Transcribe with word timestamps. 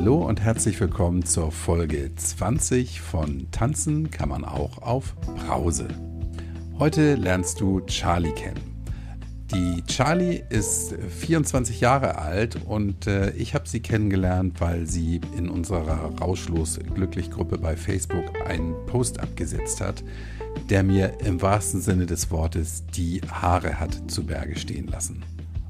Hallo 0.00 0.26
und 0.26 0.40
herzlich 0.40 0.80
willkommen 0.80 1.26
zur 1.26 1.52
Folge 1.52 2.10
20 2.16 3.02
von 3.02 3.50
Tanzen 3.50 4.10
kann 4.10 4.30
man 4.30 4.46
auch 4.46 4.78
auf 4.78 5.14
Brause. 5.16 5.88
Heute 6.78 7.16
lernst 7.16 7.60
du 7.60 7.80
Charlie 7.80 8.32
kennen. 8.32 8.62
Die 9.52 9.84
Charlie 9.84 10.42
ist 10.48 10.94
24 10.94 11.82
Jahre 11.82 12.16
alt 12.16 12.64
und 12.64 13.08
äh, 13.08 13.32
ich 13.32 13.54
habe 13.54 13.68
sie 13.68 13.80
kennengelernt, 13.80 14.58
weil 14.62 14.86
sie 14.86 15.20
in 15.36 15.50
unserer 15.50 16.18
Rauschlos 16.18 16.80
Glücklich 16.94 17.30
Gruppe 17.30 17.58
bei 17.58 17.76
Facebook 17.76 18.24
einen 18.48 18.74
Post 18.86 19.20
abgesetzt 19.20 19.82
hat, 19.82 20.02
der 20.70 20.82
mir 20.82 21.20
im 21.26 21.42
wahrsten 21.42 21.82
Sinne 21.82 22.06
des 22.06 22.30
Wortes 22.30 22.86
die 22.86 23.20
Haare 23.30 23.78
hat 23.78 24.10
zu 24.10 24.24
Berge 24.24 24.58
stehen 24.58 24.86
lassen. 24.86 25.22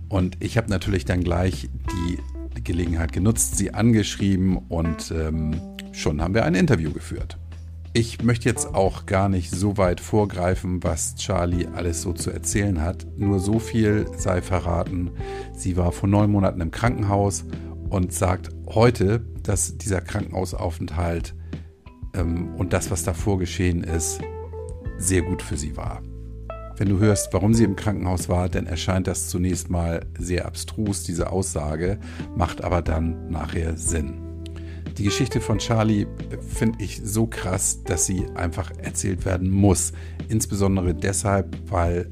Und 0.08 0.36
ich 0.38 0.56
habe 0.56 0.70
natürlich 0.70 1.04
dann 1.04 1.24
gleich 1.24 1.68
die 1.90 2.18
Gelegenheit 2.54 3.12
genutzt, 3.12 3.56
sie 3.56 3.72
angeschrieben 3.72 4.56
und 4.56 5.12
ähm, 5.16 5.60
schon 5.92 6.20
haben 6.20 6.34
wir 6.34 6.44
ein 6.44 6.54
Interview 6.54 6.92
geführt. 6.92 7.38
Ich 7.92 8.22
möchte 8.22 8.48
jetzt 8.48 8.74
auch 8.74 9.06
gar 9.06 9.28
nicht 9.28 9.50
so 9.50 9.76
weit 9.76 10.00
vorgreifen, 10.00 10.82
was 10.84 11.16
Charlie 11.16 11.66
alles 11.74 12.02
so 12.02 12.12
zu 12.12 12.30
erzählen 12.30 12.80
hat. 12.80 13.04
Nur 13.16 13.40
so 13.40 13.58
viel 13.58 14.06
sei 14.16 14.42
verraten. 14.42 15.10
Sie 15.52 15.76
war 15.76 15.90
vor 15.90 16.08
neun 16.08 16.30
Monaten 16.30 16.60
im 16.60 16.70
Krankenhaus 16.70 17.44
und 17.88 18.12
sagt 18.12 18.50
heute, 18.68 19.24
dass 19.42 19.76
dieser 19.76 20.00
Krankenhausaufenthalt 20.00 21.34
ähm, 22.14 22.54
und 22.54 22.72
das, 22.72 22.92
was 22.92 23.02
davor 23.02 23.40
geschehen 23.40 23.82
ist, 23.82 24.20
sehr 24.98 25.22
gut 25.22 25.42
für 25.42 25.56
sie 25.56 25.76
war. 25.76 26.00
Wenn 26.80 26.88
du 26.88 26.98
hörst, 26.98 27.34
warum 27.34 27.52
sie 27.52 27.64
im 27.64 27.76
Krankenhaus 27.76 28.30
war, 28.30 28.48
dann 28.48 28.66
erscheint 28.66 29.06
das 29.06 29.28
zunächst 29.28 29.68
mal 29.68 30.06
sehr 30.18 30.46
abstrus, 30.46 31.02
diese 31.02 31.30
Aussage, 31.30 31.98
macht 32.34 32.64
aber 32.64 32.80
dann 32.80 33.28
nachher 33.28 33.76
Sinn. 33.76 34.14
Die 34.96 35.04
Geschichte 35.04 35.42
von 35.42 35.58
Charlie 35.58 36.06
finde 36.40 36.82
ich 36.82 37.02
so 37.04 37.26
krass, 37.26 37.84
dass 37.84 38.06
sie 38.06 38.24
einfach 38.34 38.70
erzählt 38.78 39.26
werden 39.26 39.50
muss. 39.50 39.92
Insbesondere 40.30 40.94
deshalb, 40.94 41.54
weil 41.70 42.10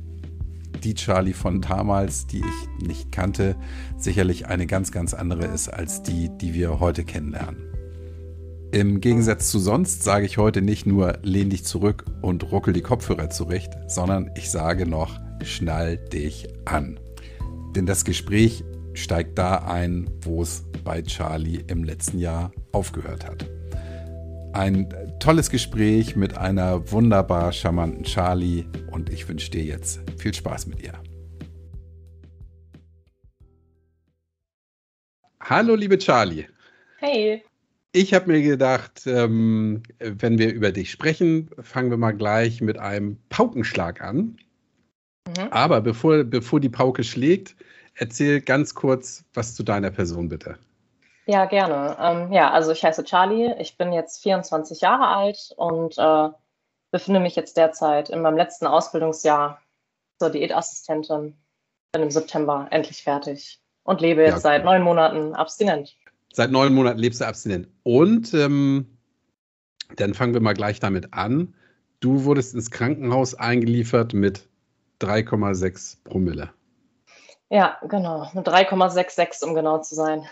die 0.85 0.92
Charlie 0.92 1.33
von 1.33 1.62
damals, 1.62 2.27
die 2.27 2.41
ich 2.41 2.87
nicht 2.87 3.11
kannte, 3.11 3.57
sicherlich 3.97 4.48
eine 4.48 4.67
ganz, 4.67 4.92
ganz 4.92 5.14
andere 5.14 5.47
ist 5.47 5.70
als 5.70 6.03
die, 6.03 6.29
die 6.29 6.53
wir 6.53 6.79
heute 6.79 7.05
kennenlernen. 7.05 7.78
Im 8.70 9.00
Gegensatz 9.00 9.50
zu 9.50 9.58
sonst 9.58 10.02
sage 10.05 10.27
ich 10.27 10.36
heute 10.36 10.61
nicht 10.61 10.84
nur 10.84 11.19
lehn 11.22 11.48
dich 11.48 11.64
zurück 11.64 12.05
und 12.20 12.52
ruckel 12.52 12.74
die 12.74 12.83
Kopfhörer 12.83 13.30
zurecht, 13.30 13.72
sondern 13.86 14.30
ich 14.36 14.50
sage 14.50 14.84
noch 14.86 15.19
schnall 15.42 15.97
dich 15.97 16.48
an. 16.66 17.00
Denn 17.74 17.86
das 17.86 18.05
Gespräch 18.05 18.64
steigt 18.92 19.39
da 19.39 19.61
ein, 19.61 20.11
wo 20.20 20.42
es 20.42 20.64
bei 20.84 21.00
Charlie 21.00 21.64
im 21.66 21.83
letzten 21.83 22.19
Jahr 22.19 22.52
aufgehört 22.72 23.27
hat. 23.27 23.48
Ein 24.52 24.92
tolles 25.19 25.48
Gespräch 25.48 26.14
mit 26.14 26.36
einer 26.36 26.92
wunderbar 26.92 27.52
charmanten 27.52 28.05
Charlie 28.05 28.66
und 28.91 29.08
ich 29.08 29.27
wünsche 29.30 29.50
dir 29.50 29.64
jetzt 29.64 30.00
viel 30.19 30.34
Spaß 30.34 30.66
mit 30.66 30.83
ihr. 30.83 30.92
Hallo, 35.41 35.74
liebe 35.74 35.96
Charlie. 35.96 36.44
Hey. 36.98 37.42
Ich 37.92 38.12
habe 38.12 38.31
mir 38.31 38.42
gedacht, 38.42 39.06
ähm, 39.06 39.83
wenn 39.98 40.39
wir 40.39 40.53
über 40.53 40.72
dich 40.72 40.91
sprechen, 40.91 41.50
fangen 41.61 41.91
wir 41.91 41.97
mal 41.97 42.12
gleich 42.12 42.61
mit 42.61 42.78
einem 42.78 43.19
Paukenschlag 43.30 44.03
an. 44.03 44.36
Mhm. 45.27 45.48
Aber 45.50 45.80
bevor, 45.80 46.25
bevor 46.25 46.61
die 46.61 46.69
Pauke 46.69 47.03
schlägt, 47.03 47.56
erzähl 47.95 48.41
ganz 48.41 48.75
kurz 48.75 49.25
was 49.33 49.55
zu 49.55 49.62
deiner 49.62 49.91
Person 49.91 50.28
bitte. 50.28 50.58
Ja, 51.27 51.45
gerne. 51.45 51.97
Ähm, 52.00 52.33
ja, 52.33 52.50
also 52.50 52.72
ich 52.72 52.83
heiße 52.83 53.05
Charlie, 53.05 53.55
ich 53.58 53.77
bin 53.77 53.92
jetzt 53.92 54.23
24 54.23 54.80
Jahre 54.80 55.08
alt 55.08 55.52
und 55.57 55.98
äh, 55.98 56.29
befinde 56.90 57.20
mich 57.20 57.36
jetzt 57.36 57.57
derzeit 57.57 58.08
in 58.11 58.23
meinem 58.23 58.36
letzten 58.36 58.67
Ausbildungsjahr 58.67 59.61
zur 60.18 60.30
Diätassistentin. 60.30 61.36
Bin 61.92 62.02
im 62.02 62.11
September 62.11 62.68
endlich 62.70 63.02
fertig 63.02 63.61
und 63.83 64.01
lebe 64.01 64.23
jetzt 64.23 64.34
ja, 64.34 64.40
seit 64.40 64.64
neun 64.64 64.83
Monaten 64.83 65.34
abstinent. 65.34 65.96
Seit 66.33 66.50
neun 66.50 66.74
Monaten 66.74 66.98
lebst 66.98 67.20
du 67.20 67.27
abstinent. 67.27 67.68
Und 67.83 68.34
ähm, 68.34 68.98
dann 69.96 70.14
fangen 70.14 70.34
wir 70.34 70.40
mal 70.40 70.55
gleich 70.55 70.80
damit 70.80 71.12
an. 71.14 71.55
Du 72.00 72.24
wurdest 72.24 72.55
ins 72.55 72.70
Krankenhaus 72.70 73.34
eingeliefert 73.34 74.14
mit 74.14 74.48
3,6 75.00 76.05
Promille. 76.05 76.50
Ja, 77.50 77.78
genau. 77.89 78.30
Mit 78.34 78.46
3,66, 78.46 79.44
um 79.44 79.55
genau 79.55 79.78
zu 79.78 79.94
sein. 79.94 80.24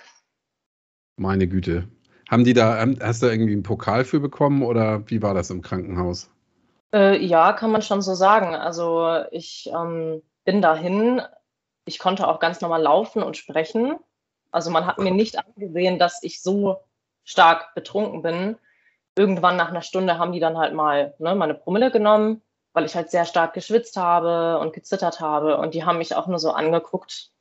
Meine 1.16 1.48
Güte. 1.48 1.88
Haben 2.30 2.44
die 2.44 2.52
da, 2.52 2.84
hast 3.00 3.22
du 3.22 3.26
irgendwie 3.26 3.52
einen 3.52 3.62
Pokal 3.62 4.04
für 4.04 4.20
bekommen 4.20 4.62
oder 4.62 5.08
wie 5.08 5.22
war 5.22 5.32
das 5.32 5.50
im 5.50 5.62
Krankenhaus? 5.62 6.28
Äh, 6.92 7.24
ja, 7.24 7.52
kann 7.52 7.70
man 7.70 7.82
schon 7.82 8.02
so 8.02 8.14
sagen. 8.14 8.54
Also 8.54 9.24
ich 9.30 9.70
ähm, 9.72 10.22
bin 10.44 10.60
dahin. 10.60 11.22
Ich 11.84 11.98
konnte 11.98 12.26
auch 12.26 12.40
ganz 12.40 12.60
normal 12.60 12.82
laufen 12.82 13.22
und 13.22 13.36
sprechen. 13.36 13.96
Also 14.56 14.70
man 14.70 14.86
hat 14.86 14.96
mir 14.96 15.10
nicht 15.10 15.38
angesehen, 15.38 15.98
dass 15.98 16.22
ich 16.22 16.40
so 16.40 16.78
stark 17.24 17.74
betrunken 17.74 18.22
bin. 18.22 18.56
Irgendwann 19.14 19.56
nach 19.56 19.68
einer 19.68 19.82
Stunde 19.82 20.16
haben 20.18 20.32
die 20.32 20.40
dann 20.40 20.56
halt 20.56 20.72
mal 20.72 21.14
ne, 21.18 21.34
meine 21.34 21.52
Promille 21.52 21.90
genommen, 21.90 22.40
weil 22.72 22.86
ich 22.86 22.96
halt 22.96 23.10
sehr 23.10 23.26
stark 23.26 23.52
geschwitzt 23.52 23.98
habe 23.98 24.58
und 24.58 24.72
gezittert 24.72 25.20
habe. 25.20 25.58
Und 25.58 25.74
die 25.74 25.84
haben 25.84 25.98
mich 25.98 26.16
auch 26.16 26.26
nur 26.26 26.38
so 26.38 26.52
angeguckt 26.52 27.32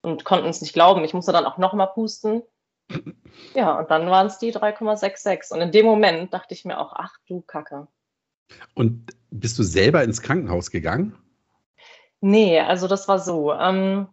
und 0.00 0.24
konnten 0.24 0.48
es 0.48 0.62
nicht 0.62 0.72
glauben. 0.72 1.04
Ich 1.04 1.12
musste 1.12 1.32
dann 1.32 1.44
auch 1.44 1.58
nochmal 1.58 1.88
pusten. 1.88 2.42
Ja, 3.54 3.78
und 3.78 3.90
dann 3.90 4.06
waren 4.06 4.28
es 4.28 4.38
die 4.38 4.54
3,66. 4.54 5.52
Und 5.52 5.60
in 5.60 5.72
dem 5.72 5.84
Moment 5.84 6.32
dachte 6.32 6.54
ich 6.54 6.64
mir 6.64 6.78
auch, 6.78 6.92
ach 6.94 7.16
du 7.26 7.40
Kacke. 7.42 7.88
Und 8.74 9.10
bist 9.30 9.58
du 9.58 9.64
selber 9.64 10.04
ins 10.04 10.22
Krankenhaus 10.22 10.70
gegangen? 10.70 11.18
Nee, 12.20 12.60
also 12.60 12.86
das 12.86 13.08
war 13.08 13.18
so. 13.18 13.52
Ähm, 13.52 14.06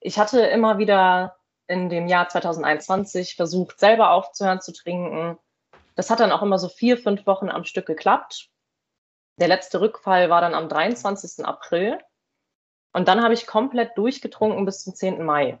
ich 0.00 0.18
hatte 0.18 0.40
immer 0.40 0.76
wieder 0.76 1.36
in 1.68 1.88
dem 1.88 2.06
Jahr 2.06 2.28
2021 2.28 3.36
versucht, 3.36 3.78
selber 3.78 4.10
aufzuhören 4.12 4.60
zu 4.60 4.72
trinken. 4.72 5.38
Das 5.94 6.10
hat 6.10 6.20
dann 6.20 6.32
auch 6.32 6.42
immer 6.42 6.58
so 6.58 6.68
vier, 6.68 6.98
fünf 6.98 7.26
Wochen 7.26 7.48
am 7.48 7.64
Stück 7.64 7.86
geklappt. 7.86 8.50
Der 9.38 9.48
letzte 9.48 9.80
Rückfall 9.80 10.30
war 10.30 10.40
dann 10.40 10.54
am 10.54 10.68
23. 10.68 11.44
April. 11.44 11.98
Und 12.92 13.08
dann 13.08 13.22
habe 13.22 13.34
ich 13.34 13.46
komplett 13.46 13.96
durchgetrunken 13.98 14.64
bis 14.64 14.84
zum 14.84 14.94
10. 14.94 15.22
Mai 15.22 15.58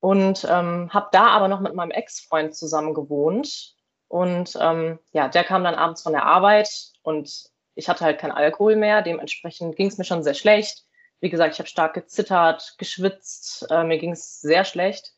und 0.00 0.46
ähm, 0.48 0.92
habe 0.92 1.08
da 1.12 1.28
aber 1.28 1.48
noch 1.48 1.60
mit 1.60 1.74
meinem 1.74 1.90
Ex-Freund 1.90 2.54
zusammen 2.54 2.94
gewohnt. 2.94 3.74
Und 4.08 4.56
ähm, 4.60 4.98
ja, 5.12 5.28
der 5.28 5.44
kam 5.44 5.64
dann 5.64 5.74
abends 5.74 6.02
von 6.02 6.12
der 6.12 6.24
Arbeit 6.24 6.92
und 7.02 7.50
ich 7.74 7.88
hatte 7.88 8.04
halt 8.04 8.18
kein 8.18 8.32
Alkohol 8.32 8.76
mehr. 8.76 9.02
Dementsprechend 9.02 9.76
ging 9.76 9.88
es 9.88 9.98
mir 9.98 10.04
schon 10.04 10.22
sehr 10.22 10.34
schlecht. 10.34 10.84
Wie 11.20 11.30
gesagt, 11.30 11.54
ich 11.54 11.58
habe 11.58 11.68
stark 11.68 11.94
gezittert, 11.94 12.76
geschwitzt, 12.78 13.66
äh, 13.70 13.84
mir 13.84 13.98
ging 13.98 14.12
es 14.12 14.40
sehr 14.40 14.64
schlecht. 14.64 15.14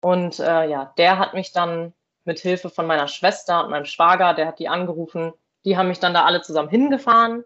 Und 0.00 0.38
äh, 0.38 0.68
ja, 0.68 0.94
der 0.96 1.18
hat 1.18 1.34
mich 1.34 1.52
dann 1.52 1.92
mit 2.24 2.38
Hilfe 2.38 2.70
von 2.70 2.86
meiner 2.86 3.08
Schwester 3.08 3.64
und 3.64 3.70
meinem 3.70 3.84
Schwager, 3.84 4.34
der 4.34 4.46
hat 4.46 4.58
die 4.58 4.68
angerufen, 4.68 5.32
die 5.64 5.76
haben 5.76 5.88
mich 5.88 5.98
dann 5.98 6.14
da 6.14 6.24
alle 6.24 6.42
zusammen 6.42 6.68
hingefahren. 6.68 7.44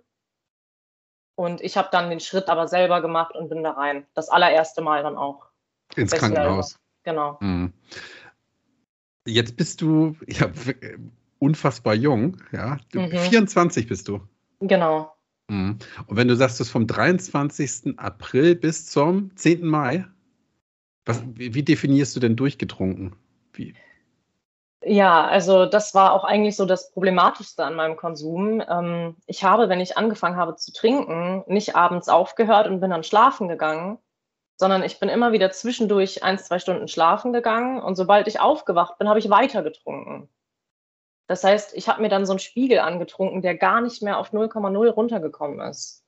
Und 1.36 1.60
ich 1.62 1.76
habe 1.76 1.88
dann 1.90 2.10
den 2.10 2.20
Schritt 2.20 2.48
aber 2.48 2.68
selber 2.68 3.00
gemacht 3.00 3.34
und 3.34 3.48
bin 3.48 3.64
da 3.64 3.72
rein. 3.72 4.06
Das 4.14 4.28
allererste 4.28 4.82
Mal 4.82 5.02
dann 5.02 5.16
auch. 5.16 5.46
Ins 5.96 6.12
Krankenhaus. 6.12 6.78
Genau. 7.02 7.38
Mhm. 7.40 7.72
Jetzt 9.26 9.56
bist 9.56 9.80
du 9.80 10.16
ja, 10.26 10.50
unfassbar 11.38 11.94
jung, 11.94 12.42
ja. 12.52 12.78
Mhm. 12.92 13.10
24 13.10 13.88
bist 13.88 14.08
du. 14.08 14.20
Genau. 14.60 15.13
Mhm. 15.48 15.78
Und 16.06 16.16
wenn 16.16 16.28
du 16.28 16.36
sagst, 16.36 16.58
du 16.60 16.64
vom 16.64 16.86
23. 16.86 17.98
April 17.98 18.54
bis 18.54 18.86
zum 18.86 19.34
10. 19.36 19.66
Mai, 19.66 20.06
was, 21.04 21.22
wie 21.34 21.62
definierst 21.62 22.16
du 22.16 22.20
denn 22.20 22.36
durchgetrunken? 22.36 23.14
Wie? 23.52 23.74
Ja, 24.86 25.26
also 25.26 25.64
das 25.64 25.94
war 25.94 26.12
auch 26.12 26.24
eigentlich 26.24 26.56
so 26.56 26.66
das 26.66 26.90
Problematischste 26.92 27.64
an 27.64 27.74
meinem 27.74 27.96
Konsum. 27.96 28.62
Ähm, 28.68 29.16
ich 29.26 29.42
habe, 29.42 29.68
wenn 29.68 29.80
ich 29.80 29.96
angefangen 29.96 30.36
habe 30.36 30.56
zu 30.56 30.72
trinken, 30.72 31.42
nicht 31.46 31.74
abends 31.74 32.08
aufgehört 32.08 32.66
und 32.66 32.80
bin 32.80 32.90
dann 32.90 33.04
schlafen 33.04 33.48
gegangen, 33.48 33.98
sondern 34.56 34.82
ich 34.82 35.00
bin 35.00 35.08
immer 35.08 35.32
wieder 35.32 35.50
zwischendurch 35.50 36.22
ein, 36.22 36.38
zwei 36.38 36.58
Stunden 36.58 36.88
schlafen 36.88 37.32
gegangen 37.32 37.80
und 37.80 37.96
sobald 37.96 38.28
ich 38.28 38.40
aufgewacht 38.40 38.98
bin, 38.98 39.08
habe 39.08 39.18
ich 39.18 39.30
weiter 39.30 39.62
getrunken. 39.62 40.28
Das 41.26 41.42
heißt, 41.42 41.74
ich 41.74 41.88
habe 41.88 42.02
mir 42.02 42.08
dann 42.08 42.26
so 42.26 42.32
einen 42.32 42.38
Spiegel 42.38 42.80
angetrunken, 42.80 43.40
der 43.40 43.56
gar 43.56 43.80
nicht 43.80 44.02
mehr 44.02 44.18
auf 44.18 44.32
0,0 44.32 44.88
runtergekommen 44.90 45.60
ist. 45.60 46.04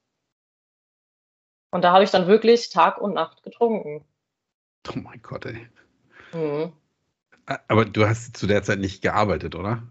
Und 1.70 1.82
da 1.82 1.92
habe 1.92 2.04
ich 2.04 2.10
dann 2.10 2.26
wirklich 2.26 2.70
Tag 2.70 2.98
und 2.98 3.14
Nacht 3.14 3.42
getrunken. 3.42 4.04
Oh 4.88 4.98
mein 4.98 5.20
Gott, 5.22 5.46
ey. 5.46 5.68
Mhm. 6.32 6.72
Aber 7.68 7.84
du 7.84 8.06
hast 8.06 8.36
zu 8.36 8.46
der 8.46 8.62
Zeit 8.62 8.78
nicht 8.78 9.02
gearbeitet, 9.02 9.54
oder? 9.54 9.82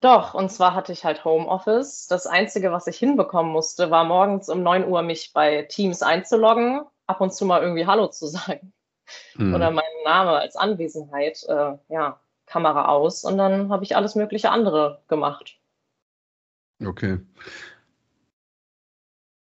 Doch, 0.00 0.34
und 0.34 0.50
zwar 0.50 0.74
hatte 0.74 0.92
ich 0.92 1.04
halt 1.04 1.24
Homeoffice. 1.24 2.06
Das 2.06 2.26
Einzige, 2.26 2.70
was 2.70 2.86
ich 2.86 2.98
hinbekommen 2.98 3.50
musste, 3.50 3.90
war 3.90 4.04
morgens 4.04 4.48
um 4.48 4.62
9 4.62 4.86
Uhr 4.86 5.02
mich 5.02 5.32
bei 5.32 5.62
Teams 5.62 6.02
einzuloggen 6.02 6.82
ab 7.06 7.20
und 7.20 7.34
zu 7.34 7.46
mal 7.46 7.62
irgendwie 7.62 7.86
Hallo 7.86 8.06
zu 8.08 8.26
sagen. 8.26 8.72
mhm. 9.34 9.54
oder 9.54 9.70
mein 9.70 9.84
Name 10.04 10.32
als 10.32 10.56
Anwesenheit, 10.56 11.42
äh, 11.48 11.76
ja, 11.88 12.20
Kamera 12.48 12.86
aus 12.86 13.24
und 13.24 13.38
dann 13.38 13.70
habe 13.70 13.84
ich 13.84 13.96
alles 13.96 14.14
mögliche 14.14 14.50
andere 14.50 15.02
gemacht. 15.08 15.58
Okay. 16.84 17.18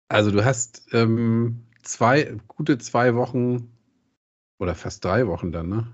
Also 0.08 0.30
du 0.30 0.44
hast 0.44 0.86
ähm, 0.92 1.66
zwei, 1.82 2.36
gute 2.48 2.78
zwei 2.78 3.14
Wochen 3.14 3.72
oder 4.58 4.74
fast 4.74 5.04
drei 5.04 5.26
Wochen 5.26 5.52
dann, 5.52 5.68
ne? 5.68 5.86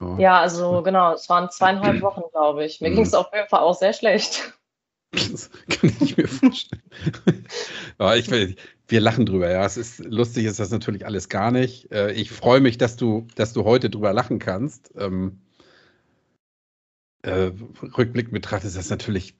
Oh. 0.00 0.16
Ja, 0.18 0.40
also 0.40 0.82
genau, 0.82 1.12
es 1.12 1.28
waren 1.28 1.50
zweieinhalb 1.50 2.00
Wochen, 2.02 2.22
glaube 2.32 2.64
ich. 2.64 2.80
Mir 2.80 2.90
mhm. 2.90 2.94
ging 2.94 3.04
es 3.04 3.14
auf 3.14 3.32
jeden 3.32 3.48
Fall 3.48 3.60
auch 3.60 3.74
sehr 3.74 3.92
schlecht. 3.92 4.58
Das 5.12 5.50
kann 5.68 5.92
ich 6.00 6.16
mir 6.16 6.26
vorstellen. 6.26 6.82
ja, 8.00 8.14
ich 8.14 8.30
will, 8.30 8.56
wir 8.88 9.00
lachen 9.00 9.26
drüber, 9.26 9.50
ja. 9.50 9.64
Es 9.64 9.76
ist 9.76 10.04
lustig, 10.04 10.46
ist 10.46 10.58
das 10.58 10.70
natürlich 10.70 11.04
alles 11.04 11.28
gar 11.28 11.50
nicht. 11.50 11.92
Äh, 11.92 12.12
ich 12.12 12.30
freue 12.30 12.60
mich, 12.60 12.78
dass 12.78 12.96
du, 12.96 13.26
dass 13.34 13.52
du 13.52 13.64
heute 13.64 13.90
drüber 13.90 14.12
lachen 14.12 14.38
kannst. 14.38 14.92
Ähm, 14.96 15.40
äh, 17.22 17.50
Rückblick 17.96 18.30
betrachtet 18.30 18.68
ist 18.68 18.76
das 18.76 18.90
natürlich. 18.90 19.34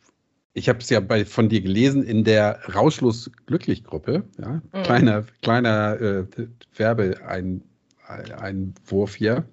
Ich 0.54 0.69
habe 0.69 0.80
es 0.80 0.90
ja 0.90 1.00
bei, 1.00 1.24
von 1.24 1.48
dir 1.48 1.62
gelesen 1.62 2.02
in 2.02 2.24
der 2.24 2.60
Rauschlos 2.74 3.30
Glücklich 3.46 3.84
Gruppe. 3.84 4.24
Ja? 4.38 4.60
Mhm. 4.72 4.82
Kleiner, 4.82 5.24
kleiner 5.40 6.00
äh, 6.00 6.26
Werbeeinwurf 6.76 9.14
hier. 9.14 9.44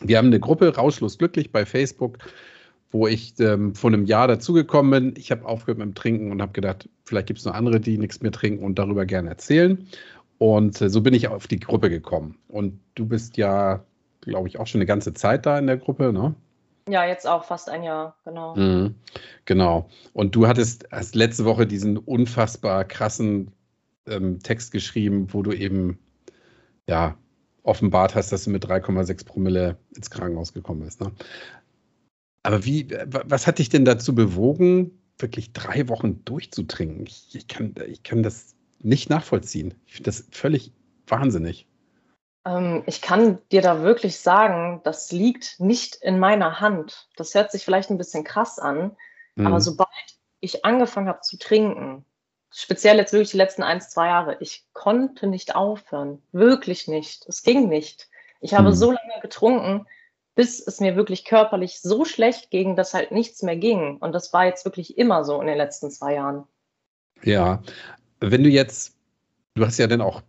Wir 0.00 0.18
haben 0.18 0.28
eine 0.28 0.40
Gruppe 0.40 0.74
Rauschlos 0.74 1.18
Glücklich 1.18 1.52
bei 1.52 1.66
Facebook 1.66 2.18
wo 2.92 3.06
ich 3.06 3.34
ähm, 3.40 3.74
vor 3.74 3.90
einem 3.90 4.04
Jahr 4.04 4.28
dazugekommen 4.28 4.90
bin. 4.90 5.14
Ich 5.16 5.30
habe 5.30 5.46
aufgehört 5.46 5.78
mit 5.78 5.86
dem 5.86 5.94
Trinken 5.94 6.30
und 6.30 6.40
habe 6.42 6.52
gedacht, 6.52 6.88
vielleicht 7.04 7.26
gibt 7.26 7.40
es 7.40 7.46
noch 7.46 7.54
andere, 7.54 7.80
die 7.80 7.98
nichts 7.98 8.20
mehr 8.20 8.32
trinken 8.32 8.64
und 8.64 8.78
darüber 8.78 9.06
gerne 9.06 9.30
erzählen. 9.30 9.88
Und 10.38 10.80
äh, 10.80 10.90
so 10.90 11.00
bin 11.00 11.14
ich 11.14 11.28
auf 11.28 11.46
die 11.46 11.58
Gruppe 11.58 11.88
gekommen. 11.88 12.38
Und 12.48 12.78
du 12.94 13.06
bist 13.06 13.36
ja, 13.38 13.82
glaube 14.20 14.48
ich, 14.48 14.58
auch 14.58 14.66
schon 14.66 14.80
eine 14.80 14.86
ganze 14.86 15.14
Zeit 15.14 15.46
da 15.46 15.58
in 15.58 15.66
der 15.66 15.78
Gruppe, 15.78 16.12
ne? 16.12 16.34
Ja, 16.88 17.06
jetzt 17.06 17.28
auch 17.28 17.44
fast 17.44 17.70
ein 17.70 17.84
Jahr, 17.84 18.16
genau. 18.24 18.56
Mhm, 18.56 18.96
genau. 19.44 19.88
Und 20.12 20.34
du 20.34 20.48
hattest 20.48 20.86
erst 20.90 21.14
letzte 21.14 21.44
Woche 21.44 21.66
diesen 21.66 21.96
unfassbar 21.96 22.84
krassen 22.84 23.52
ähm, 24.06 24.40
Text 24.40 24.72
geschrieben, 24.72 25.28
wo 25.32 25.42
du 25.42 25.52
eben, 25.52 25.98
ja, 26.88 27.16
offenbart 27.62 28.16
hast, 28.16 28.32
dass 28.32 28.44
du 28.44 28.50
mit 28.50 28.66
3,6 28.66 29.24
Promille 29.24 29.76
ins 29.94 30.10
Krankenhaus 30.10 30.52
gekommen 30.52 30.80
bist. 30.80 31.00
Ne? 31.00 31.12
Aber 32.42 32.64
wie, 32.64 32.88
was 33.06 33.46
hat 33.46 33.58
dich 33.58 33.68
denn 33.68 33.84
dazu 33.84 34.14
bewogen, 34.14 34.98
wirklich 35.18 35.52
drei 35.52 35.88
Wochen 35.88 36.24
durchzutrinken? 36.24 37.06
Ich, 37.06 37.34
ich 37.34 37.48
kann, 37.48 37.74
ich 37.86 38.02
kann 38.02 38.22
das 38.22 38.54
nicht 38.80 39.10
nachvollziehen. 39.10 39.74
Ich 39.86 39.94
finde 39.94 40.08
das 40.10 40.26
völlig 40.32 40.72
wahnsinnig. 41.06 41.66
Ähm, 42.44 42.82
ich 42.86 43.00
kann 43.00 43.38
dir 43.52 43.62
da 43.62 43.82
wirklich 43.82 44.18
sagen, 44.18 44.80
das 44.84 45.12
liegt 45.12 45.60
nicht 45.60 45.96
in 45.96 46.18
meiner 46.18 46.60
Hand. 46.60 47.08
Das 47.16 47.34
hört 47.34 47.52
sich 47.52 47.64
vielleicht 47.64 47.90
ein 47.90 47.98
bisschen 47.98 48.24
krass 48.24 48.58
an, 48.58 48.96
mhm. 49.36 49.46
aber 49.46 49.60
sobald 49.60 49.88
ich 50.40 50.64
angefangen 50.64 51.08
habe 51.08 51.20
zu 51.20 51.38
trinken, 51.38 52.04
speziell 52.50 52.96
jetzt 52.96 53.12
wirklich 53.12 53.30
die 53.30 53.36
letzten 53.36 53.62
ein, 53.62 53.80
zwei 53.80 54.08
Jahre, 54.08 54.36
ich 54.40 54.66
konnte 54.72 55.28
nicht 55.28 55.54
aufhören. 55.54 56.20
Wirklich 56.32 56.88
nicht. 56.88 57.24
Es 57.28 57.42
ging 57.42 57.68
nicht. 57.68 58.08
Ich 58.40 58.54
habe 58.54 58.70
mhm. 58.70 58.74
so 58.74 58.90
lange 58.90 59.20
getrunken, 59.22 59.86
bis 60.34 60.66
es 60.66 60.80
mir 60.80 60.96
wirklich 60.96 61.24
körperlich 61.24 61.80
so 61.80 62.04
schlecht 62.04 62.50
ging, 62.50 62.76
dass 62.76 62.94
halt 62.94 63.12
nichts 63.12 63.42
mehr 63.42 63.56
ging. 63.56 63.98
Und 63.98 64.12
das 64.12 64.32
war 64.32 64.46
jetzt 64.46 64.64
wirklich 64.64 64.96
immer 64.96 65.24
so 65.24 65.40
in 65.40 65.46
den 65.46 65.58
letzten 65.58 65.90
zwei 65.90 66.14
Jahren. 66.14 66.44
Ja, 67.22 67.62
wenn 68.20 68.42
du 68.42 68.48
jetzt, 68.48 68.96
du 69.54 69.66
hast 69.66 69.78
ja 69.78 69.86
dann 69.86 70.00
auch, 70.00 70.22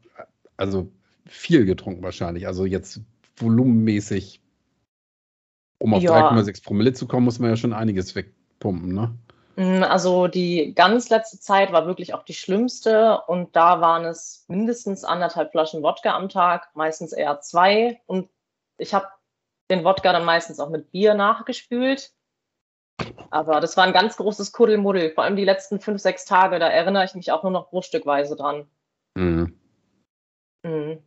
also 0.58 0.90
viel 1.26 1.66
getrunken 1.66 2.04
wahrscheinlich, 2.04 2.48
also 2.48 2.66
jetzt 2.66 3.02
volumenmäßig, 3.38 4.42
um 5.80 5.94
auf 5.94 6.04
ja. 6.04 6.32
3,6 6.32 6.64
Promille 6.64 6.94
zu 6.94 7.08
kommen, 7.08 7.26
muss 7.26 7.40
man 7.40 7.50
ja 7.50 7.56
schon 7.56 7.74
einiges 7.74 8.16
wegpumpen, 8.16 8.94
ne? 8.94 9.16
Mm, 9.56 9.84
also 9.84 10.28
die 10.28 10.74
ganz 10.76 11.10
letzte 11.10 11.40
Zeit 11.40 11.72
war 11.72 11.86
wirklich 11.86 12.14
auch 12.14 12.24
die 12.24 12.34
schlimmste 12.34 13.22
und 13.28 13.56
da 13.56 13.82
waren 13.82 14.06
es 14.06 14.46
mindestens 14.48 15.04
anderthalb 15.04 15.52
Flaschen 15.52 15.84
Wodka 15.84 16.16
am 16.16 16.30
Tag, 16.30 16.70
meistens 16.74 17.14
eher 17.14 17.40
zwei 17.42 18.02
und 18.06 18.30
ich 18.78 18.94
habe 18.94 19.08
den 19.70 19.84
Wodka 19.84 20.12
dann 20.12 20.26
meistens 20.26 20.60
auch 20.60 20.70
mit 20.70 20.92
Bier 20.92 21.14
nachgespült. 21.14 22.14
Aber 23.30 23.60
das 23.60 23.76
war 23.78 23.86
ein 23.86 23.94
ganz 23.94 24.18
großes 24.18 24.52
Kuddelmuddel. 24.52 25.12
Vor 25.12 25.24
allem 25.24 25.36
die 25.36 25.46
letzten 25.46 25.80
fünf, 25.80 26.02
sechs 26.02 26.26
Tage, 26.26 26.60
da 26.60 26.68
erinnere 26.68 27.06
ich 27.06 27.16
mich 27.16 27.32
auch 27.32 27.44
nur 27.44 27.52
noch 27.52 27.70
bruchstückweise 27.70 28.36
dran. 28.36 28.68
Mhm. 29.16 29.58
Mhm. 30.64 31.00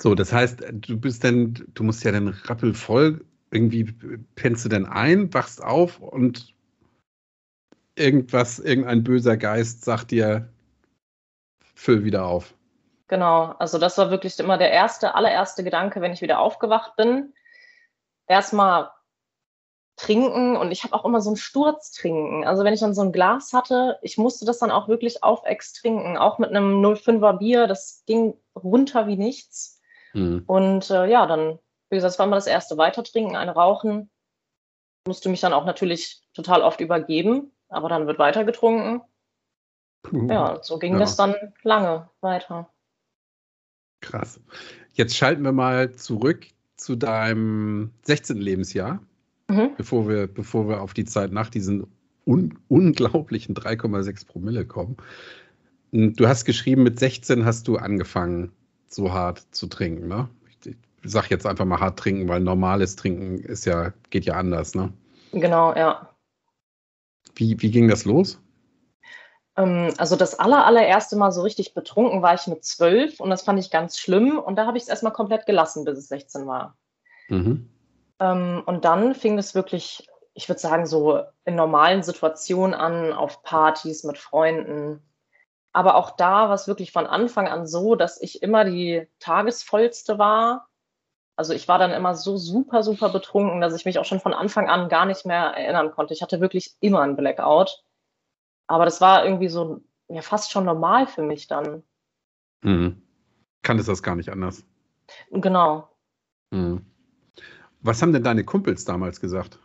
So, 0.00 0.14
das 0.14 0.32
heißt, 0.32 0.62
du 0.72 0.98
bist 0.98 1.24
dann, 1.24 1.54
du 1.74 1.82
musst 1.82 2.04
ja 2.04 2.12
dann 2.12 2.28
rappelvoll, 2.28 3.24
irgendwie 3.50 3.84
pennst 4.36 4.64
du 4.64 4.68
denn 4.68 4.86
ein, 4.86 5.32
wachst 5.34 5.62
auf 5.62 6.00
und 6.00 6.54
irgendwas, 7.96 8.58
irgendein 8.58 9.02
böser 9.02 9.36
Geist 9.36 9.84
sagt 9.84 10.12
dir, 10.12 10.48
füll 11.74 12.04
wieder 12.04 12.26
auf. 12.26 12.54
Genau, 13.08 13.54
also 13.58 13.78
das 13.78 13.96
war 13.96 14.10
wirklich 14.10 14.38
immer 14.38 14.58
der 14.58 14.70
erste, 14.70 15.14
allererste 15.14 15.64
Gedanke, 15.64 16.00
wenn 16.00 16.12
ich 16.12 16.20
wieder 16.20 16.40
aufgewacht 16.40 16.94
bin. 16.96 17.32
Erstmal 18.26 18.90
trinken 19.96 20.56
und 20.56 20.70
ich 20.70 20.84
habe 20.84 20.94
auch 20.94 21.04
immer 21.04 21.20
so 21.20 21.30
einen 21.30 21.36
Sturz 21.36 21.90
trinken. 21.90 22.44
Also 22.44 22.64
wenn 22.64 22.74
ich 22.74 22.80
dann 22.80 22.94
so 22.94 23.02
ein 23.02 23.12
Glas 23.12 23.52
hatte, 23.52 23.98
ich 24.02 24.16
musste 24.18 24.44
das 24.44 24.58
dann 24.58 24.70
auch 24.70 24.88
wirklich 24.88 25.24
auf 25.24 25.44
Ex 25.44 25.72
trinken, 25.72 26.16
auch 26.16 26.38
mit 26.38 26.50
einem 26.50 26.84
05er 26.84 27.38
Bier, 27.38 27.66
das 27.66 28.04
ging 28.06 28.34
runter 28.54 29.06
wie 29.06 29.16
nichts. 29.16 29.80
Mhm. 30.12 30.44
Und 30.46 30.90
äh, 30.90 31.06
ja, 31.06 31.26
dann, 31.26 31.58
wie 31.90 31.96
gesagt, 31.96 32.12
das 32.12 32.18
war 32.18 32.26
immer 32.26 32.36
das 32.36 32.46
erste 32.46 32.76
Weiter 32.76 33.02
trinken, 33.02 33.36
eine 33.36 33.52
rauchen. 33.52 34.10
Musste 35.06 35.30
mich 35.30 35.40
dann 35.40 35.54
auch 35.54 35.64
natürlich 35.64 36.20
total 36.34 36.62
oft 36.62 36.80
übergeben, 36.80 37.52
aber 37.68 37.88
dann 37.88 38.06
wird 38.06 38.18
weiter 38.18 38.44
getrunken. 38.44 39.02
Mhm. 40.10 40.30
Ja, 40.30 40.62
so 40.62 40.78
ging 40.78 40.92
ja. 40.92 41.00
das 41.00 41.16
dann 41.16 41.34
lange 41.62 42.08
weiter. 42.20 42.70
Krass. 44.00 44.40
Jetzt 44.92 45.16
schalten 45.16 45.42
wir 45.42 45.52
mal 45.52 45.92
zurück 45.92 46.46
zu 46.76 46.96
deinem 46.96 47.90
16. 48.02 48.36
Lebensjahr, 48.36 49.00
mhm. 49.48 49.70
bevor, 49.76 50.08
wir, 50.08 50.26
bevor 50.26 50.68
wir 50.68 50.80
auf 50.80 50.94
die 50.94 51.04
Zeit 51.04 51.32
nach 51.32 51.50
diesen 51.50 51.86
un 52.26 52.58
unglaublichen 52.68 53.54
3,6 53.54 54.26
Promille 54.26 54.66
kommen. 54.66 54.96
Du 55.92 56.28
hast 56.28 56.44
geschrieben, 56.44 56.82
mit 56.82 56.98
16 56.98 57.44
hast 57.44 57.66
du 57.66 57.76
angefangen, 57.76 58.52
so 58.88 59.12
hart 59.12 59.46
zu 59.50 59.66
trinken, 59.66 60.08
ne? 60.08 60.28
Ich, 60.48 60.66
ich 60.66 60.76
sag 61.02 61.30
jetzt 61.30 61.46
einfach 61.46 61.64
mal 61.64 61.80
hart 61.80 61.98
trinken, 61.98 62.28
weil 62.28 62.40
normales 62.40 62.96
Trinken 62.96 63.38
ist 63.38 63.64
ja, 63.64 63.92
geht 64.10 64.26
ja 64.26 64.34
anders, 64.34 64.74
ne? 64.74 64.92
Genau, 65.32 65.74
ja. 65.74 66.10
Wie, 67.34 67.60
wie 67.60 67.70
ging 67.70 67.88
das 67.88 68.04
los? 68.04 68.40
Ähm, 69.58 69.92
also 69.98 70.16
das 70.16 70.38
aller, 70.38 70.64
allererste 70.64 71.16
Mal 71.16 71.32
so 71.32 71.42
richtig 71.42 71.74
betrunken 71.74 72.22
war 72.22 72.34
ich 72.34 72.46
mit 72.46 72.64
zwölf 72.64 73.20
und 73.20 73.28
das 73.28 73.42
fand 73.42 73.58
ich 73.58 73.70
ganz 73.70 73.98
schlimm 73.98 74.38
und 74.38 74.56
da 74.56 74.66
habe 74.66 74.78
ich 74.78 74.84
es 74.84 74.88
erstmal 74.88 75.12
komplett 75.12 75.44
gelassen, 75.44 75.84
bis 75.84 75.98
es 75.98 76.08
16 76.08 76.46
war. 76.46 76.76
Mhm. 77.28 77.68
Ähm, 78.20 78.62
und 78.64 78.84
dann 78.84 79.14
fing 79.14 79.36
es 79.36 79.54
wirklich, 79.54 80.08
ich 80.32 80.48
würde 80.48 80.60
sagen, 80.60 80.86
so 80.86 81.22
in 81.44 81.56
normalen 81.56 82.02
Situationen 82.02 82.72
an, 82.72 83.12
auf 83.12 83.42
Partys 83.42 84.04
mit 84.04 84.16
Freunden. 84.16 85.02
Aber 85.72 85.96
auch 85.96 86.12
da 86.12 86.48
war 86.48 86.54
es 86.54 86.68
wirklich 86.68 86.92
von 86.92 87.06
Anfang 87.06 87.48
an 87.48 87.66
so, 87.66 87.96
dass 87.96 88.20
ich 88.20 88.42
immer 88.42 88.64
die 88.64 89.06
tagesvollste 89.18 90.18
war. 90.18 90.68
Also 91.36 91.52
ich 91.52 91.68
war 91.68 91.78
dann 91.78 91.92
immer 91.92 92.14
so 92.16 92.36
super, 92.36 92.82
super 92.82 93.10
betrunken, 93.10 93.60
dass 93.60 93.74
ich 93.74 93.84
mich 93.84 93.98
auch 93.98 94.04
schon 94.04 94.18
von 94.18 94.34
Anfang 94.34 94.68
an 94.68 94.88
gar 94.88 95.04
nicht 95.04 95.26
mehr 95.26 95.52
erinnern 95.56 95.92
konnte. 95.92 96.14
Ich 96.14 96.22
hatte 96.22 96.40
wirklich 96.40 96.74
immer 96.80 97.02
einen 97.02 97.16
Blackout. 97.16 97.84
Aber 98.68 98.84
das 98.84 99.00
war 99.00 99.24
irgendwie 99.24 99.48
so 99.48 99.80
ja, 100.08 100.22
fast 100.22 100.52
schon 100.52 100.64
normal 100.64 101.06
für 101.06 101.22
mich 101.22 101.48
dann. 101.48 101.82
Mhm. 102.62 103.02
Kanntest 103.62 103.88
das 103.88 104.02
gar 104.02 104.14
nicht 104.14 104.30
anders? 104.30 104.64
Genau. 105.30 105.88
Mhm. 106.50 106.84
Was 107.80 108.02
haben 108.02 108.12
denn 108.12 108.24
deine 108.24 108.44
Kumpels 108.44 108.84
damals 108.84 109.20
gesagt? 109.20 109.58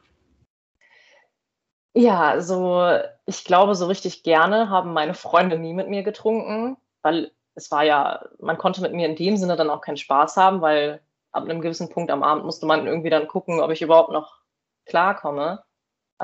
Ja, 1.96 2.22
also 2.22 2.98
ich 3.26 3.46
glaube, 3.46 3.76
so 3.76 3.86
richtig 3.86 4.24
gerne 4.24 4.70
haben 4.70 4.94
meine 4.94 5.14
Freunde 5.14 5.60
nie 5.60 5.74
mit 5.74 5.90
mir 5.90 6.04
getrunken, 6.04 6.78
weil 7.04 7.32
es 7.56 7.70
war 7.70 7.84
ja, 7.84 8.26
man 8.40 8.58
konnte 8.58 8.82
mit 8.82 8.94
mir 8.94 9.08
in 9.08 9.16
dem 9.16 9.38
Sinne 9.38 9.56
dann 9.56 9.70
auch 9.70 9.82
keinen 9.82 9.98
Spaß 9.98 10.38
haben, 10.38 10.62
weil 10.62 11.02
ab 11.32 11.44
einem 11.44 11.62
gewissen 11.62 11.90
Punkt 11.90 12.10
am 12.12 12.24
Abend 12.24 12.46
musste 12.46 12.66
man 12.66 12.88
irgendwie 12.88 13.12
dann 13.12 13.28
gucken, 13.28 13.60
ob 13.60 13.70
ich 13.72 13.82
überhaupt 13.82 14.12
noch 14.12 14.42
klarkomme. 14.86 15.64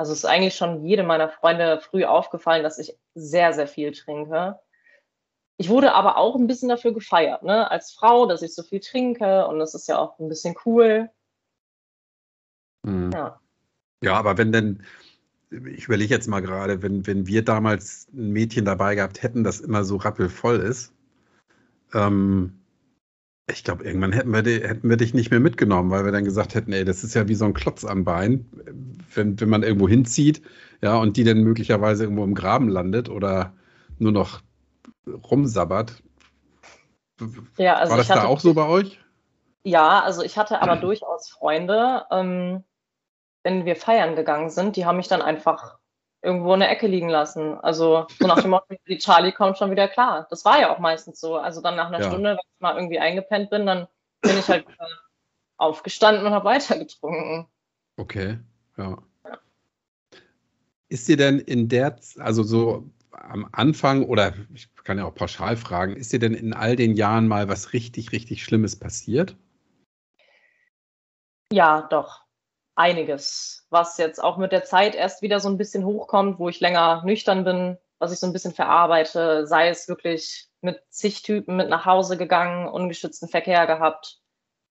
Also 0.00 0.12
es 0.12 0.20
ist 0.20 0.24
eigentlich 0.24 0.54
schon 0.54 0.86
jedem 0.86 1.08
meiner 1.08 1.28
Freunde 1.28 1.78
früh 1.78 2.06
aufgefallen, 2.06 2.62
dass 2.62 2.78
ich 2.78 2.96
sehr, 3.14 3.52
sehr 3.52 3.66
viel 3.66 3.92
trinke. 3.92 4.58
Ich 5.58 5.68
wurde 5.68 5.92
aber 5.92 6.16
auch 6.16 6.36
ein 6.36 6.46
bisschen 6.46 6.70
dafür 6.70 6.94
gefeiert, 6.94 7.42
ne? 7.42 7.70
als 7.70 7.92
Frau, 7.92 8.24
dass 8.24 8.40
ich 8.40 8.54
so 8.54 8.62
viel 8.62 8.80
trinke 8.80 9.46
und 9.46 9.58
das 9.58 9.74
ist 9.74 9.88
ja 9.88 9.98
auch 9.98 10.18
ein 10.18 10.30
bisschen 10.30 10.54
cool. 10.64 11.10
Mhm. 12.82 13.10
Ja. 13.12 13.40
ja, 14.02 14.14
aber 14.14 14.38
wenn 14.38 14.52
denn, 14.52 14.84
ich 15.50 15.84
überlege 15.84 16.14
jetzt 16.14 16.28
mal 16.28 16.40
gerade, 16.40 16.80
wenn, 16.80 17.06
wenn 17.06 17.26
wir 17.26 17.44
damals 17.44 18.08
ein 18.14 18.30
Mädchen 18.30 18.64
dabei 18.64 18.94
gehabt 18.94 19.22
hätten, 19.22 19.44
das 19.44 19.60
immer 19.60 19.84
so 19.84 19.96
rappelvoll 19.96 20.60
ist, 20.60 20.94
ähm, 21.92 22.59
Ich 23.52 23.64
glaube, 23.64 23.84
irgendwann 23.84 24.12
hätten 24.12 24.32
wir, 24.32 24.42
die, 24.42 24.62
hätten 24.62 24.88
wir 24.88 24.96
dich 24.96 25.14
nicht 25.14 25.30
mehr 25.30 25.40
mitgenommen, 25.40 25.90
weil 25.90 26.04
wir 26.04 26.12
dann 26.12 26.24
gesagt 26.24 26.54
hätten, 26.54 26.72
ey, 26.72 26.84
das 26.84 27.04
ist 27.04 27.14
ja 27.14 27.28
wie 27.28 27.34
so 27.34 27.44
ein 27.44 27.54
Klotz 27.54 27.84
am 27.84 28.04
Bein, 28.04 28.46
wenn, 29.14 29.40
wenn 29.40 29.48
man 29.48 29.62
irgendwo 29.62 29.88
hinzieht, 29.88 30.42
ja, 30.82 30.96
und 30.96 31.16
die 31.16 31.24
dann 31.24 31.42
möglicherweise 31.42 32.04
irgendwo 32.04 32.24
im 32.24 32.34
Graben 32.34 32.68
landet 32.68 33.08
oder 33.08 33.54
nur 33.98 34.12
noch 34.12 34.40
rumsabbert. 35.06 36.02
Ja, 37.58 37.76
also 37.76 37.90
War 37.90 37.98
das 37.98 38.08
da 38.08 38.24
auch 38.24 38.40
so 38.40 38.54
bei 38.54 38.66
euch? 38.66 38.98
Ja, 39.62 40.00
also 40.00 40.22
ich 40.22 40.38
hatte 40.38 40.62
aber 40.62 40.76
durchaus 40.76 41.28
Freunde, 41.28 42.04
ähm, 42.10 42.64
wenn 43.42 43.66
wir 43.66 43.76
feiern 43.76 44.16
gegangen 44.16 44.50
sind, 44.50 44.76
die 44.76 44.86
haben 44.86 44.96
mich 44.96 45.08
dann 45.08 45.20
einfach 45.22 45.79
irgendwo 46.22 46.52
in 46.54 46.60
der 46.60 46.70
Ecke 46.70 46.86
liegen 46.86 47.08
lassen. 47.08 47.54
Also 47.60 48.06
so 48.18 48.26
nach 48.26 48.42
dem 48.42 48.50
Motto, 48.50 48.74
die 48.86 48.98
Charlie 48.98 49.32
kommt 49.32 49.58
schon 49.58 49.70
wieder 49.70 49.88
klar. 49.88 50.26
Das 50.30 50.44
war 50.44 50.60
ja 50.60 50.74
auch 50.74 50.78
meistens 50.78 51.20
so. 51.20 51.36
Also 51.36 51.60
dann 51.60 51.76
nach 51.76 51.88
einer 51.88 52.00
ja. 52.00 52.08
Stunde, 52.08 52.30
wenn 52.30 52.38
ich 52.38 52.60
mal 52.60 52.76
irgendwie 52.76 52.98
eingepennt 52.98 53.50
bin, 53.50 53.66
dann 53.66 53.88
bin 54.20 54.38
ich 54.38 54.48
halt 54.48 54.66
aufgestanden 55.56 56.26
und 56.26 56.32
habe 56.32 56.44
weitergetrunken. 56.44 57.46
Okay, 57.96 58.38
ja. 58.76 58.98
ja. 59.24 59.38
Ist 60.88 61.08
dir 61.08 61.16
denn 61.16 61.38
in 61.38 61.68
der, 61.68 61.96
also 62.18 62.42
so 62.42 62.90
am 63.12 63.48
Anfang 63.52 64.04
oder 64.04 64.34
ich 64.54 64.72
kann 64.84 64.98
ja 64.98 65.04
auch 65.04 65.14
pauschal 65.14 65.56
fragen, 65.56 65.96
ist 65.96 66.12
dir 66.12 66.18
denn 66.18 66.34
in 66.34 66.52
all 66.52 66.76
den 66.76 66.94
Jahren 66.94 67.28
mal 67.28 67.48
was 67.48 67.72
richtig, 67.72 68.12
richtig 68.12 68.42
Schlimmes 68.42 68.78
passiert? 68.78 69.36
Ja, 71.52 71.82
doch 71.82 72.24
einiges, 72.80 73.66
was 73.68 73.98
jetzt 73.98 74.22
auch 74.22 74.38
mit 74.38 74.52
der 74.52 74.64
Zeit 74.64 74.94
erst 74.94 75.20
wieder 75.20 75.38
so 75.38 75.48
ein 75.48 75.58
bisschen 75.58 75.84
hochkommt, 75.84 76.38
wo 76.38 76.48
ich 76.48 76.60
länger 76.60 77.02
nüchtern 77.04 77.44
bin, 77.44 77.78
was 77.98 78.10
ich 78.10 78.18
so 78.18 78.26
ein 78.26 78.32
bisschen 78.32 78.54
verarbeite, 78.54 79.46
sei 79.46 79.68
es 79.68 79.86
wirklich 79.86 80.48
mit 80.62 80.82
zig 80.88 81.22
Typen 81.22 81.56
mit 81.56 81.68
nach 81.68 81.84
Hause 81.84 82.16
gegangen, 82.16 82.68
ungeschützten 82.68 83.28
Verkehr 83.28 83.66
gehabt. 83.66 84.18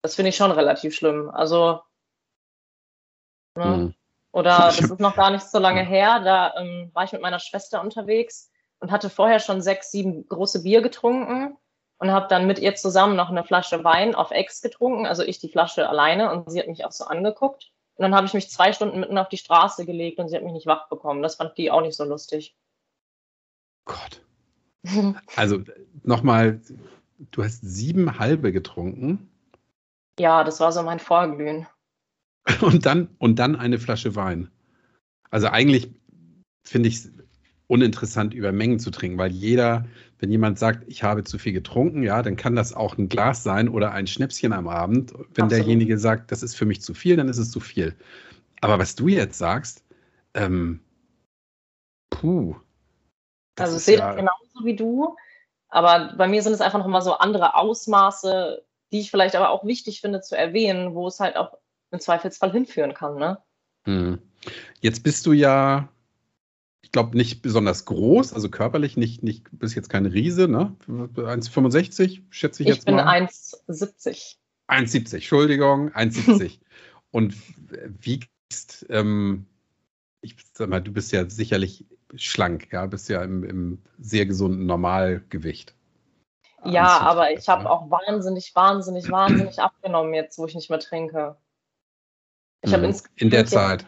Das 0.02 0.16
finde 0.16 0.30
ich 0.30 0.36
schon 0.36 0.52
relativ 0.52 0.96
schlimm. 0.96 1.30
Also, 1.30 1.82
ne? 3.56 3.66
mhm. 3.66 3.96
oder 4.32 4.58
das 4.58 4.80
ist 4.80 5.00
noch 5.00 5.16
gar 5.16 5.30
nicht 5.30 5.48
so 5.48 5.60
lange 5.60 5.84
her, 5.84 6.20
da 6.22 6.56
ähm, 6.58 6.90
war 6.94 7.04
ich 7.04 7.12
mit 7.12 7.22
meiner 7.22 7.40
Schwester 7.40 7.80
unterwegs 7.80 8.52
und 8.80 8.92
hatte 8.92 9.12
vorher 9.12 9.40
schon 9.40 9.62
sechs, 9.62 9.92
sieben 9.92 10.28
große 10.28 10.64
Bier 10.64 10.82
getrunken 10.82 11.58
und 12.00 12.12
habe 12.12 12.28
dann 12.28 12.48
mit 12.48 12.58
ihr 12.58 12.74
zusammen 12.76 13.16
noch 13.16 13.30
eine 13.30 13.44
Flasche 13.44 13.84
Wein 13.84 14.16
auf 14.16 14.32
Ex 14.32 14.62
getrunken, 14.62 15.06
also 15.06 15.22
ich 15.22 15.38
die 15.40 15.50
Flasche 15.50 15.88
alleine 15.88 16.32
und 16.32 16.50
sie 16.50 16.60
hat 16.60 16.68
mich 16.68 16.86
auch 16.86 16.92
so 16.92 17.06
angeguckt. 17.06 17.72
Und 18.00 18.04
dann 18.04 18.16
habe 18.16 18.26
ich 18.26 18.34
mich 18.34 18.50
zwei 18.50 18.72
Stunden 18.72 19.02
mitten 19.02 19.18
auf 19.18 19.28
die 19.28 19.36
Straße 19.36 19.86
gelegt 19.86 20.20
und 20.20 20.30
sie 20.30 20.38
hat 20.38 20.44
mich 20.44 20.54
nicht 20.54 20.68
wach 20.68 20.88
bekommen. 20.88 21.22
Das 21.22 21.36
fand 21.36 21.58
die 21.58 21.70
auch 21.70 21.82
nicht 21.82 21.98
so 21.98 22.06
lustig. 22.06 22.56
Gott. 23.86 24.22
Also 25.36 25.62
nochmal, 26.04 26.62
du 27.32 27.44
hast 27.44 27.60
sieben 27.60 28.18
halbe 28.18 28.54
getrunken. 28.54 29.30
Ja, 30.18 30.46
das 30.46 30.62
war 30.62 30.72
so 30.72 30.82
mein 30.82 31.00
Vorglühen. 31.00 31.68
Und 32.62 32.86
dann, 32.86 33.14
und 33.20 33.38
dann 33.38 33.58
eine 33.58 33.80
Flasche 33.80 34.16
Wein. 34.16 34.50
Also 35.30 35.48
eigentlich 35.48 35.92
finde 36.64 36.88
ich 36.88 36.96
es 36.96 37.12
uninteressant, 37.70 38.34
über 38.34 38.52
Mengen 38.52 38.80
zu 38.80 38.90
trinken, 38.90 39.20
weil 39.20 39.32
jeder, 39.32 39.86
wenn 40.18 40.32
jemand 40.32 40.58
sagt, 40.58 40.84
ich 40.88 41.04
habe 41.04 41.24
zu 41.24 41.38
viel 41.38 41.54
getrunken, 41.54 42.02
ja, 42.02 42.24
dann 42.24 42.36
kann 42.36 42.56
das 42.56 42.74
auch 42.74 42.98
ein 42.98 43.10
Glas 43.10 43.44
sein 43.44 43.70
oder 43.70 43.92
ein 43.92 44.08
Schnäpschen 44.08 44.54
am 44.54 44.68
Abend. 44.68 45.14
Wenn 45.14 45.46
Absolut. 45.46 45.52
derjenige 45.52 46.00
sagt, 46.00 46.32
das 46.32 46.42
ist 46.42 46.56
für 46.56 46.66
mich 46.66 46.82
zu 46.82 46.96
viel, 46.96 47.16
dann 47.16 47.30
ist 47.30 47.38
es 47.38 47.52
zu 47.52 47.60
viel. 47.60 47.96
Aber 48.62 48.80
was 48.80 48.96
du 48.96 49.08
jetzt 49.08 49.38
sagst, 49.38 49.86
ähm, 50.34 50.80
puh. 52.10 52.56
Also 53.60 53.78
ich 53.78 53.84
sehe 53.84 54.00
ja 54.00 54.08
das 54.08 54.16
genauso 54.16 54.66
wie 54.66 54.76
du, 54.76 55.16
aber 55.70 56.16
bei 56.18 56.28
mir 56.28 56.42
sind 56.42 56.54
es 56.54 56.62
einfach 56.62 56.80
nochmal 56.80 57.04
so 57.04 57.14
andere 57.14 57.54
Ausmaße, 57.54 58.66
die 58.92 59.02
ich 59.02 59.12
vielleicht 59.12 59.36
aber 59.36 59.52
auch 59.52 59.64
wichtig 59.64 60.02
finde 60.02 60.22
zu 60.22 60.36
erwähnen, 60.36 60.96
wo 60.96 61.08
es 61.08 61.20
halt 61.20 61.38
auch 61.38 61.56
im 61.92 62.00
Zweifelsfall 62.00 62.52
hinführen 62.52 62.96
kann, 62.96 63.16
ne? 63.16 63.38
Hm. 63.86 64.20
Jetzt 64.82 65.04
bist 65.04 65.26
du 65.28 65.34
ja 65.34 65.90
ich 66.82 66.92
glaube, 66.92 67.18
nicht 67.18 67.42
besonders 67.42 67.86
groß, 67.86 68.34
also 68.34 68.50
körperlich 68.50 68.98
nicht, 68.98 69.22
nicht 69.24 69.46
bist 69.52 69.76
jetzt 69.76 69.90
kein 69.90 70.06
Riese, 70.06 70.48
ne? 70.48 70.76
1,65 70.88 72.22
schätze 72.30 72.64
ich, 72.64 72.70
ich 72.70 72.76
jetzt 72.76 72.88
mal. 72.90 73.00
Ich 73.24 73.30
bin 73.68 73.76
1,70. 73.76 74.36
1,70, 74.68 75.16
Entschuldigung, 75.16 75.90
1,70. 75.90 76.60
Und 77.12 77.36
wiegst, 78.02 78.86
ähm, 78.90 79.48
ich 80.22 80.36
sag 80.54 80.70
mal, 80.70 80.82
du 80.82 80.92
bist 80.92 81.12
ja 81.12 81.28
sicherlich 81.30 81.86
schlank, 82.16 82.72
ja, 82.72 82.86
bist 82.86 83.10
ja 83.10 83.24
im, 83.24 83.44
im 83.44 83.82
sehr 83.98 84.26
gesunden 84.26 84.66
Normalgewicht. 84.66 85.76
Ja, 86.66 87.00
aber 87.00 87.32
ich 87.32 87.48
habe 87.48 87.70
auch 87.70 87.90
wahnsinnig, 87.90 88.54
wahnsinnig, 88.54 89.10
wahnsinnig 89.10 89.60
abgenommen 89.60 90.14
jetzt, 90.14 90.38
wo 90.38 90.46
ich 90.46 90.56
nicht 90.56 90.70
mehr 90.70 90.80
trinke. 90.80 91.38
Ich 92.62 92.76
mhm. 92.76 92.94
In 93.16 93.30
der 93.30 93.46
Zeit. 93.46 93.86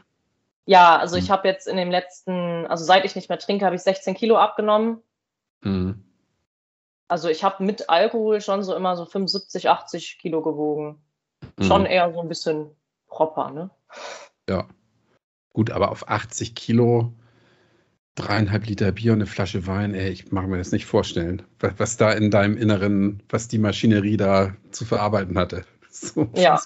Ja, 0.66 0.98
also 0.98 1.16
ich 1.16 1.30
mhm. 1.30 1.34
habe 1.34 1.48
jetzt 1.48 1.68
in 1.68 1.78
dem 1.78 1.92
letzten, 1.92 2.66
also 2.68 2.84
seit 2.84 3.06
ich 3.06 3.16
nicht 3.16 3.30
mehr 3.30 3.40
trinke, 3.40 3.66
habe 3.66 3.76
ich 3.76 3.82
16 3.82 4.14
Kilo 4.14 4.38
abgenommen. 4.38 5.02
Mhm. 5.62 6.04
Also 7.08 7.28
ich 7.30 7.44
habe 7.44 7.64
mit 7.64 7.90
Alkohol 7.90 8.42
schon 8.42 8.64
so 8.64 8.76
immer 8.76 8.96
so 8.96 9.06
75, 9.06 9.70
80 9.70 10.20
Kilo 10.20 10.42
gewogen. 10.42 11.02
Mhm. 11.58 11.64
Schon 11.64 11.86
eher 11.86 12.14
so 12.14 12.22
ein 12.22 12.30
bisschen 12.30 12.70
proper, 13.08 13.52
ne? 13.52 13.70
Ja. 14.48 14.68
Gut, 15.54 15.72
aber 15.72 15.92
auf 15.92 16.08
80 16.08 16.56
Kilo, 16.56 17.12
dreieinhalb 18.16 18.66
Liter 18.68 18.92
Bier 18.92 19.12
und 19.12 19.18
eine 19.18 19.26
Flasche 19.26 19.68
Wein, 19.68 19.94
ey, 19.94 20.10
ich 20.10 20.32
mag 20.32 20.48
mir 20.48 20.58
das 20.58 20.72
nicht 20.72 20.86
vorstellen, 20.86 21.42
was, 21.60 21.74
was, 21.78 21.98
da 21.98 22.12
in 22.12 22.32
deinem 22.32 22.56
Inneren, 22.56 23.22
was 23.30 23.50
die 23.50 23.58
Maschinerie 23.58 24.16
da 24.18 24.56
zu 24.72 24.86
verarbeiten 24.86 25.38
hatte. 25.38 25.66
So 25.94 26.30
ja. 26.36 26.58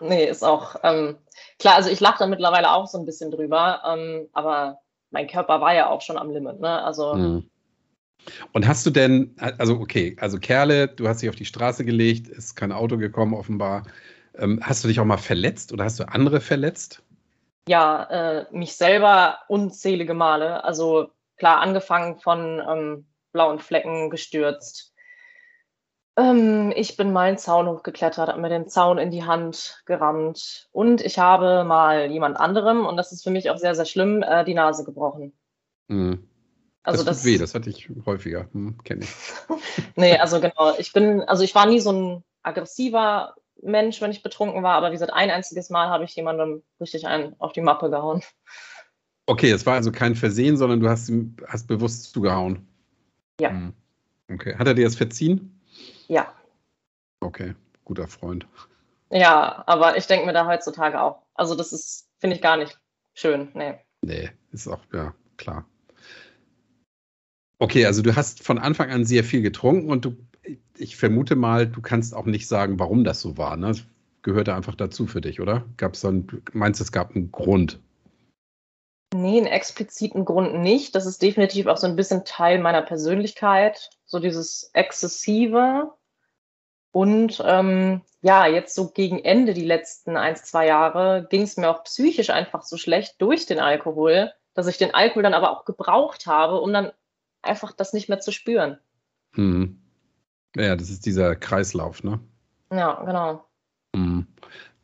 Nee, 0.00 0.26
ist 0.26 0.42
auch, 0.42 0.76
ähm, 0.82 1.18
Klar, 1.60 1.76
also 1.76 1.90
ich 1.90 2.00
lache 2.00 2.18
da 2.18 2.26
mittlerweile 2.26 2.72
auch 2.72 2.86
so 2.86 2.98
ein 2.98 3.04
bisschen 3.04 3.30
drüber, 3.30 3.82
ähm, 3.86 4.28
aber 4.32 4.80
mein 5.10 5.28
Körper 5.28 5.60
war 5.60 5.74
ja 5.74 5.88
auch 5.90 6.00
schon 6.00 6.16
am 6.16 6.30
Limit, 6.30 6.58
ne? 6.58 6.82
Also. 6.82 7.14
Mhm. 7.14 7.50
Und 8.52 8.66
hast 8.66 8.84
du 8.84 8.90
denn, 8.90 9.34
also 9.38 9.74
okay, 9.74 10.16
also 10.20 10.38
Kerle, 10.38 10.88
du 10.88 11.06
hast 11.06 11.22
dich 11.22 11.28
auf 11.28 11.36
die 11.36 11.44
Straße 11.44 11.84
gelegt, 11.84 12.28
ist 12.28 12.54
kein 12.54 12.72
Auto 12.72 12.96
gekommen 12.96 13.34
offenbar. 13.34 13.86
Ähm, 14.36 14.60
hast 14.62 14.84
du 14.84 14.88
dich 14.88 15.00
auch 15.00 15.04
mal 15.04 15.16
verletzt 15.18 15.72
oder 15.72 15.84
hast 15.84 15.98
du 16.00 16.08
andere 16.08 16.40
verletzt? 16.40 17.02
Ja, 17.68 18.04
äh, 18.04 18.46
mich 18.50 18.76
selber 18.76 19.38
unzählige 19.48 20.14
Male. 20.14 20.64
Also 20.64 21.10
klar, 21.36 21.60
angefangen 21.60 22.18
von 22.20 22.62
ähm, 22.66 23.06
blauen 23.32 23.58
Flecken 23.58 24.10
gestürzt, 24.10 24.89
ähm, 26.20 26.72
ich 26.76 26.96
bin 26.96 27.12
mal 27.12 27.28
einen 27.28 27.38
Zaun 27.38 27.68
hochgeklettert, 27.68 28.28
habe 28.28 28.40
mir 28.40 28.48
den 28.48 28.68
Zaun 28.68 28.98
in 28.98 29.10
die 29.10 29.24
Hand 29.24 29.82
gerammt 29.86 30.68
und 30.72 31.00
ich 31.00 31.18
habe 31.18 31.64
mal 31.64 32.10
jemand 32.10 32.38
anderem, 32.38 32.86
und 32.86 32.96
das 32.96 33.12
ist 33.12 33.22
für 33.22 33.30
mich 33.30 33.50
auch 33.50 33.58
sehr, 33.58 33.74
sehr 33.74 33.86
schlimm, 33.86 34.22
äh, 34.22 34.44
die 34.44 34.54
Nase 34.54 34.84
gebrochen. 34.84 35.32
Mhm. 35.88 36.26
Also 36.82 37.04
das 37.04 37.18
tut 37.18 37.24
das, 37.24 37.24
weh, 37.24 37.38
das 37.38 37.54
hatte 37.54 37.70
ich 37.70 37.90
häufiger, 38.06 38.48
hm, 38.52 38.78
kenne 38.84 39.04
ich. 39.04 39.10
nee, 39.96 40.16
also 40.16 40.40
genau, 40.40 40.76
ich 40.78 40.92
bin, 40.92 41.22
also 41.22 41.42
ich 41.42 41.54
war 41.54 41.66
nie 41.66 41.80
so 41.80 41.92
ein 41.92 42.24
aggressiver 42.42 43.34
Mensch, 43.62 44.00
wenn 44.00 44.10
ich 44.10 44.22
betrunken 44.22 44.62
war, 44.62 44.74
aber 44.74 44.88
wie 44.88 44.94
gesagt, 44.94 45.12
ein 45.12 45.30
einziges 45.30 45.70
Mal 45.70 45.88
habe 45.88 46.04
ich 46.04 46.14
jemandem 46.14 46.62
richtig 46.80 47.06
einen 47.06 47.34
auf 47.38 47.52
die 47.52 47.60
Mappe 47.60 47.90
gehauen. 47.90 48.22
Okay, 49.26 49.50
es 49.50 49.66
war 49.66 49.74
also 49.74 49.92
kein 49.92 50.16
Versehen, 50.16 50.56
sondern 50.56 50.80
du 50.80 50.88
hast, 50.88 51.12
hast 51.46 51.68
bewusst 51.68 52.12
zugehauen. 52.12 52.66
Ja. 53.40 53.50
Hm. 53.50 53.74
Okay. 54.32 54.56
Hat 54.56 54.66
er 54.66 54.74
dir 54.74 54.84
das 54.84 54.96
verziehen? 54.96 55.59
Ja. 56.10 56.34
Okay, 57.20 57.54
guter 57.84 58.08
Freund. 58.08 58.48
Ja, 59.10 59.62
aber 59.66 59.96
ich 59.96 60.08
denke 60.08 60.26
mir 60.26 60.32
da 60.32 60.44
heutzutage 60.44 61.00
auch. 61.00 61.22
Also 61.34 61.54
das 61.54 61.72
ist, 61.72 62.08
finde 62.18 62.34
ich 62.34 62.42
gar 62.42 62.56
nicht 62.56 62.80
schön. 63.14 63.48
Nee. 63.54 63.78
Nee, 64.02 64.30
ist 64.50 64.66
auch, 64.66 64.80
ja, 64.92 65.14
klar. 65.36 65.66
Okay, 67.60 67.86
also 67.86 68.02
du 68.02 68.16
hast 68.16 68.42
von 68.42 68.58
Anfang 68.58 68.90
an 68.90 69.04
sehr 69.04 69.22
viel 69.22 69.40
getrunken 69.40 69.88
und 69.88 70.04
du, 70.04 70.16
ich 70.76 70.96
vermute 70.96 71.36
mal, 71.36 71.68
du 71.68 71.80
kannst 71.80 72.12
auch 72.12 72.26
nicht 72.26 72.48
sagen, 72.48 72.80
warum 72.80 73.04
das 73.04 73.20
so 73.20 73.38
war. 73.38 73.56
Ne? 73.56 73.68
Das 73.68 73.84
gehörte 74.22 74.54
einfach 74.54 74.74
dazu 74.74 75.06
für 75.06 75.20
dich, 75.20 75.40
oder? 75.40 75.64
Gab 75.76 75.94
es 75.94 76.00
dann, 76.00 76.26
meinst 76.52 76.80
du, 76.80 76.84
es 76.84 76.90
gab 76.90 77.14
einen 77.14 77.30
Grund? 77.30 77.78
Nee, 79.14 79.38
einen 79.38 79.46
expliziten 79.46 80.24
Grund 80.24 80.60
nicht. 80.60 80.94
Das 80.94 81.06
ist 81.06 81.22
definitiv 81.22 81.66
auch 81.66 81.76
so 81.76 81.86
ein 81.86 81.96
bisschen 81.96 82.24
Teil 82.24 82.58
meiner 82.58 82.82
Persönlichkeit. 82.82 83.90
So 84.06 84.18
dieses 84.18 84.70
Exzessive. 84.72 85.92
Und 86.92 87.42
ähm, 87.46 88.02
ja, 88.22 88.46
jetzt 88.46 88.74
so 88.74 88.90
gegen 88.90 89.18
Ende 89.18 89.54
die 89.54 89.64
letzten 89.64 90.16
ein, 90.16 90.36
zwei 90.36 90.66
Jahre 90.66 91.26
ging 91.30 91.42
es 91.42 91.56
mir 91.56 91.70
auch 91.70 91.84
psychisch 91.84 92.30
einfach 92.30 92.62
so 92.62 92.76
schlecht 92.76 93.14
durch 93.18 93.46
den 93.46 93.60
Alkohol, 93.60 94.32
dass 94.54 94.66
ich 94.66 94.78
den 94.78 94.94
Alkohol 94.94 95.22
dann 95.22 95.34
aber 95.34 95.50
auch 95.50 95.64
gebraucht 95.64 96.26
habe, 96.26 96.60
um 96.60 96.72
dann 96.72 96.90
einfach 97.42 97.72
das 97.72 97.92
nicht 97.92 98.08
mehr 98.08 98.20
zu 98.20 98.32
spüren. 98.32 98.78
Hm. 99.34 99.80
Ja, 100.56 100.74
das 100.74 100.90
ist 100.90 101.06
dieser 101.06 101.36
Kreislauf, 101.36 102.02
ne? 102.02 102.18
Ja, 102.72 103.02
genau. 103.04 103.44
Hm. 103.94 104.26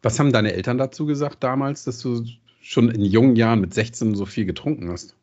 Was 0.02 0.18
haben 0.18 0.32
deine 0.32 0.52
Eltern 0.52 0.78
dazu 0.78 1.06
gesagt 1.06 1.42
damals, 1.42 1.84
dass 1.84 1.98
du 1.98 2.25
schon 2.60 2.90
in 2.90 3.02
jungen 3.02 3.36
Jahren 3.36 3.60
mit 3.60 3.75
16 3.75 4.14
so 4.14 4.26
viel 4.26 4.44
getrunken 4.44 4.90
hast? 4.90 5.16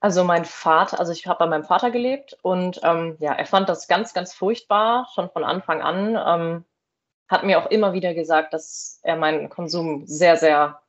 Also 0.00 0.24
mein 0.24 0.46
Vater, 0.46 0.98
also 0.98 1.12
ich 1.12 1.26
habe 1.26 1.40
bei 1.40 1.46
meinem 1.46 1.64
Vater 1.64 1.90
gelebt 1.90 2.36
und 2.42 2.80
ähm, 2.82 3.16
ja, 3.20 3.34
er 3.34 3.44
fand 3.44 3.68
das 3.68 3.86
ganz, 3.86 4.14
ganz 4.14 4.32
furchtbar, 4.32 5.06
schon 5.14 5.30
von 5.30 5.44
Anfang 5.44 5.82
an. 5.82 6.16
Ähm, 6.16 6.64
hat 7.28 7.44
mir 7.44 7.58
auch 7.58 7.70
immer 7.70 7.92
wieder 7.92 8.14
gesagt, 8.14 8.54
dass 8.54 8.98
er 9.02 9.16
meinen 9.16 9.50
Konsum 9.50 10.06
sehr, 10.06 10.36
sehr 10.38 10.80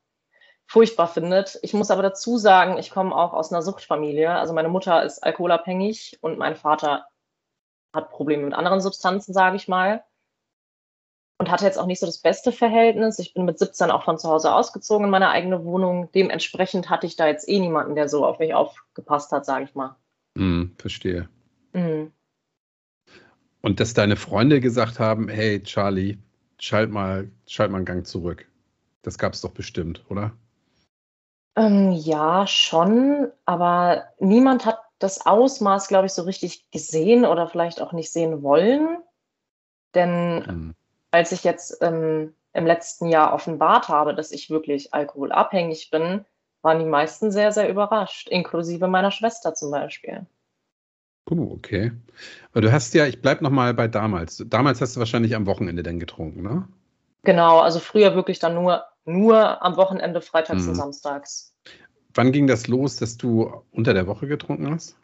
furchtbar 0.65 1.07
findet. 1.07 1.59
Ich 1.61 1.73
muss 1.73 1.91
aber 1.91 2.01
dazu 2.01 2.37
sagen, 2.37 2.77
ich 2.77 2.89
komme 2.89 3.13
auch 3.13 3.33
aus 3.33 3.51
einer 3.51 3.61
Suchtfamilie. 3.61 4.31
Also 4.31 4.53
meine 4.53 4.69
Mutter 4.69 5.03
ist 5.03 5.19
alkoholabhängig 5.19 6.17
und 6.21 6.37
mein 6.37 6.55
Vater 6.55 7.05
hat 7.93 8.09
Probleme 8.11 8.45
mit 8.45 8.53
anderen 8.53 8.79
Substanzen, 8.79 9.33
sage 9.33 9.57
ich 9.57 9.67
mal. 9.67 10.03
Und 11.41 11.49
hatte 11.49 11.65
jetzt 11.65 11.79
auch 11.79 11.87
nicht 11.87 11.99
so 11.99 12.05
das 12.05 12.19
beste 12.19 12.51
Verhältnis. 12.51 13.17
Ich 13.17 13.33
bin 13.33 13.45
mit 13.45 13.57
17 13.57 13.89
auch 13.89 14.03
von 14.03 14.19
zu 14.19 14.29
Hause 14.29 14.53
ausgezogen 14.53 15.05
in 15.05 15.09
meine 15.09 15.29
eigene 15.29 15.65
Wohnung. 15.65 16.07
Dementsprechend 16.13 16.91
hatte 16.91 17.07
ich 17.07 17.15
da 17.15 17.25
jetzt 17.25 17.49
eh 17.49 17.59
niemanden, 17.59 17.95
der 17.95 18.07
so 18.09 18.23
auf 18.27 18.37
mich 18.37 18.53
aufgepasst 18.53 19.31
hat, 19.31 19.43
sage 19.43 19.63
ich 19.63 19.73
mal. 19.73 19.95
Mm, 20.35 20.65
verstehe. 20.77 21.29
Mm. 21.73 22.09
Und 23.61 23.79
dass 23.79 23.95
deine 23.95 24.17
Freunde 24.17 24.59
gesagt 24.59 24.99
haben, 24.99 25.29
hey 25.29 25.63
Charlie, 25.63 26.19
schalt 26.59 26.91
mal, 26.91 27.31
schalt 27.47 27.71
mal 27.71 27.77
einen 27.77 27.85
Gang 27.85 28.05
zurück. 28.05 28.45
Das 29.01 29.17
gab 29.17 29.33
es 29.33 29.41
doch 29.41 29.49
bestimmt, 29.49 30.05
oder? 30.09 30.33
Ähm, 31.55 31.91
ja, 31.91 32.45
schon, 32.45 33.31
aber 33.47 34.03
niemand 34.19 34.67
hat 34.67 34.77
das 34.99 35.25
Ausmaß, 35.25 35.87
glaube 35.87 36.05
ich, 36.05 36.11
so 36.11 36.21
richtig 36.21 36.69
gesehen 36.69 37.25
oder 37.25 37.47
vielleicht 37.47 37.81
auch 37.81 37.93
nicht 37.93 38.13
sehen 38.13 38.43
wollen. 38.43 38.99
Denn 39.95 40.35
mhm. 40.35 40.75
Als 41.11 41.31
ich 41.31 41.43
jetzt 41.43 41.77
ähm, 41.81 42.33
im 42.53 42.65
letzten 42.65 43.07
Jahr 43.07 43.33
offenbart 43.33 43.89
habe, 43.89 44.15
dass 44.15 44.31
ich 44.31 44.49
wirklich 44.49 44.93
alkoholabhängig 44.93 45.89
bin, 45.91 46.25
waren 46.61 46.79
die 46.79 46.85
meisten 46.85 47.31
sehr, 47.31 47.51
sehr 47.51 47.69
überrascht, 47.69 48.27
inklusive 48.29 48.87
meiner 48.87 49.11
Schwester 49.11 49.53
zum 49.53 49.71
Beispiel. 49.71 50.25
Oh, 51.29 51.51
okay. 51.53 51.91
Aber 52.51 52.61
du 52.61 52.71
hast 52.71 52.93
ja, 52.93 53.05
ich 53.05 53.21
bleibe 53.21 53.43
nochmal 53.43 53.73
bei 53.73 53.87
damals. 53.87 54.43
Damals 54.47 54.81
hast 54.81 54.95
du 54.95 54.99
wahrscheinlich 54.99 55.35
am 55.35 55.45
Wochenende 55.45 55.83
dann 55.83 55.99
getrunken, 55.99 56.41
ne? 56.41 56.67
Genau, 57.23 57.59
also 57.59 57.79
früher 57.79 58.15
wirklich 58.15 58.39
dann 58.39 58.55
nur, 58.55 58.83
nur 59.05 59.61
am 59.63 59.77
Wochenende, 59.77 60.21
freitags 60.21 60.63
mhm. 60.63 60.69
und 60.69 60.75
samstags. 60.75 61.55
Wann 62.13 62.31
ging 62.31 62.47
das 62.47 62.67
los, 62.67 62.97
dass 62.97 63.17
du 63.17 63.63
unter 63.71 63.93
der 63.93 64.07
Woche 64.07 64.27
getrunken 64.27 64.71
hast? 64.71 64.97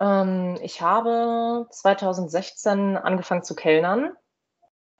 Ähm, 0.00 0.58
ich 0.62 0.80
habe 0.80 1.66
2016 1.70 2.96
angefangen 2.96 3.42
zu 3.42 3.54
kellnern, 3.54 4.12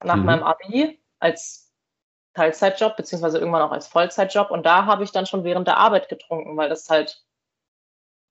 nach 0.04 0.16
mhm. 0.16 0.25
meinem 0.25 0.42
Abi, 0.42 1.00
als 1.18 1.73
Teilzeitjob, 2.35 2.97
beziehungsweise 2.97 3.38
irgendwann 3.38 3.62
auch 3.62 3.73
als 3.73 3.87
Vollzeitjob. 3.87 4.50
Und 4.50 4.64
da 4.64 4.87
habe 4.87 5.04
ich 5.04 5.12
dann 5.12 5.26
schon 5.26 5.44
während 5.44 5.66
der 5.68 5.76
Arbeit 5.76 6.09
getrunken, 6.09 6.56
weil 6.56 6.68
das 6.68 6.88
halt 6.88 7.25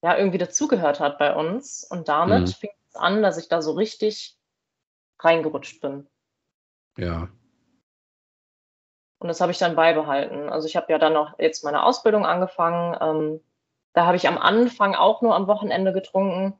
ja 0.01 0.17
irgendwie 0.17 0.39
dazugehört 0.39 0.99
hat 0.99 1.17
bei 1.17 1.35
uns. 1.35 1.83
Und 1.83 2.07
damit 2.07 2.41
mhm. 2.41 2.47
fing 2.47 2.71
es 2.89 2.95
an, 2.95 3.21
dass 3.21 3.37
ich 3.37 3.47
da 3.47 3.61
so 3.61 3.73
richtig 3.73 4.37
reingerutscht 5.19 5.81
bin. 5.81 6.07
Ja, 6.97 7.29
und 9.21 9.27
das 9.27 9.39
habe 9.39 9.51
ich 9.51 9.59
dann 9.59 9.75
beibehalten. 9.75 10.49
Also 10.49 10.67
ich 10.67 10.75
habe 10.75 10.91
ja 10.91 10.97
dann 10.97 11.13
noch 11.13 11.37
jetzt 11.37 11.63
meine 11.63 11.83
Ausbildung 11.83 12.25
angefangen. 12.25 12.97
Ähm, 12.99 13.41
da 13.93 14.07
habe 14.07 14.17
ich 14.17 14.27
am 14.27 14.39
Anfang 14.39 14.95
auch 14.95 15.21
nur 15.21 15.35
am 15.35 15.45
Wochenende 15.45 15.93
getrunken. 15.93 16.59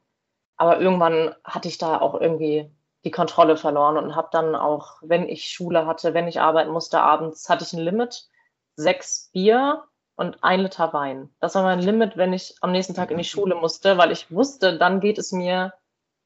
Aber 0.57 0.79
irgendwann 0.79 1.33
hatte 1.43 1.67
ich 1.67 1.79
da 1.79 1.99
auch 1.99 2.21
irgendwie 2.21 2.69
die 3.03 3.11
Kontrolle 3.11 3.57
verloren 3.57 3.97
und 3.97 4.15
habe 4.15 4.29
dann 4.31 4.55
auch, 4.55 4.97
wenn 5.01 5.27
ich 5.27 5.49
Schule 5.49 5.85
hatte, 5.85 6.13
wenn 6.13 6.27
ich 6.27 6.39
arbeiten 6.39 6.71
musste 6.71 7.01
abends, 7.01 7.49
hatte 7.49 7.63
ich 7.63 7.73
ein 7.73 7.79
Limit. 7.79 8.27
Sechs 8.75 9.29
Bier 9.33 9.83
und 10.15 10.43
ein 10.43 10.61
Liter 10.61 10.93
Wein. 10.93 11.33
Das 11.39 11.55
war 11.55 11.63
mein 11.63 11.79
Limit, 11.79 12.15
wenn 12.15 12.31
ich 12.33 12.55
am 12.61 12.71
nächsten 12.71 12.93
Tag 12.93 13.11
in 13.11 13.17
die 13.17 13.23
Schule 13.23 13.55
musste, 13.55 13.97
weil 13.97 14.11
ich 14.11 14.31
wusste, 14.31 14.77
dann 14.77 14.99
geht 14.99 15.17
es 15.17 15.31
mir 15.31 15.73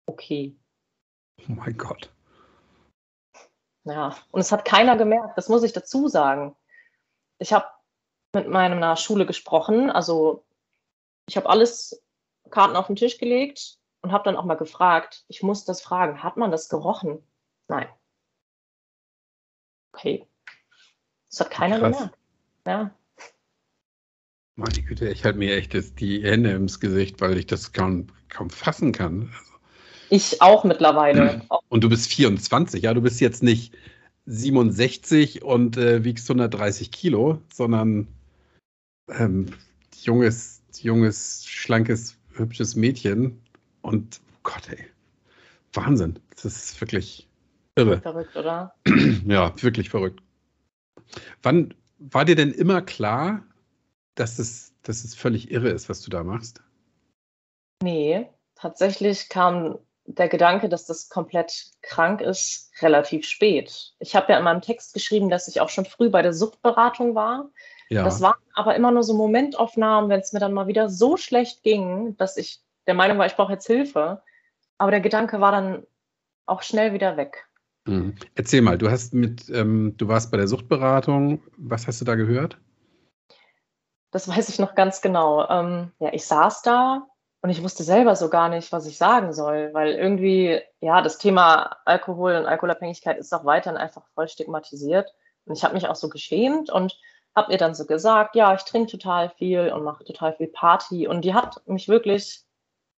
okay. 0.05 0.55
Oh 1.41 1.53
mein 1.53 1.77
Gott. 1.77 2.11
Ja, 3.85 4.15
und 4.31 4.41
es 4.41 4.51
hat 4.51 4.65
keiner 4.65 4.97
gemerkt, 4.97 5.37
das 5.37 5.49
muss 5.49 5.63
ich 5.63 5.73
dazu 5.73 6.07
sagen. 6.07 6.55
Ich 7.39 7.53
habe 7.53 7.67
mit 8.33 8.47
meiner 8.47 8.95
Schule 8.97 9.25
gesprochen, 9.25 9.89
also 9.89 10.43
ich 11.27 11.37
habe 11.37 11.49
alles 11.49 12.03
Karten 12.49 12.75
auf 12.75 12.87
den 12.87 12.95
Tisch 12.95 13.17
gelegt 13.17 13.79
und 14.05 14.11
habe 14.11 14.23
dann 14.25 14.35
auch 14.35 14.45
mal 14.45 14.53
gefragt, 14.53 15.25
ich 15.27 15.41
muss 15.41 15.65
das 15.65 15.81
fragen, 15.81 16.21
hat 16.21 16.37
man 16.37 16.51
das 16.51 16.69
gerochen? 16.69 17.23
Nein. 17.67 17.87
Okay. 19.91 20.27
Das 21.31 21.39
hat 21.39 21.49
keiner 21.49 21.79
Krass. 21.79 21.97
gemerkt. 21.97 22.17
Ja. 22.67 22.91
Meine 24.55 24.83
Güte, 24.83 25.09
ich 25.09 25.25
halte 25.25 25.39
mir 25.39 25.55
echt 25.55 25.73
das, 25.73 25.95
die 25.95 26.21
Hände 26.21 26.51
ins 26.51 26.79
Gesicht, 26.79 27.19
weil 27.19 27.35
ich 27.37 27.47
das 27.47 27.73
kaum, 27.73 28.07
kaum 28.29 28.51
fassen 28.51 28.91
kann. 28.91 29.31
Also, 29.33 29.53
ich 30.11 30.41
auch 30.43 30.63
mittlerweile. 30.63 31.41
Und 31.69 31.83
du 31.83 31.89
bist 31.89 32.07
24, 32.13 32.83
ja? 32.83 32.93
Du 32.93 33.01
bist 33.01 33.19
jetzt 33.19 33.41
nicht 33.41 33.75
67 34.27 35.43
und 35.43 35.77
äh, 35.77 36.03
wiegst 36.03 36.29
130 36.29 36.91
Kilo, 36.91 37.41
sondern 37.51 38.07
ähm, 39.09 39.47
junges, 40.01 40.63
junges, 40.79 41.45
schlankes, 41.45 42.17
hübsches 42.33 42.75
Mädchen. 42.75 43.41
Und 43.85 44.19
Gott, 44.41 44.67
ey. 44.69 44.87
Wahnsinn. 45.73 46.19
Das 46.31 46.45
ist 46.45 46.81
wirklich 46.81 47.29
irre. 47.75 48.01
Verrückt, 48.01 48.35
oder? 48.35 48.73
ja, 49.27 49.53
wirklich 49.61 49.91
verrückt. 49.91 50.21
Wann 51.43 51.75
war 51.99 52.25
dir 52.25 52.35
denn 52.35 52.51
immer 52.51 52.81
klar, 52.81 53.45
dass 54.15 54.39
es, 54.39 54.73
dass 54.81 55.03
es 55.03 55.13
völlig 55.13 55.51
irre 55.51 55.69
ist, 55.69 55.87
was 55.87 56.01
du 56.01 56.09
da 56.09 56.23
machst? 56.23 56.63
Nee, 57.83 58.27
tatsächlich 58.55 59.29
kam 59.29 59.77
der 60.05 60.29
Gedanke, 60.29 60.67
dass 60.67 60.87
das 60.87 61.09
komplett 61.09 61.65
krank 61.83 62.21
ist, 62.21 62.71
relativ 62.81 63.27
spät. 63.27 63.93
Ich 63.99 64.15
habe 64.15 64.31
ja 64.31 64.39
in 64.39 64.43
meinem 64.43 64.61
Text 64.61 64.95
geschrieben, 64.95 65.29
dass 65.29 65.47
ich 65.47 65.61
auch 65.61 65.69
schon 65.69 65.85
früh 65.85 66.09
bei 66.09 66.23
der 66.23 66.33
Suchtberatung 66.33 67.13
war. 67.13 67.51
Ja. 67.89 68.03
Das 68.03 68.19
waren 68.21 68.41
aber 68.55 68.75
immer 68.75 68.91
nur 68.91 69.03
so 69.03 69.13
Momentaufnahmen, 69.13 70.09
wenn 70.09 70.21
es 70.21 70.33
mir 70.33 70.39
dann 70.39 70.53
mal 70.53 70.65
wieder 70.65 70.89
so 70.89 71.17
schlecht 71.17 71.61
ging, 71.61 72.17
dass 72.17 72.37
ich 72.37 72.64
der 72.87 72.93
Meinung 72.93 73.17
war, 73.17 73.25
ich 73.25 73.35
brauche 73.35 73.53
jetzt 73.53 73.67
Hilfe. 73.67 74.21
Aber 74.77 74.91
der 74.91 75.01
Gedanke 75.01 75.39
war 75.39 75.51
dann 75.51 75.85
auch 76.45 76.61
schnell 76.61 76.93
wieder 76.93 77.17
weg. 77.17 77.47
Mhm. 77.85 78.15
Erzähl 78.35 78.61
mal, 78.61 78.77
du 78.77 78.89
hast 78.89 79.13
mit, 79.13 79.49
ähm, 79.49 79.95
du 79.97 80.07
warst 80.07 80.31
bei 80.31 80.37
der 80.37 80.47
Suchtberatung. 80.47 81.41
Was 81.57 81.87
hast 81.87 82.01
du 82.01 82.05
da 82.05 82.15
gehört? 82.15 82.57
Das 84.11 84.27
weiß 84.27 84.49
ich 84.49 84.59
noch 84.59 84.75
ganz 84.75 85.01
genau. 85.01 85.47
Ähm, 85.49 85.91
ja, 85.99 86.13
ich 86.13 86.25
saß 86.25 86.61
da 86.61 87.07
und 87.41 87.49
ich 87.49 87.61
wusste 87.61 87.83
selber 87.83 88.15
so 88.15 88.29
gar 88.29 88.49
nicht, 88.49 88.71
was 88.71 88.87
ich 88.87 88.97
sagen 88.97 89.33
soll, 89.33 89.73
weil 89.73 89.91
irgendwie, 89.93 90.61
ja, 90.79 91.01
das 91.01 91.17
Thema 91.17 91.77
Alkohol 91.85 92.35
und 92.35 92.45
Alkoholabhängigkeit 92.45 93.17
ist 93.17 93.33
auch 93.33 93.45
weiterhin 93.45 93.77
einfach 93.77 94.07
voll 94.13 94.27
stigmatisiert. 94.27 95.13
Und 95.45 95.55
ich 95.55 95.63
habe 95.63 95.73
mich 95.73 95.87
auch 95.87 95.95
so 95.95 96.09
geschämt 96.09 96.71
und 96.71 96.97
habe 97.35 97.51
ihr 97.51 97.57
dann 97.57 97.75
so 97.75 97.85
gesagt, 97.85 98.35
ja, 98.35 98.53
ich 98.55 98.63
trinke 98.63 98.91
total 98.91 99.29
viel 99.29 99.71
und 99.71 99.83
mache 99.83 100.05
total 100.05 100.33
viel 100.33 100.47
Party. 100.47 101.07
Und 101.07 101.21
die 101.21 101.33
hat 101.33 101.61
mich 101.67 101.87
wirklich, 101.87 102.44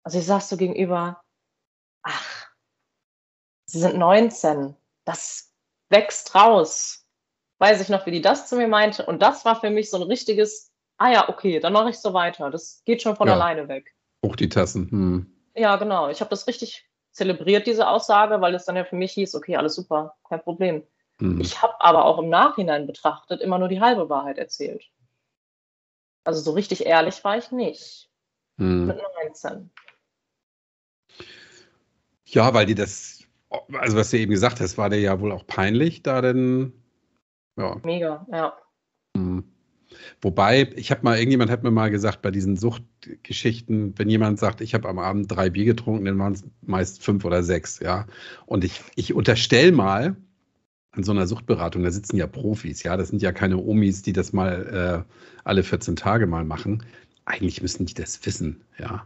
also 0.05 0.19
ich 0.19 0.25
saß 0.25 0.49
so 0.49 0.55
gegenüber, 0.55 1.21
ach, 2.03 2.47
sie 3.65 3.79
sind 3.79 3.97
19, 3.97 4.75
das 5.03 5.51
wächst 5.89 6.35
raus. 6.35 7.05
Weiß 7.57 7.81
ich 7.81 7.89
noch, 7.89 8.05
wie 8.05 8.11
die 8.11 8.21
das 8.21 8.47
zu 8.47 8.55
mir 8.55 8.67
meinte. 8.67 9.05
Und 9.05 9.21
das 9.21 9.45
war 9.45 9.59
für 9.59 9.69
mich 9.69 9.89
so 9.89 9.97
ein 9.97 10.03
richtiges, 10.03 10.71
ah 10.97 11.09
ja, 11.09 11.29
okay, 11.29 11.59
dann 11.59 11.73
mache 11.73 11.89
ich 11.89 11.97
so 11.97 12.13
weiter. 12.13 12.51
Das 12.51 12.83
geht 12.85 13.01
schon 13.01 13.15
von 13.15 13.27
ja. 13.27 13.33
alleine 13.33 13.67
weg. 13.67 13.95
Hoch 14.23 14.35
die 14.35 14.49
Tassen. 14.49 14.91
Hm. 14.91 15.35
Ja, 15.55 15.75
genau. 15.77 16.09
Ich 16.09 16.19
habe 16.19 16.29
das 16.29 16.47
richtig 16.47 16.87
zelebriert, 17.11 17.65
diese 17.65 17.87
Aussage, 17.87 18.41
weil 18.41 18.53
es 18.53 18.65
dann 18.65 18.75
ja 18.75 18.83
für 18.83 18.97
mich 18.97 19.13
hieß, 19.13 19.33
okay, 19.35 19.55
alles 19.55 19.73
super, 19.73 20.15
kein 20.27 20.41
Problem. 20.41 20.85
Hm. 21.19 21.39
Ich 21.39 21.61
habe 21.61 21.73
aber 21.79 22.05
auch 22.05 22.19
im 22.19 22.29
Nachhinein 22.29 22.85
betrachtet 22.85 23.41
immer 23.41 23.57
nur 23.57 23.69
die 23.69 23.81
halbe 23.81 24.09
Wahrheit 24.09 24.37
erzählt. 24.37 24.83
Also 26.25 26.41
so 26.41 26.51
richtig 26.51 26.85
ehrlich 26.85 27.23
war 27.23 27.37
ich 27.37 27.51
nicht. 27.51 28.11
Hm. 28.57 28.87
Mit 28.87 28.99
19. 29.23 29.71
Ja, 32.25 32.53
weil 32.53 32.65
die 32.65 32.75
das, 32.75 33.23
also 33.73 33.97
was 33.97 34.09
du 34.09 34.17
eben 34.17 34.31
gesagt 34.31 34.59
hast, 34.59 34.77
war 34.77 34.89
dir 34.89 34.99
ja 34.99 35.19
wohl 35.19 35.31
auch 35.31 35.45
peinlich, 35.47 36.03
da 36.03 36.21
denn. 36.21 36.73
Ja. 37.57 37.77
Mega, 37.83 38.25
ja. 38.31 38.53
Hm. 39.15 39.43
Wobei, 40.21 40.69
ich 40.75 40.91
habe 40.91 41.03
mal, 41.03 41.17
irgendjemand 41.17 41.51
hat 41.51 41.63
mir 41.63 41.71
mal 41.71 41.89
gesagt, 41.89 42.21
bei 42.21 42.31
diesen 42.31 42.57
Suchtgeschichten, 42.57 43.97
wenn 43.97 44.09
jemand 44.09 44.39
sagt, 44.39 44.61
ich 44.61 44.73
habe 44.73 44.89
am 44.89 44.99
Abend 44.99 45.31
drei 45.31 45.49
Bier 45.49 45.65
getrunken, 45.65 46.05
dann 46.05 46.19
waren 46.19 46.33
es 46.33 46.43
meist 46.61 47.03
fünf 47.03 47.23
oder 47.25 47.43
sechs, 47.43 47.79
ja. 47.79 48.07
Und 48.45 48.63
ich, 48.63 48.81
ich 48.95 49.13
unterstelle 49.13 49.71
mal, 49.71 50.15
an 50.95 51.03
so 51.03 51.11
einer 51.11 51.27
Suchtberatung, 51.27 51.83
da 51.83 51.91
sitzen 51.91 52.17
ja 52.17 52.27
Profis, 52.27 52.83
ja, 52.83 52.97
das 52.97 53.09
sind 53.09 53.21
ja 53.21 53.31
keine 53.31 53.57
Omis, 53.57 54.01
die 54.01 54.13
das 54.13 54.33
mal 54.33 55.05
äh, 55.05 55.11
alle 55.43 55.63
14 55.63 55.95
Tage 55.95 56.25
mal 56.25 56.45
machen. 56.45 56.83
Eigentlich 57.25 57.61
müssen 57.61 57.85
die 57.85 57.93
das 57.93 58.25
wissen, 58.25 58.63
ja. 58.79 59.05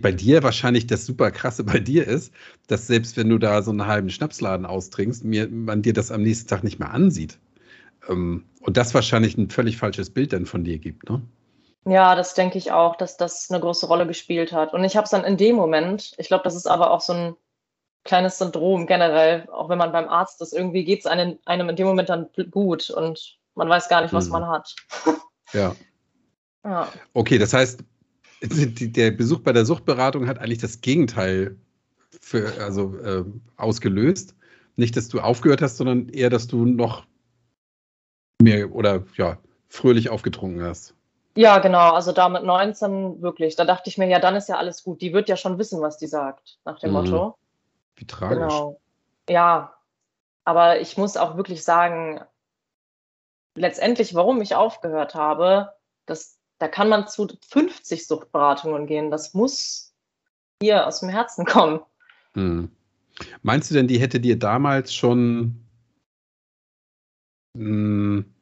Bei 0.00 0.12
dir 0.12 0.42
wahrscheinlich 0.42 0.86
das 0.86 1.04
super 1.06 1.30
krasse 1.30 1.64
bei 1.64 1.78
dir 1.78 2.06
ist, 2.06 2.32
dass 2.66 2.86
selbst 2.86 3.16
wenn 3.16 3.28
du 3.28 3.38
da 3.38 3.62
so 3.62 3.70
einen 3.70 3.86
halben 3.86 4.10
Schnapsladen 4.10 4.66
austrinkst, 4.66 5.24
mir, 5.24 5.48
man 5.48 5.82
dir 5.82 5.92
das 5.92 6.10
am 6.10 6.22
nächsten 6.22 6.48
Tag 6.48 6.64
nicht 6.64 6.78
mehr 6.78 6.92
ansieht. 6.92 7.38
Ähm, 8.08 8.46
und 8.60 8.76
das 8.76 8.94
wahrscheinlich 8.94 9.36
ein 9.36 9.50
völlig 9.50 9.76
falsches 9.76 10.10
Bild 10.10 10.32
dann 10.32 10.46
von 10.46 10.64
dir 10.64 10.78
gibt, 10.78 11.08
ne? 11.08 11.22
Ja, 11.84 12.14
das 12.14 12.34
denke 12.34 12.58
ich 12.58 12.70
auch, 12.70 12.94
dass 12.94 13.16
das 13.16 13.50
eine 13.50 13.60
große 13.60 13.86
Rolle 13.86 14.06
gespielt 14.06 14.52
hat. 14.52 14.72
Und 14.72 14.84
ich 14.84 14.96
habe 14.96 15.04
es 15.04 15.10
dann 15.10 15.24
in 15.24 15.36
dem 15.36 15.56
Moment, 15.56 16.12
ich 16.16 16.28
glaube, 16.28 16.44
das 16.44 16.54
ist 16.54 16.68
aber 16.68 16.92
auch 16.92 17.00
so 17.00 17.12
ein 17.12 17.36
kleines 18.04 18.38
Syndrom 18.38 18.86
generell, 18.86 19.48
auch 19.50 19.68
wenn 19.68 19.78
man 19.78 19.92
beim 19.92 20.08
Arzt 20.08 20.40
ist, 20.42 20.52
irgendwie 20.52 20.84
geht 20.84 21.00
es 21.00 21.06
einem, 21.06 21.38
einem 21.44 21.68
in 21.68 21.76
dem 21.76 21.86
Moment 21.86 22.08
dann 22.08 22.28
gut 22.50 22.90
und 22.90 23.38
man 23.54 23.68
weiß 23.68 23.88
gar 23.88 24.02
nicht, 24.02 24.14
was 24.14 24.26
mhm. 24.26 24.32
man 24.32 24.46
hat. 24.48 24.74
Ja. 25.52 25.74
ja. 26.64 26.88
Okay, 27.14 27.38
das 27.38 27.52
heißt, 27.52 27.84
der 28.42 29.10
Besuch 29.12 29.40
bei 29.40 29.52
der 29.52 29.64
Suchtberatung 29.64 30.26
hat 30.26 30.38
eigentlich 30.38 30.58
das 30.58 30.80
Gegenteil 30.80 31.56
für, 32.20 32.52
also, 32.60 32.96
äh, 32.98 33.24
ausgelöst. 33.56 34.34
Nicht, 34.76 34.96
dass 34.96 35.08
du 35.08 35.20
aufgehört 35.20 35.62
hast, 35.62 35.76
sondern 35.76 36.08
eher, 36.08 36.30
dass 36.30 36.46
du 36.46 36.64
noch 36.64 37.04
mehr 38.42 38.74
oder 38.74 39.04
ja, 39.16 39.38
fröhlich 39.68 40.08
aufgetrunken 40.10 40.62
hast. 40.62 40.94
Ja, 41.36 41.58
genau. 41.58 41.92
Also 41.92 42.12
da 42.12 42.28
mit 42.28 42.42
19 42.42 43.22
wirklich. 43.22 43.56
Da 43.56 43.64
dachte 43.64 43.88
ich 43.88 43.98
mir, 43.98 44.06
ja, 44.06 44.18
dann 44.18 44.36
ist 44.36 44.48
ja 44.48 44.56
alles 44.56 44.82
gut. 44.82 45.00
Die 45.00 45.12
wird 45.12 45.28
ja 45.28 45.36
schon 45.36 45.58
wissen, 45.58 45.80
was 45.80 45.98
die 45.98 46.06
sagt, 46.06 46.58
nach 46.64 46.78
dem 46.78 46.90
mhm. 46.90 46.96
Motto. 46.96 47.38
Wie 47.96 48.06
tragisch. 48.06 48.38
Genau. 48.38 48.80
Ja, 49.28 49.74
aber 50.44 50.80
ich 50.80 50.96
muss 50.98 51.16
auch 51.16 51.36
wirklich 51.36 51.64
sagen, 51.64 52.20
letztendlich, 53.54 54.14
warum 54.14 54.40
ich 54.40 54.54
aufgehört 54.54 55.14
habe, 55.14 55.72
das, 56.06 56.38
da 56.62 56.68
kann 56.68 56.88
man 56.88 57.08
zu 57.08 57.26
50 57.48 58.06
Suchtberatungen 58.06 58.86
gehen. 58.86 59.10
Das 59.10 59.34
muss 59.34 59.92
hier 60.62 60.86
aus 60.86 61.00
dem 61.00 61.08
Herzen 61.08 61.44
kommen. 61.44 61.80
Hm. 62.34 62.70
Meinst 63.42 63.68
du 63.68 63.74
denn, 63.74 63.88
die 63.88 63.98
hätte 63.98 64.20
dir 64.20 64.38
damals 64.38 64.94
schon 64.94 65.60
mh, 67.54 67.64
hm, 67.64 68.34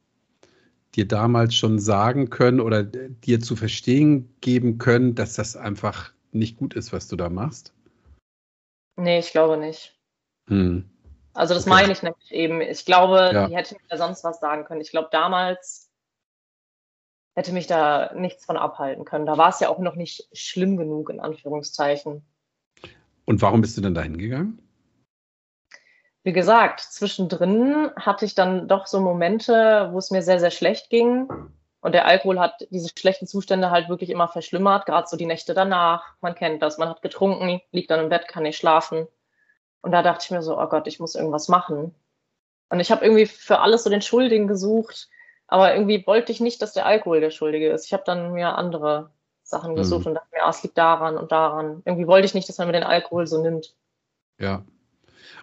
dir 0.93 1.07
damals 1.07 1.55
schon 1.55 1.79
sagen 1.79 2.29
können 2.29 2.59
oder 2.59 2.83
dir 2.83 3.39
zu 3.39 3.55
verstehen 3.55 4.31
geben 4.39 4.77
können, 4.77 5.15
dass 5.15 5.33
das 5.33 5.57
einfach 5.57 6.13
nicht 6.31 6.57
gut 6.57 6.75
ist, 6.75 6.93
was 6.93 7.07
du 7.07 7.15
da 7.15 7.27
machst? 7.27 7.73
Nee, 8.97 9.17
ich 9.17 9.31
glaube 9.31 9.57
nicht. 9.57 9.99
Hm. 10.47 10.87
Also 11.33 11.55
das 11.55 11.63
okay. 11.63 11.71
meine 11.71 11.91
ich 11.93 12.03
nämlich 12.03 12.31
eben. 12.31 12.61
Ich 12.61 12.85
glaube, 12.85 13.31
ja. 13.33 13.47
die 13.47 13.55
hätte 13.55 13.77
mir 13.89 13.97
sonst 13.97 14.23
was 14.23 14.39
sagen 14.39 14.65
können. 14.65 14.81
Ich 14.81 14.91
glaube, 14.91 15.09
damals 15.11 15.90
hätte 17.33 17.53
mich 17.53 17.67
da 17.67 18.11
nichts 18.13 18.45
von 18.45 18.57
abhalten 18.57 19.05
können. 19.05 19.25
Da 19.25 19.37
war 19.37 19.49
es 19.49 19.59
ja 19.59 19.69
auch 19.69 19.79
noch 19.79 19.95
nicht 19.95 20.27
schlimm 20.33 20.77
genug, 20.77 21.09
in 21.09 21.19
Anführungszeichen. 21.19 22.25
Und 23.25 23.41
warum 23.41 23.61
bist 23.61 23.77
du 23.77 23.81
denn 23.81 23.93
da 23.93 24.01
hingegangen? 24.01 24.61
Wie 26.23 26.33
gesagt, 26.33 26.81
zwischendrin 26.81 27.89
hatte 27.95 28.25
ich 28.25 28.35
dann 28.35 28.67
doch 28.67 28.85
so 28.85 28.99
Momente, 28.99 29.89
wo 29.91 29.97
es 29.97 30.11
mir 30.11 30.21
sehr, 30.21 30.39
sehr 30.39 30.51
schlecht 30.51 30.89
ging. 30.89 31.27
Und 31.79 31.93
der 31.93 32.05
Alkohol 32.05 32.39
hat 32.39 32.67
diese 32.69 32.89
schlechten 32.95 33.25
Zustände 33.25 33.71
halt 33.71 33.89
wirklich 33.89 34.11
immer 34.11 34.27
verschlimmert, 34.27 34.85
gerade 34.85 35.07
so 35.07 35.17
die 35.17 35.25
Nächte 35.25 35.55
danach. 35.55 36.15
Man 36.21 36.35
kennt 36.35 36.61
das, 36.61 36.77
man 36.77 36.89
hat 36.89 37.01
getrunken, 37.01 37.59
liegt 37.71 37.89
dann 37.89 38.01
im 38.01 38.09
Bett, 38.09 38.27
kann 38.27 38.43
nicht 38.43 38.57
schlafen. 38.57 39.07
Und 39.81 39.91
da 39.91 40.03
dachte 40.03 40.25
ich 40.25 40.31
mir 40.31 40.43
so, 40.43 40.59
oh 40.59 40.67
Gott, 40.67 40.85
ich 40.85 40.99
muss 40.99 41.15
irgendwas 41.15 41.47
machen. 41.47 41.95
Und 42.69 42.79
ich 42.79 42.91
habe 42.91 43.03
irgendwie 43.03 43.25
für 43.25 43.59
alles 43.59 43.83
so 43.83 43.89
den 43.89 44.03
Schuldigen 44.03 44.47
gesucht, 44.47 45.09
aber 45.51 45.75
irgendwie 45.75 46.07
wollte 46.07 46.31
ich 46.31 46.39
nicht, 46.39 46.61
dass 46.61 46.71
der 46.71 46.85
Alkohol 46.85 47.19
der 47.19 47.29
Schuldige 47.29 47.69
ist. 47.71 47.85
Ich 47.85 47.91
habe 47.91 48.03
dann 48.05 48.31
mir 48.31 48.55
andere 48.55 49.11
Sachen 49.43 49.75
gesucht 49.75 50.05
mhm. 50.05 50.07
und 50.07 50.13
dachte 50.15 50.29
mir, 50.31 50.45
ah, 50.45 50.49
es 50.49 50.63
liegt 50.63 50.77
daran 50.77 51.17
und 51.17 51.33
daran. 51.33 51.81
Irgendwie 51.83 52.07
wollte 52.07 52.25
ich 52.25 52.33
nicht, 52.33 52.47
dass 52.47 52.57
man 52.57 52.67
mir 52.67 52.73
den 52.73 52.83
Alkohol 52.83 53.27
so 53.27 53.41
nimmt. 53.41 53.75
Ja. 54.39 54.63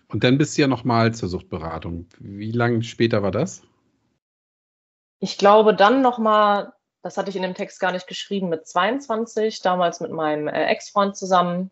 Und 0.09 0.25
dann 0.25 0.39
bist 0.39 0.57
du 0.57 0.63
ja 0.63 0.67
nochmal 0.67 1.13
zur 1.13 1.29
Suchtberatung. 1.29 2.07
Wie 2.19 2.53
lange 2.53 2.83
später 2.85 3.23
war 3.23 3.33
das? 3.33 3.63
Ich 5.21 5.37
glaube 5.37 5.75
dann 5.75 6.01
nochmal, 6.01 6.73
das 7.03 7.19
hatte 7.19 7.29
ich 7.29 7.37
in 7.37 7.43
dem 7.43 7.55
Text 7.55 7.79
gar 7.79 7.93
nicht 7.93 8.07
geschrieben, 8.07 8.49
mit 8.49 8.67
22, 8.67 9.61
damals 9.61 10.01
mit 10.01 10.11
meinem 10.11 10.49
äh, 10.49 10.69
Ex-Freund 10.69 11.19
zusammen. 11.19 11.71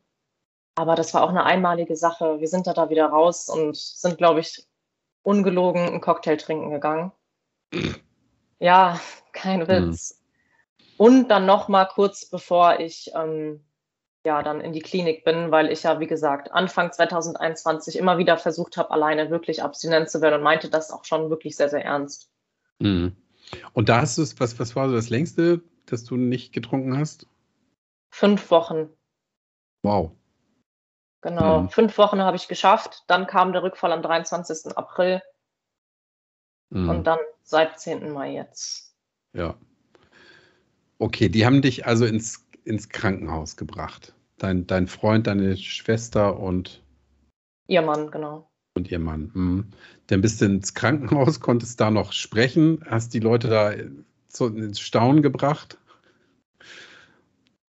Aber 0.74 0.94
das 0.94 1.14
war 1.14 1.22
auch 1.22 1.30
eine 1.30 1.44
einmalige 1.44 1.96
Sache. 1.96 2.38
Wir 2.38 2.48
sind 2.48 2.66
da, 2.66 2.74
da 2.74 2.90
wieder 2.90 3.06
raus 3.06 3.48
und 3.48 3.78
sind, 3.78 4.18
glaube 4.18 4.40
ich, 4.40 4.66
ungelogen 5.22 5.86
einen 5.86 6.00
Cocktail 6.02 6.36
trinken 6.36 6.70
gegangen. 6.70 7.12
ja, 8.58 9.00
kein. 9.32 9.66
Witz. 9.68 10.20
Mhm. 10.20 10.26
Und 10.98 11.28
dann 11.28 11.44
nochmal 11.44 11.88
kurz 11.88 12.24
bevor 12.24 12.80
ich 12.80 13.10
ähm, 13.14 13.62
ja 14.24 14.42
dann 14.42 14.60
in 14.60 14.72
die 14.72 14.80
Klinik 14.80 15.24
bin, 15.24 15.50
weil 15.50 15.70
ich 15.70 15.82
ja, 15.82 16.00
wie 16.00 16.06
gesagt, 16.06 16.52
Anfang 16.52 16.92
2021 16.92 17.98
immer 17.98 18.18
wieder 18.18 18.38
versucht 18.38 18.76
habe, 18.76 18.90
alleine 18.90 19.30
wirklich 19.30 19.62
abstinent 19.62 20.10
zu 20.10 20.20
werden 20.20 20.36
und 20.36 20.42
meinte 20.42 20.70
das 20.70 20.90
auch 20.90 21.04
schon 21.04 21.28
wirklich 21.30 21.56
sehr, 21.56 21.68
sehr 21.68 21.84
ernst. 21.84 22.30
Mhm. 22.78 23.16
Und 23.72 23.88
da 23.88 24.00
hast 24.00 24.18
du 24.18 24.22
es, 24.22 24.38
was, 24.40 24.58
was 24.58 24.74
war 24.74 24.88
so 24.88 24.94
das 24.94 25.10
längste, 25.10 25.62
dass 25.86 26.04
du 26.04 26.16
nicht 26.16 26.52
getrunken 26.52 26.98
hast? 26.98 27.26
Fünf 28.10 28.50
Wochen. 28.50 28.88
Wow. 29.82 30.12
Genau, 31.20 31.62
mhm. 31.62 31.68
fünf 31.68 31.96
Wochen 31.98 32.22
habe 32.22 32.36
ich 32.36 32.48
geschafft. 32.48 33.04
Dann 33.06 33.26
kam 33.26 33.52
der 33.52 33.62
Rückfall 33.62 33.92
am 33.92 34.02
23. 34.02 34.76
April. 34.76 35.22
Mhm. 36.70 36.88
Und 36.88 37.04
dann 37.04 37.18
seit 37.46 37.80
10. 37.80 38.12
Mai 38.12 38.34
jetzt. 38.34 38.94
Ja. 39.32 39.56
Okay, 40.98 41.28
die 41.28 41.46
haben 41.46 41.62
dich 41.62 41.86
also 41.86 42.04
ins, 42.04 42.46
ins 42.64 42.88
Krankenhaus 42.88 43.56
gebracht. 43.56 44.14
Dein, 44.38 44.66
dein 44.66 44.86
Freund, 44.88 45.26
deine 45.26 45.56
Schwester 45.56 46.38
und. 46.38 46.82
Ihr 47.68 47.82
Mann, 47.82 48.10
genau. 48.10 48.50
Und 48.74 48.90
ihr 48.90 48.98
Mann. 48.98 49.30
Mhm. 49.32 49.70
Dann 50.08 50.20
bist 50.20 50.40
du 50.40 50.46
ins 50.46 50.74
Krankenhaus, 50.74 51.40
konntest 51.40 51.80
da 51.80 51.90
noch 51.90 52.12
sprechen, 52.12 52.84
hast 52.86 53.14
die 53.14 53.20
Leute 53.20 53.48
da 53.48 53.72
zu, 54.28 54.46
ins 54.46 54.80
Staunen 54.80 55.22
gebracht. 55.22 55.78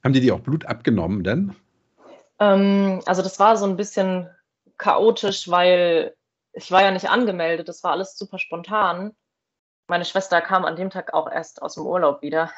Haben 0.04 0.14
die 0.14 0.22
dir 0.22 0.36
auch 0.36 0.42
Blut 0.42 0.66
abgenommen 0.66 1.24
denn? 1.24 1.56
Ähm, 2.40 3.02
also 3.06 3.22
das 3.22 3.40
war 3.40 3.58
so 3.58 3.66
ein 3.66 3.78
bisschen 3.78 4.30
chaotisch, 4.78 5.50
weil 5.50 6.16
ich 6.54 6.72
war 6.72 6.82
ja 6.82 6.92
nicht 6.92 7.10
angemeldet, 7.10 7.68
das 7.68 7.84
war 7.84 7.92
alles 7.92 8.18
super 8.18 8.40
spontan. 8.40 9.16
Meine 9.88 10.06
Schwester 10.06 10.42
kam 10.42 10.66
an 10.66 10.76
dem 10.76 10.90
Tag 10.90 11.14
auch 11.14 11.32
erst 11.32 11.62
aus 11.62 11.76
dem 11.76 11.86
Urlaub 11.86 12.22
wieder. 12.22 12.52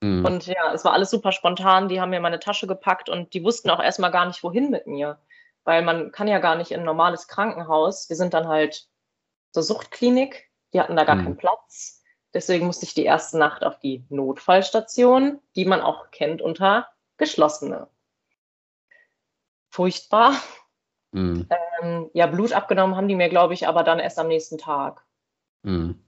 mhm. 0.00 0.24
Und 0.24 0.46
ja, 0.46 0.72
es 0.72 0.84
war 0.84 0.92
alles 0.92 1.10
super 1.10 1.32
spontan. 1.32 1.88
Die 1.88 2.00
haben 2.00 2.10
mir 2.10 2.20
meine 2.20 2.40
Tasche 2.40 2.66
gepackt 2.66 3.08
und 3.08 3.34
die 3.34 3.44
wussten 3.44 3.70
auch 3.70 3.82
erstmal 3.82 4.10
gar 4.10 4.26
nicht, 4.26 4.42
wohin 4.42 4.70
mit 4.70 4.86
mir 4.86 5.18
weil 5.64 5.82
man 5.82 6.12
kann 6.12 6.28
ja 6.28 6.38
gar 6.38 6.56
nicht 6.56 6.70
in 6.70 6.80
ein 6.80 6.86
normales 6.86 7.26
Krankenhaus. 7.26 8.08
Wir 8.08 8.16
sind 8.16 8.34
dann 8.34 8.48
halt 8.48 8.86
zur 9.52 9.62
Suchtklinik, 9.62 10.50
die 10.72 10.80
hatten 10.80 10.96
da 10.96 11.04
gar 11.04 11.16
mhm. 11.16 11.24
keinen 11.24 11.36
Platz. 11.36 12.02
Deswegen 12.32 12.66
musste 12.66 12.84
ich 12.84 12.94
die 12.94 13.04
erste 13.04 13.38
Nacht 13.38 13.64
auf 13.64 13.78
die 13.78 14.04
Notfallstation, 14.08 15.40
die 15.56 15.64
man 15.64 15.80
auch 15.80 16.10
kennt 16.10 16.42
unter 16.42 16.88
geschlossene. 17.16 17.88
Furchtbar. 19.70 20.34
Mhm. 21.12 21.48
Ähm, 21.80 22.10
ja, 22.12 22.26
Blut 22.26 22.52
abgenommen 22.52 22.96
haben 22.96 23.08
die 23.08 23.14
mir, 23.14 23.28
glaube 23.28 23.54
ich, 23.54 23.68
aber 23.68 23.84
dann 23.84 24.00
erst 24.00 24.18
am 24.18 24.28
nächsten 24.28 24.58
Tag. 24.58 25.04
Mhm. 25.62 26.00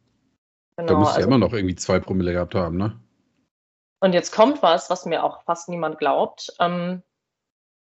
Genau, 0.77 0.93
da 0.93 0.99
müsste 0.99 1.15
also, 1.17 1.21
ja 1.21 1.27
immer 1.27 1.39
noch 1.39 1.53
irgendwie 1.53 1.77
zwei 1.77 2.01
Promille 2.01 2.33
gehabt 2.33 2.55
haben, 2.55 2.77
ne? 2.77 3.01
Und 4.01 4.13
jetzt 4.13 4.31
kommt 4.31 4.63
was, 4.63 4.91
was 4.91 5.07
mir 5.07 5.25
auch 5.25 5.43
fast 5.45 5.69
niemand 5.69 5.99
glaubt. 5.99 6.53
Ähm, 6.61 7.03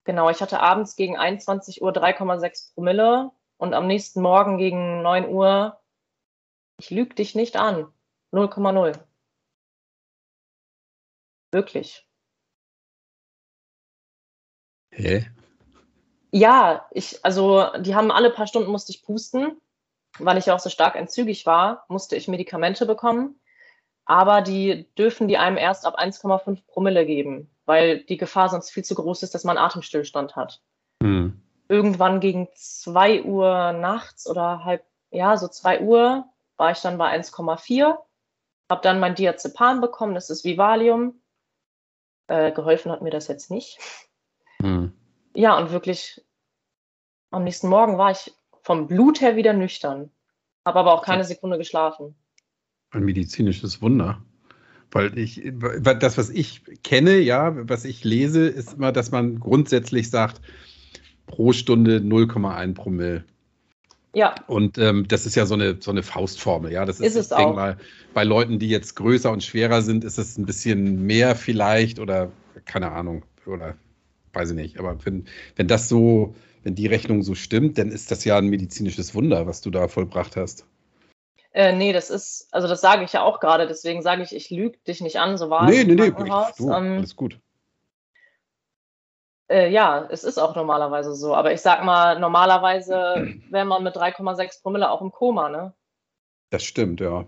Genau, 0.05 0.31
ich 0.31 0.41
hatte 0.41 0.61
abends 0.61 0.97
gegen 0.97 1.17
21 1.17 1.83
Uhr 1.83 1.93
3,6 1.93 2.75
Promille 2.75 3.31
und 3.59 3.75
am 3.75 3.87
nächsten 3.87 4.23
Morgen 4.23 4.57
gegen 4.59 5.03
9 5.03 5.29
Uhr, 5.29 5.79
ich 6.79 6.91
lüge 6.91 7.15
dich 7.15 7.35
nicht 7.35 7.57
an, 7.57 7.93
0,0. 8.33 8.99
Wirklich. 11.53 12.09
Hä? 14.93 15.31
Ja, 16.33 16.89
ich, 16.93 17.25
also 17.25 17.67
die 17.79 17.95
haben 17.95 18.11
alle 18.11 18.31
paar 18.31 18.47
Stunden 18.47 18.71
musste 18.71 18.93
ich 18.93 19.03
pusten, 19.03 19.61
weil 20.19 20.39
ich 20.39 20.47
ja 20.47 20.55
auch 20.55 20.61
so 20.61 20.71
stark 20.71 20.97
entzügig 20.97 21.47
war, 21.47 21.85
musste 21.89 22.17
ich 22.17 22.29
Medikamente 22.29 22.87
bekommen. 22.87 23.41
Aber 24.05 24.41
die 24.41 24.89
dürfen 24.99 25.29
die 25.29 25.39
einem 25.39 25.57
erst 25.57 25.87
ab 25.87 25.99
1,5 25.99 26.67
Promille 26.67 27.07
geben 27.07 27.51
weil 27.71 28.03
die 28.03 28.17
Gefahr 28.17 28.49
sonst 28.49 28.73
viel 28.73 28.83
zu 28.83 28.97
groß 28.97 29.23
ist, 29.23 29.33
dass 29.33 29.45
man 29.45 29.57
Atemstillstand 29.57 30.35
hat. 30.35 30.61
Mhm. 31.01 31.41
Irgendwann 31.69 32.19
gegen 32.19 32.49
2 32.53 33.23
Uhr 33.23 33.71
nachts 33.71 34.29
oder 34.29 34.65
halb, 34.65 34.85
ja, 35.13 35.37
so 35.37 35.47
2 35.47 35.83
Uhr 35.83 36.25
war 36.57 36.73
ich 36.73 36.81
dann 36.81 36.99
bei 36.99 37.17
1,4, 37.17 37.97
habe 38.69 38.83
dann 38.83 38.99
mein 38.99 39.15
Diazepam 39.15 39.81
bekommen, 39.81 40.17
das 40.17 40.31
ist 40.31 40.45
Vivalium. 40.45 41.21
Äh, 42.27 42.51
geholfen 42.51 42.91
hat 42.91 43.03
mir 43.03 43.11
das 43.11 43.29
jetzt 43.29 43.53
nicht. 43.53 43.79
Mhm. 44.59 44.93
Ja, 45.33 45.57
und 45.57 45.71
wirklich 45.71 46.27
am 47.31 47.45
nächsten 47.45 47.69
Morgen 47.69 47.99
war 47.99 48.11
ich 48.11 48.35
vom 48.63 48.87
Blut 48.87 49.21
her 49.21 49.37
wieder 49.37 49.53
nüchtern, 49.53 50.11
habe 50.65 50.79
aber 50.81 50.95
auch 50.95 51.05
keine 51.05 51.25
Sekunde 51.25 51.59
geschlafen. 51.59 52.15
Ein 52.91 53.05
medizinisches 53.05 53.81
Wunder. 53.81 54.23
Weil 54.93 55.17
ich, 55.17 55.43
das, 55.83 56.19
was 56.19 56.31
ich 56.31 56.63
kenne, 56.83 57.19
ja, 57.19 57.55
was 57.69 57.85
ich 57.85 58.03
lese, 58.03 58.49
ist 58.49 58.75
immer, 58.75 58.91
dass 58.91 59.13
man 59.13 59.39
grundsätzlich 59.39 60.11
sagt, 60.11 60.41
pro 61.27 61.53
Stunde 61.53 61.99
0,1 61.99 62.75
Promille. 62.75 63.25
Ja. 64.15 64.35
Und 64.49 64.79
ähm, 64.79 65.07
das 65.07 65.27
ist 65.27 65.37
ja 65.37 65.47
so 65.47 65.55
eine, 65.55 65.77
so 65.81 65.93
eine 65.93 66.03
Faustformel, 66.03 66.73
ja. 66.73 66.85
Das 66.85 66.99
ist, 66.99 67.07
Ist 67.07 67.17
es 67.17 67.31
ich 67.31 67.37
denke 67.37 67.53
auch. 67.53 67.57
mal, 67.57 67.77
bei 68.13 68.25
Leuten, 68.25 68.59
die 68.59 68.69
jetzt 68.69 68.97
größer 68.97 69.31
und 69.31 69.45
schwerer 69.45 69.83
sind, 69.83 70.03
ist 70.03 70.19
es 70.19 70.37
ein 70.37 70.47
bisschen 70.47 71.07
mehr 71.07 71.37
vielleicht 71.37 72.01
oder 72.01 72.33
keine 72.65 72.91
Ahnung, 72.91 73.23
oder 73.47 73.77
weiß 74.33 74.51
ich 74.51 74.57
nicht. 74.57 74.79
Aber 74.79 74.99
wenn, 75.05 75.27
wenn 75.55 75.69
das 75.69 75.89
so, 75.89 76.35
wenn 76.63 76.75
die 76.75 76.87
Rechnung 76.87 77.23
so 77.23 77.35
stimmt, 77.35 77.79
dann 77.79 77.91
ist 77.91 78.11
das 78.11 78.25
ja 78.25 78.39
ein 78.39 78.49
medizinisches 78.49 79.15
Wunder, 79.15 79.47
was 79.47 79.61
du 79.61 79.71
da 79.71 79.89
vollbracht 79.89 80.37
hast. 80.37 80.67
Äh, 81.53 81.75
nee, 81.75 81.93
das 81.93 82.11
ist, 82.11 82.49
also 82.53 82.69
das 82.69 82.81
sage 82.81 83.05
ich 83.05 83.13
ja 83.13 83.23
auch 83.23 83.41
gerade, 83.41 83.67
deswegen 83.67 84.03
sage 84.03 84.23
ich, 84.23 84.35
ich 84.35 84.51
lüge 84.51 84.79
dich 84.87 85.01
nicht 85.01 85.19
an, 85.19 85.37
so 85.37 85.51
war 85.51 85.69
nee, 85.69 85.81
es 85.81 85.87
nee, 85.87 85.95
nee, 85.95 86.11
du, 86.11 86.73
Ähm, 86.73 86.99
alles 86.99 87.17
gut. 87.17 87.41
Äh, 89.51 89.69
ja, 89.71 90.07
es 90.11 90.23
ist 90.23 90.39
auch 90.39 90.55
normalerweise 90.55 91.13
so. 91.15 91.35
Aber 91.35 91.53
ich 91.53 91.61
sag 91.61 91.85
mal, 91.85 92.21
normalerweise 92.21 93.35
wäre 93.51 93.65
man 93.65 93.83
mit 93.83 93.97
3,6 93.97 94.63
Promille 94.63 94.89
auch 94.89 95.03
im 95.03 95.11
Koma, 95.11 95.49
ne? 95.49 95.75
Das 96.51 96.63
stimmt, 96.63 97.01
ja. 97.01 97.27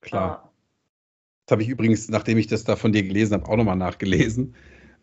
Klar. 0.00 0.28
Ja. 0.28 0.50
Das 1.46 1.52
habe 1.52 1.62
ich 1.62 1.68
übrigens, 1.68 2.08
nachdem 2.08 2.38
ich 2.38 2.48
das 2.48 2.64
da 2.64 2.74
von 2.74 2.92
dir 2.92 3.04
gelesen 3.04 3.34
habe, 3.34 3.48
auch 3.48 3.56
nochmal 3.56 3.76
nachgelesen, 3.76 4.56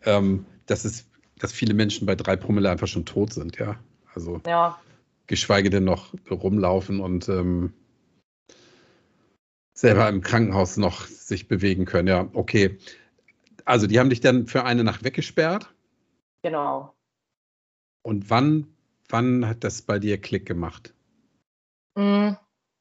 ähm, 0.04 0.44
dass 0.66 0.84
es, 0.84 1.08
dass 1.38 1.52
viele 1.52 1.74
Menschen 1.74 2.06
bei 2.06 2.14
drei 2.14 2.36
Promille 2.36 2.70
einfach 2.70 2.86
schon 2.86 3.04
tot 3.04 3.32
sind, 3.32 3.58
ja. 3.58 3.78
Also 4.14 4.40
ja. 4.46 4.78
geschweige 5.26 5.70
denn 5.70 5.84
noch 5.84 6.14
rumlaufen 6.30 7.00
und 7.00 7.28
ähm, 7.28 7.72
selber 9.74 10.08
im 10.08 10.22
Krankenhaus 10.22 10.76
noch 10.78 11.06
sich 11.06 11.48
bewegen 11.48 11.84
können. 11.84 12.08
Ja, 12.08 12.28
okay. 12.32 12.78
Also 13.64 13.86
die 13.86 13.98
haben 13.98 14.10
dich 14.10 14.20
dann 14.20 14.46
für 14.46 14.64
eine 14.64 14.84
Nacht 14.84 15.04
weggesperrt. 15.04 15.74
Genau. 16.42 16.94
Und 18.02 18.30
wann, 18.30 18.68
wann 19.08 19.46
hat 19.46 19.64
das 19.64 19.82
bei 19.82 19.98
dir 19.98 20.18
Klick 20.18 20.46
gemacht? 20.46 20.94
Mm, 21.96 22.34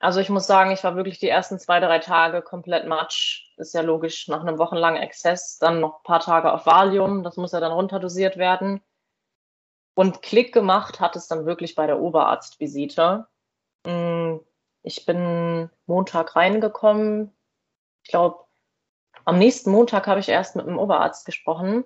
Also 0.05 0.19
ich 0.19 0.29
muss 0.29 0.45
sagen, 0.45 0.69
ich 0.69 0.83
war 0.83 0.95
wirklich 0.95 1.17
die 1.17 1.29
ersten 1.29 1.57
zwei, 1.57 1.79
drei 1.79 1.97
Tage 1.97 2.43
komplett 2.43 2.85
matsch. 2.85 3.51
Ist 3.57 3.73
ja 3.73 3.81
logisch, 3.81 4.27
nach 4.27 4.41
einem 4.41 4.59
wochenlangen 4.59 5.01
Exzess, 5.01 5.57
dann 5.57 5.79
noch 5.79 5.95
ein 5.97 6.03
paar 6.03 6.19
Tage 6.19 6.53
auf 6.53 6.67
Valium, 6.67 7.23
das 7.23 7.37
muss 7.37 7.53
ja 7.53 7.59
dann 7.59 7.71
runterdosiert 7.71 8.37
werden. 8.37 8.83
Und 9.95 10.21
Klick 10.21 10.53
gemacht 10.53 10.99
hat 10.99 11.15
es 11.15 11.27
dann 11.27 11.47
wirklich 11.47 11.73
bei 11.73 11.87
der 11.87 11.99
Oberarztvisite. 11.99 13.25
Mm, 13.87 14.35
Ich 14.83 15.07
bin 15.07 15.71
Montag 15.87 16.35
reingekommen. 16.35 17.35
Ich 18.03 18.11
glaube, 18.11 18.45
am 19.23 19.39
nächsten 19.39 19.71
Montag 19.71 20.05
habe 20.05 20.19
ich 20.19 20.29
erst 20.29 20.55
mit 20.55 20.67
dem 20.67 20.77
Oberarzt 20.77 21.25
gesprochen. 21.25 21.83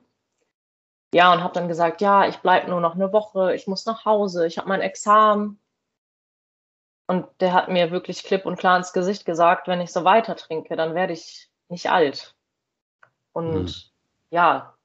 Ja, 1.13 1.31
und 1.31 1.41
habe 1.41 1.53
dann 1.53 1.69
gesagt, 1.69 2.01
ja, 2.01 2.27
ich 2.27 2.39
bleibe 2.39 2.69
nur 2.69 2.81
noch 2.81 2.95
eine 2.95 3.13
Woche, 3.13 3.55
ich 3.55 3.65
muss 3.65 3.85
nach 3.85 4.03
Hause, 4.03 4.45
ich 4.45 4.57
habe 4.57 4.67
mein 4.67 4.81
Examen. 4.81 5.57
Und 7.09 7.25
der 7.39 7.53
hat 7.53 7.69
mir 7.69 7.89
wirklich 7.89 8.23
klipp 8.23 8.45
und 8.45 8.59
klar 8.59 8.77
ins 8.77 8.93
Gesicht 8.93 9.25
gesagt, 9.25 9.67
wenn 9.67 9.81
ich 9.81 9.91
so 9.91 10.03
weiter 10.03 10.35
trinke, 10.35 10.75
dann 10.75 10.93
werde 10.93 11.13
ich 11.13 11.49
nicht 11.67 11.89
alt. 11.89 12.35
Und 13.33 13.67
Hm. 13.67 13.75
ja, 14.29 14.75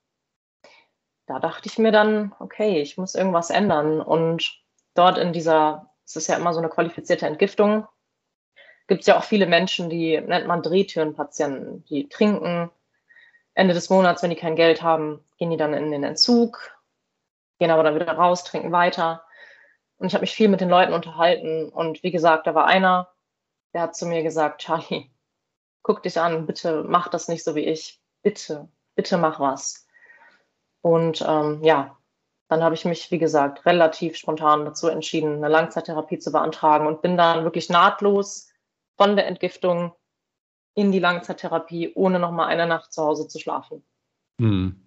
da 1.27 1.39
dachte 1.39 1.69
ich 1.69 1.77
mir 1.77 1.93
dann, 1.93 2.35
okay, 2.39 2.81
ich 2.81 2.97
muss 2.97 3.15
irgendwas 3.15 3.51
ändern. 3.51 4.01
Und 4.01 4.59
dort 4.95 5.19
in 5.19 5.35
dieser, 5.35 5.91
es 6.07 6.17
ist 6.17 6.29
ja 6.29 6.37
immer 6.37 6.55
so 6.55 6.61
eine 6.61 6.71
qualifizierte 6.71 7.27
Entgiftung, 7.27 7.87
gibt 8.87 9.03
es 9.03 9.07
ja 9.07 9.19
auch 9.19 9.25
viele 9.25 9.45
Menschen, 9.47 9.91
die 9.91 10.19
nennt 10.19 10.47
man 10.47 10.63
Drehtürenpatienten, 10.63 11.85
die 11.85 12.09
trinken. 12.09 12.71
Ende 13.53 13.75
des 13.75 13.91
Monats, 13.91 14.23
wenn 14.23 14.31
die 14.31 14.37
kein 14.37 14.57
Geld 14.57 14.81
haben, 14.81 15.23
gehen 15.37 15.51
die 15.51 15.59
dann 15.59 15.75
in 15.75 15.91
den 15.91 16.05
Entzug, 16.05 16.75
gehen 17.59 17.71
aber 17.71 17.83
dann 17.83 17.97
wieder 17.97 18.11
raus, 18.15 18.45
trinken 18.45 18.73
weiter. 18.73 19.27
Und 20.05 20.09
ich 20.09 20.15
habe 20.15 20.25
mich 20.25 20.35
viel 20.35 20.49
mit 20.49 20.61
den 20.61 20.69
Leuten 20.69 20.93
unterhalten. 20.93 21.71
Und 21.71 22.03
wie 22.03 22.11
gesagt, 22.11 22.47
da 22.47 22.55
war 22.55 22.67
einer, 22.67 23.09
der 23.73 23.81
hat 23.81 23.97
zu 23.97 24.05
mir 24.05 24.23
gesagt, 24.23 24.61
Charlie, 24.61 25.11
guck 25.81 26.03
dich 26.03 26.21
an, 26.21 26.45
bitte 26.45 26.85
mach 26.87 27.09
das 27.09 27.27
nicht 27.27 27.43
so 27.43 27.55
wie 27.55 27.65
ich. 27.65 28.03
Bitte, 28.21 28.69
bitte 28.97 29.17
mach 29.17 29.41
was. 29.41 29.87
Und 30.83 31.25
ähm, 31.27 31.65
ja, 31.65 31.97
dann 32.49 32.63
habe 32.63 32.75
ich 32.75 32.85
mich, 32.85 33.11
wie 33.13 33.19
gesagt, 33.19 33.65
relativ 33.65 34.19
spontan 34.19 34.67
dazu 34.67 34.89
entschieden, 34.89 35.37
eine 35.37 35.49
Langzeittherapie 35.49 36.19
zu 36.19 36.33
beantragen 36.33 36.87
und 36.87 37.01
bin 37.01 37.17
dann 37.17 37.45
wirklich 37.45 37.71
nahtlos 37.71 38.53
von 38.99 39.17
der 39.17 39.27
Entgiftung 39.27 39.95
in 40.75 40.93
die 40.93 40.99
Langzeittherapie, 40.99 41.93
ohne 41.95 42.19
nochmal 42.19 42.49
eine 42.49 42.67
Nacht 42.67 42.93
zu 42.93 43.03
Hause 43.03 43.27
zu 43.27 43.39
schlafen. 43.39 43.83
Hm. 44.39 44.84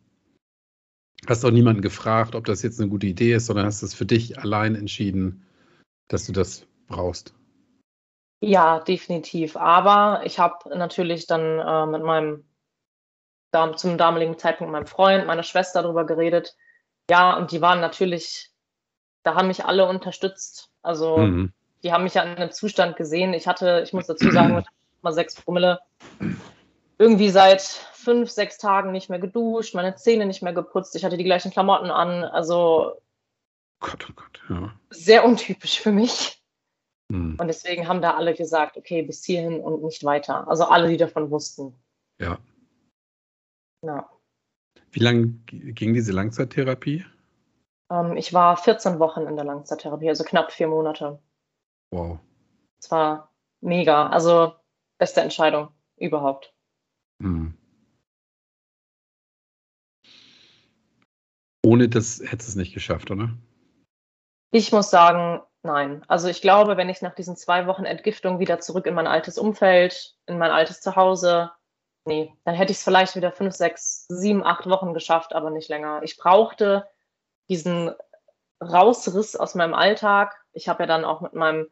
Hast 1.25 1.43
auch 1.43 1.51
niemanden 1.51 1.81
gefragt, 1.81 2.35
ob 2.35 2.45
das 2.45 2.61
jetzt 2.61 2.79
eine 2.79 2.89
gute 2.89 3.07
Idee 3.07 3.33
ist, 3.33 3.47
sondern 3.47 3.65
hast 3.65 3.81
es 3.81 3.93
für 3.93 4.05
dich 4.05 4.39
allein 4.39 4.75
entschieden, 4.75 5.45
dass 6.09 6.25
du 6.25 6.31
das 6.31 6.67
brauchst. 6.87 7.33
Ja, 8.39 8.79
definitiv. 8.79 9.57
Aber 9.57 10.21
ich 10.25 10.37
habe 10.37 10.77
natürlich 10.77 11.25
dann 11.25 11.59
äh, 11.59 11.85
mit 11.87 12.03
meinem 12.03 12.43
zum 13.75 13.97
damaligen 13.97 14.37
Zeitpunkt 14.37 14.71
meinem 14.71 14.85
Freund, 14.85 15.25
meiner 15.25 15.41
Schwester 15.41 15.81
darüber 15.81 16.05
geredet. 16.05 16.55
Ja, 17.09 17.35
und 17.37 17.51
die 17.51 17.61
waren 17.61 17.79
natürlich, 17.79 18.51
da 19.23 19.33
haben 19.33 19.47
mich 19.47 19.65
alle 19.65 19.87
unterstützt. 19.87 20.69
Also 20.83 21.17
Mhm. 21.17 21.53
die 21.83 21.91
haben 21.91 22.03
mich 22.03 22.13
ja 22.13 22.23
in 22.23 22.37
einem 22.37 22.51
Zustand 22.51 22.97
gesehen. 22.97 23.33
Ich 23.33 23.47
hatte, 23.47 23.81
ich 23.83 23.93
muss 23.93 24.05
dazu 24.05 24.29
sagen, 24.29 24.53
mit 24.55 24.65
mal 25.01 25.13
sechs 25.13 25.35
Promille 25.35 25.79
irgendwie 26.97 27.29
seit 27.29 27.61
fünf, 27.61 28.29
sechs 28.29 28.57
Tagen 28.57 28.91
nicht 28.91 29.09
mehr 29.09 29.19
geduscht, 29.19 29.75
meine 29.75 29.95
Zähne 29.95 30.25
nicht 30.25 30.41
mehr 30.41 30.53
geputzt. 30.53 30.95
Ich 30.95 31.05
hatte 31.05 31.17
die 31.17 31.23
gleichen 31.23 31.51
Klamotten 31.51 31.91
an. 31.91 32.23
Also 32.23 32.99
Gott, 33.79 34.07
oh 34.09 34.13
Gott, 34.15 34.41
ja. 34.49 34.73
sehr 34.89 35.25
untypisch 35.25 35.79
für 35.79 35.91
mich. 35.91 36.41
Hm. 37.11 37.37
Und 37.39 37.47
deswegen 37.47 37.87
haben 37.87 38.01
da 38.01 38.15
alle 38.15 38.33
gesagt, 38.33 38.77
okay, 38.77 39.01
bis 39.01 39.23
hierhin 39.23 39.59
und 39.59 39.83
nicht 39.83 40.03
weiter. 40.03 40.47
Also 40.47 40.65
alle, 40.65 40.89
die 40.89 40.97
davon 40.97 41.29
wussten. 41.29 41.75
Ja. 42.19 42.39
Ja. 43.85 44.09
Wie 44.91 44.99
lange 44.99 45.27
ging 45.45 45.93
diese 45.93 46.11
Langzeittherapie? 46.11 47.05
Ähm, 47.91 48.17
ich 48.17 48.33
war 48.33 48.57
14 48.57 48.99
Wochen 48.99 49.21
in 49.21 49.35
der 49.35 49.45
Langzeittherapie, 49.45 50.09
also 50.09 50.23
knapp 50.23 50.51
vier 50.51 50.67
Monate. 50.67 51.19
Wow. 51.91 52.19
Es 52.81 52.89
war 52.91 53.31
mega. 53.61 54.07
Also 54.07 54.55
beste 54.97 55.21
Entscheidung 55.21 55.69
überhaupt. 55.97 56.53
Hm. 57.21 57.57
Ohne 61.65 61.89
das 61.89 62.21
hättest 62.23 62.49
du 62.49 62.51
es 62.51 62.55
nicht 62.55 62.73
geschafft, 62.73 63.11
oder? 63.11 63.29
Ich 64.51 64.71
muss 64.71 64.89
sagen, 64.89 65.41
nein. 65.63 66.03
Also 66.07 66.29
ich 66.29 66.41
glaube, 66.41 66.77
wenn 66.77 66.89
ich 66.89 67.01
nach 67.01 67.13
diesen 67.13 67.35
zwei 67.35 67.67
Wochen 67.67 67.83
Entgiftung 67.83 68.39
wieder 68.39 68.59
zurück 68.59 68.85
in 68.85 68.93
mein 68.93 69.07
altes 69.07 69.37
Umfeld, 69.37 70.15
in 70.27 70.37
mein 70.37 70.51
altes 70.51 70.79
Zuhause, 70.79 71.51
nee, 72.05 72.33
dann 72.45 72.55
hätte 72.55 72.71
ich 72.71 72.77
es 72.77 72.83
vielleicht 72.83 73.15
wieder 73.15 73.31
fünf, 73.31 73.53
sechs, 73.53 74.05
sieben, 74.07 74.43
acht 74.43 74.69
Wochen 74.69 74.93
geschafft, 74.93 75.33
aber 75.33 75.49
nicht 75.49 75.67
länger. 75.67 76.01
Ich 76.03 76.17
brauchte 76.17 76.87
diesen 77.49 77.91
Rausriss 78.61 79.35
aus 79.35 79.55
meinem 79.55 79.73
Alltag. 79.73 80.35
Ich 80.53 80.69
habe 80.69 80.83
ja 80.83 80.87
dann 80.87 81.05
auch 81.05 81.21
mit 81.21 81.33
meinem 81.33 81.67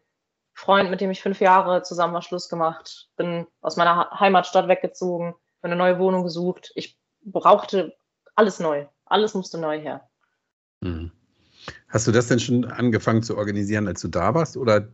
Freund, 0.56 0.90
mit 0.90 1.02
dem 1.02 1.12
ich 1.12 1.22
fünf 1.22 1.42
Jahre 1.42 1.84
zusammen 1.84 2.14
war, 2.14 2.22
Schluss 2.22 2.48
gemacht, 2.48 3.10
bin 3.18 3.46
aus 3.60 3.76
meiner 3.76 4.10
Heimatstadt 4.20 4.70
weggezogen, 4.70 5.36
mir 5.62 5.70
eine 5.70 5.76
neue 5.76 6.00
Wohnung 6.00 6.24
gesucht. 6.24 6.72
Ich 6.76 6.98
brauchte 7.24 7.96
alles 8.36 8.60
neu. 8.60 8.88
Alles 9.06 9.34
musste 9.34 9.60
neu 9.60 9.80
her. 9.80 10.10
Hm. 10.82 11.12
Hast 11.90 12.08
du 12.08 12.12
das 12.12 12.28
denn 12.28 12.40
schon 12.40 12.66
angefangen 12.66 13.22
zu 13.22 13.38
organisieren, 13.38 13.88
als 13.88 14.02
du 14.02 14.08
da 14.08 14.34
warst? 14.34 14.56
Oder 14.56 14.88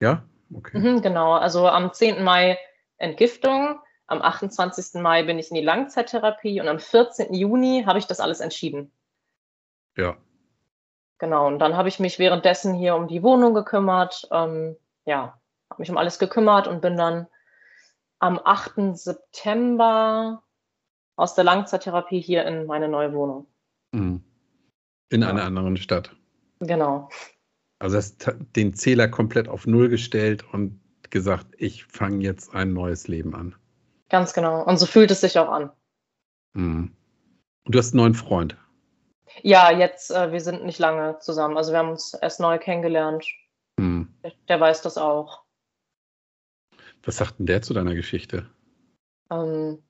ja? 0.00 0.22
Okay. 0.54 0.78
Mhm, 0.78 1.02
genau, 1.02 1.32
also 1.32 1.66
am 1.66 1.92
10. 1.92 2.22
Mai 2.22 2.58
Entgiftung, 2.98 3.80
am 4.06 4.20
28. 4.20 5.00
Mai 5.00 5.22
bin 5.22 5.38
ich 5.38 5.48
in 5.50 5.54
die 5.54 5.62
Langzeittherapie 5.62 6.60
und 6.60 6.68
am 6.68 6.78
14. 6.78 7.32
Juni 7.32 7.84
habe 7.86 7.98
ich 7.98 8.06
das 8.06 8.20
alles 8.20 8.40
entschieden. 8.40 8.92
Ja. 9.96 10.16
Genau, 11.18 11.46
und 11.48 11.58
dann 11.58 11.76
habe 11.76 11.88
ich 11.88 11.98
mich 11.98 12.18
währenddessen 12.18 12.74
hier 12.74 12.94
um 12.94 13.08
die 13.08 13.22
Wohnung 13.22 13.54
gekümmert. 13.54 14.28
Ähm, 14.30 14.76
ja, 15.04 15.38
habe 15.70 15.82
mich 15.82 15.90
um 15.90 15.96
alles 15.96 16.18
gekümmert 16.18 16.68
und 16.68 16.80
bin 16.80 16.96
dann 16.96 17.26
am 18.20 18.40
8. 18.42 18.96
September 18.96 20.42
aus 21.16 21.34
der 21.34 21.44
Langzeittherapie 21.44 22.20
hier 22.20 22.44
in 22.46 22.66
meine 22.66 22.88
neue 22.88 23.12
Wohnung. 23.12 23.46
Hm. 23.94 24.22
In 25.10 25.22
Ja. 25.22 25.28
einer 25.30 25.44
anderen 25.44 25.76
Stadt. 25.76 26.14
Genau. 26.60 27.08
Also 27.80 27.96
hast 27.96 28.32
den 28.56 28.74
Zähler 28.74 29.08
komplett 29.08 29.48
auf 29.48 29.66
Null 29.66 29.88
gestellt 29.88 30.44
und 30.52 30.80
gesagt, 31.10 31.46
ich 31.56 31.84
fange 31.84 32.22
jetzt 32.24 32.54
ein 32.54 32.72
neues 32.72 33.08
Leben 33.08 33.34
an. 33.34 33.54
Ganz 34.08 34.34
genau. 34.34 34.64
Und 34.64 34.78
so 34.78 34.86
fühlt 34.86 35.10
es 35.10 35.20
sich 35.20 35.38
auch 35.38 35.48
an. 35.48 35.70
Hm. 36.54 36.94
Und 37.64 37.74
du 37.74 37.78
hast 37.78 37.92
einen 37.92 38.02
neuen 38.02 38.14
Freund. 38.14 38.56
Ja, 39.42 39.70
jetzt, 39.70 40.10
äh, 40.10 40.32
wir 40.32 40.40
sind 40.40 40.64
nicht 40.64 40.78
lange 40.78 41.18
zusammen. 41.20 41.56
Also 41.56 41.72
wir 41.72 41.78
haben 41.78 41.90
uns 41.90 42.14
erst 42.14 42.40
neu 42.40 42.58
kennengelernt. 42.58 43.24
Hm. 43.78 44.12
Der, 44.22 44.32
der 44.48 44.60
weiß 44.60 44.82
das 44.82 44.98
auch. 44.98 45.44
Was 47.04 47.16
sagt 47.16 47.38
denn 47.38 47.46
der 47.46 47.62
zu 47.62 47.74
deiner 47.74 47.94
Geschichte? 47.94 48.50
Ähm, 49.30 49.82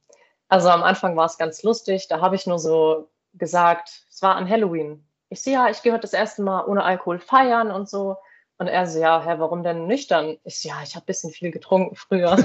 also 0.49 0.69
am 0.69 0.83
Anfang 0.83 1.17
war 1.17 1.27
es 1.27 1.39
ganz 1.39 1.63
lustig. 1.63 2.09
Da 2.09 2.21
habe 2.21 2.37
ich 2.37 2.47
nur 2.47 2.59
so 2.59 3.11
gesagt, 3.35 4.07
es 4.11 4.23
war 4.23 4.37
an 4.37 4.49
Halloween. 4.49 5.05
Ich 5.31 5.43
sehe 5.43 5.55
ja, 5.55 5.69
ich 5.69 5.83
gehe 5.83 5.93
heute 5.93 6.03
das 6.03 6.13
erste 6.13 6.43
Mal 6.43 6.65
ohne 6.65 6.85
Alkohol 6.85 7.19
feiern 7.19 7.71
und 7.71 7.89
so. 7.89 8.17
Und 8.59 8.67
er 8.67 8.87
so, 8.87 8.99
ja, 8.99 9.23
hä, 9.23 9.35
warum 9.39 9.63
denn 9.63 9.87
nüchtern? 9.87 10.37
Ich 10.45 10.61
so, 10.61 10.69
ja, 10.69 10.83
ich 10.83 10.97
habe 10.97 11.05
ein 11.05 11.07
bisschen 11.07 11.31
viel 11.31 11.51
getrunken 11.51 11.95
früher. 11.95 12.37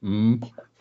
mm. 0.00 0.42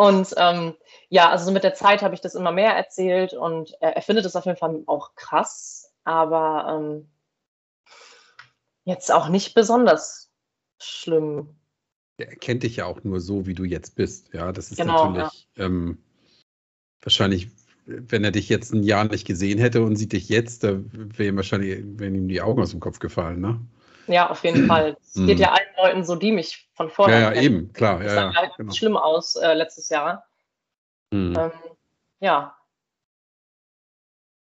Und 0.00 0.32
ähm, 0.38 0.72
ja, 1.10 1.28
also 1.28 1.44
so 1.44 1.52
mit 1.52 1.62
der 1.62 1.74
Zeit 1.74 2.00
habe 2.00 2.14
ich 2.14 2.22
das 2.22 2.34
immer 2.34 2.52
mehr 2.52 2.72
erzählt 2.72 3.34
und 3.34 3.74
er, 3.82 3.96
er 3.96 4.00
findet 4.00 4.24
es 4.24 4.34
auf 4.34 4.46
jeden 4.46 4.56
Fall 4.56 4.82
auch 4.86 5.14
krass, 5.14 5.92
aber 6.04 6.74
ähm, 6.74 7.10
jetzt 8.84 9.12
auch 9.12 9.28
nicht 9.28 9.52
besonders 9.52 10.30
schlimm. 10.80 11.50
Er 12.16 12.34
kennt 12.36 12.62
dich 12.62 12.76
ja 12.76 12.86
auch 12.86 13.04
nur 13.04 13.20
so, 13.20 13.46
wie 13.46 13.52
du 13.52 13.64
jetzt 13.64 13.94
bist. 13.94 14.32
Ja, 14.32 14.52
das 14.52 14.70
ist 14.70 14.78
genau, 14.78 15.10
natürlich 15.10 15.48
ja. 15.56 15.66
ähm, 15.66 15.98
wahrscheinlich, 17.02 17.50
wenn 17.84 18.24
er 18.24 18.30
dich 18.30 18.48
jetzt 18.48 18.72
ein 18.72 18.84
Jahr 18.84 19.04
nicht 19.04 19.26
gesehen 19.26 19.58
hätte 19.58 19.82
und 19.82 19.96
sieht 19.96 20.14
dich 20.14 20.30
jetzt, 20.30 20.64
da 20.64 20.80
wären 20.94 21.36
wahrscheinlich 21.36 21.84
wären 21.98 22.14
ihm 22.14 22.28
die 22.28 22.40
Augen 22.40 22.62
aus 22.62 22.70
dem 22.70 22.80
Kopf 22.80 23.00
gefallen, 23.00 23.42
ne? 23.42 23.60
Ja, 24.10 24.28
auf 24.28 24.42
jeden 24.44 24.66
Fall. 24.66 24.96
Es 25.00 25.14
geht 25.14 25.38
mhm. 25.38 25.42
ja 25.42 25.52
allen 25.52 25.68
Leuten 25.76 26.04
so, 26.04 26.16
die 26.16 26.32
mich 26.32 26.68
von 26.74 26.90
vorher. 26.90 27.20
Ja, 27.20 27.32
ja, 27.32 27.42
eben, 27.42 27.72
klar. 27.72 28.00
Das 28.00 28.12
ja, 28.12 28.14
sah 28.14 28.30
ja, 28.30 28.34
halt 28.34 28.56
genau. 28.56 28.72
schlimm 28.72 28.96
aus 28.96 29.36
äh, 29.36 29.54
letztes 29.54 29.88
Jahr. 29.88 30.24
Mhm. 31.12 31.36
Ähm, 31.38 31.52
ja. 32.20 32.56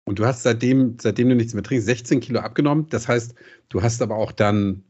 Und 0.05 0.19
du 0.19 0.27
hast 0.27 0.43
seitdem, 0.43 0.99
seitdem 1.01 1.29
du 1.29 1.35
nichts 1.35 1.55
mehr 1.55 1.63
trinkst, 1.63 1.87
16 1.87 2.21
Kilo 2.21 2.41
abgenommen. 2.41 2.89
Das 2.91 3.09
heißt, 3.09 3.35
du 3.69 3.83
hast 3.83 4.03
aber 4.03 4.17
auch 4.17 4.33
dann 4.33 4.85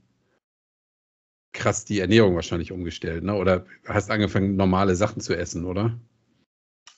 krass 1.53 1.85
die 1.85 2.01
Ernährung 2.01 2.35
wahrscheinlich 2.35 2.73
umgestellt, 2.73 3.25
ne? 3.25 3.35
Oder 3.35 3.65
hast 3.87 4.11
angefangen, 4.11 4.57
normale 4.57 4.95
Sachen 4.95 5.21
zu 5.21 5.35
essen, 5.35 5.65
oder? 5.65 5.99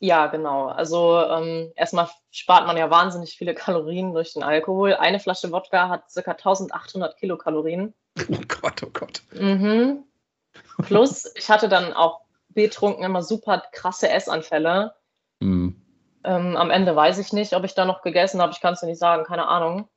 Ja, 0.01 0.29
genau. 0.29 0.67
Also 0.67 1.21
ähm, 1.25 1.73
erstmal 1.75 2.09
spart 2.31 2.67
man 2.67 2.77
ja 2.77 2.89
wahnsinnig 2.89 3.37
viele 3.37 3.55
Kalorien 3.55 4.13
durch 4.13 4.33
den 4.33 4.45
Alkohol. 4.45 4.95
Eine 4.95 5.19
Flasche 5.19 5.51
Wodka 5.51 5.89
hat 5.89 6.05
ca. 6.15 6.31
1800 6.31 7.17
Kilokalorien. 7.17 7.95
Oh 8.31 8.41
Gott, 8.49 8.83
oh 8.85 8.91
Gott. 8.93 9.23
Mhm. 9.33 10.05
Plus, 10.83 11.33
ich 11.37 11.49
hatte 11.49 11.69
dann 11.69 11.93
auch 11.93 12.23
betrunken 12.49 13.05
immer 13.05 13.23
super 13.23 13.63
krasse 13.71 14.11
Essanfälle. 14.11 14.95
Mhm. 15.39 15.81
Ähm, 16.25 16.57
am 16.57 16.71
Ende 16.71 16.97
weiß 16.97 17.19
ich 17.19 17.33
nicht, 17.33 17.55
ob 17.55 17.65
ich 17.65 17.75
da 17.75 17.85
noch 17.85 18.03
gegessen 18.03 18.43
habe. 18.43 18.53
Ich 18.53 18.61
kann 18.61 18.75
es 18.75 18.81
dir 18.81 18.87
nicht 18.87 18.99
sagen, 18.99 19.25
keine 19.25 19.47
Ahnung. 19.47 19.89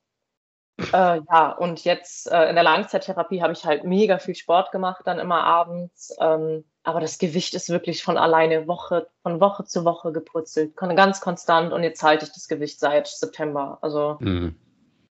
Äh, 0.93 1.21
ja, 1.29 1.51
und 1.57 1.83
jetzt 1.83 2.31
äh, 2.31 2.49
in 2.49 2.55
der 2.55 2.63
Langzeittherapie 2.63 3.41
habe 3.41 3.53
ich 3.53 3.65
halt 3.65 3.83
mega 3.83 4.19
viel 4.19 4.35
Sport 4.35 4.71
gemacht, 4.71 5.01
dann 5.05 5.19
immer 5.19 5.43
abends. 5.43 6.15
Ähm, 6.19 6.63
aber 6.83 6.99
das 6.99 7.19
Gewicht 7.19 7.53
ist 7.53 7.69
wirklich 7.69 8.03
von 8.03 8.17
alleine 8.17 8.67
Woche, 8.67 9.07
von 9.21 9.39
Woche 9.39 9.65
zu 9.65 9.85
Woche 9.85 10.11
gepurzelt. 10.11 10.75
Ganz 10.75 11.21
konstant 11.21 11.73
und 11.73 11.83
jetzt 11.83 12.01
halte 12.01 12.25
ich 12.25 12.31
das 12.31 12.47
Gewicht 12.47 12.79
seit 12.79 13.07
September. 13.07 13.77
Also 13.81 14.17
mhm. 14.19 14.55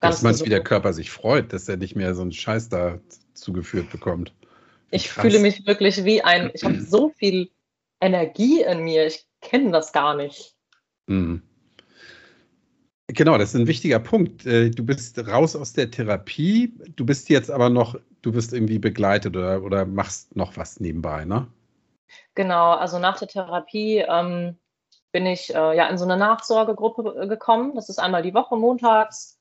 ganz 0.00 0.16
Dass 0.16 0.22
man 0.22 0.46
wie 0.46 0.50
der 0.50 0.64
Körper 0.64 0.92
sich 0.92 1.10
freut, 1.10 1.52
dass 1.52 1.68
er 1.68 1.76
nicht 1.76 1.94
mehr 1.94 2.14
so 2.14 2.22
einen 2.22 2.32
Scheiß 2.32 2.70
da 2.70 2.98
zugeführt 3.34 3.90
bekommt. 3.90 4.32
Ich 4.90 5.08
Krass. 5.08 5.22
fühle 5.22 5.40
mich 5.40 5.66
wirklich 5.66 6.04
wie 6.04 6.22
ein, 6.22 6.50
ich 6.54 6.64
habe 6.64 6.80
so 6.80 7.10
viel 7.10 7.50
Energie 8.00 8.62
in 8.62 8.84
mir, 8.84 9.06
ich 9.06 9.26
kenne 9.42 9.70
das 9.70 9.92
gar 9.92 10.14
nicht. 10.14 10.54
Mhm. 11.06 11.42
Genau, 13.08 13.38
das 13.38 13.54
ist 13.54 13.60
ein 13.60 13.66
wichtiger 13.66 13.98
Punkt. 13.98 14.44
Äh, 14.46 14.70
du 14.70 14.84
bist 14.84 15.18
raus 15.26 15.56
aus 15.56 15.72
der 15.72 15.90
Therapie, 15.90 16.74
du 16.96 17.06
bist 17.06 17.28
jetzt 17.30 17.50
aber 17.50 17.70
noch, 17.70 17.98
du 18.20 18.34
wirst 18.34 18.52
irgendwie 18.52 18.78
begleitet 18.78 19.36
oder, 19.36 19.62
oder 19.62 19.86
machst 19.86 20.34
noch 20.36 20.56
was 20.56 20.80
nebenbei, 20.80 21.24
ne? 21.24 21.46
Genau, 22.34 22.72
also 22.72 22.98
nach 22.98 23.18
der 23.18 23.28
Therapie 23.28 23.98
ähm, 23.98 24.58
bin 25.12 25.26
ich 25.26 25.54
äh, 25.54 25.76
ja 25.76 25.88
in 25.88 25.98
so 25.98 26.04
eine 26.04 26.16
Nachsorgegruppe 26.16 27.22
äh, 27.22 27.26
gekommen. 27.26 27.74
Das 27.74 27.88
ist 27.88 27.98
einmal 27.98 28.22
die 28.22 28.34
Woche 28.34 28.56
montags. 28.56 29.38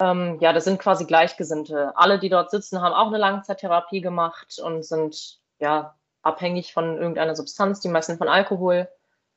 Ähm, 0.00 0.38
ja, 0.40 0.52
das 0.52 0.64
sind 0.64 0.80
quasi 0.80 1.04
Gleichgesinnte. 1.04 1.92
Alle, 1.96 2.18
die 2.18 2.28
dort 2.28 2.50
sitzen, 2.50 2.80
haben 2.80 2.94
auch 2.94 3.08
eine 3.08 3.18
Langzeittherapie 3.18 4.00
gemacht 4.00 4.58
und 4.58 4.84
sind 4.84 5.40
ja 5.58 5.96
abhängig 6.22 6.72
von 6.72 6.96
irgendeiner 6.96 7.36
Substanz, 7.36 7.80
die 7.80 7.88
meisten 7.88 8.18
von 8.18 8.28
Alkohol. 8.28 8.88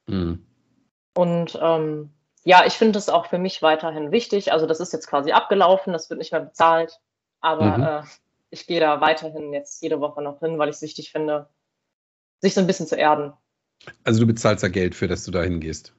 Mhm. 0.07 0.45
Und 1.15 1.57
ähm, 1.61 2.11
ja, 2.43 2.65
ich 2.65 2.73
finde 2.73 2.93
das 2.93 3.09
auch 3.09 3.27
für 3.27 3.37
mich 3.37 3.61
weiterhin 3.61 4.11
wichtig. 4.11 4.51
Also 4.51 4.67
das 4.67 4.79
ist 4.79 4.93
jetzt 4.93 5.07
quasi 5.07 5.31
abgelaufen, 5.31 5.93
das 5.93 6.09
wird 6.09 6.19
nicht 6.19 6.31
mehr 6.31 6.41
bezahlt. 6.41 6.99
Aber 7.41 7.77
mhm. 7.77 7.83
äh, 7.83 8.01
ich 8.49 8.67
gehe 8.67 8.79
da 8.79 9.01
weiterhin 9.01 9.51
jetzt 9.53 9.81
jede 9.81 9.99
Woche 9.99 10.21
noch 10.21 10.39
hin, 10.39 10.57
weil 10.57 10.69
ich 10.69 10.75
es 10.75 10.81
wichtig 10.81 11.11
finde, 11.11 11.49
sich 12.41 12.53
so 12.53 12.61
ein 12.61 12.67
bisschen 12.67 12.87
zu 12.87 12.95
erden. 12.95 13.33
Also 14.03 14.21
du 14.21 14.27
bezahlst 14.27 14.63
da 14.63 14.67
Geld 14.67 14.95
für, 14.95 15.07
dass 15.07 15.23
du 15.23 15.31
da 15.31 15.43
hingehst? 15.43 15.93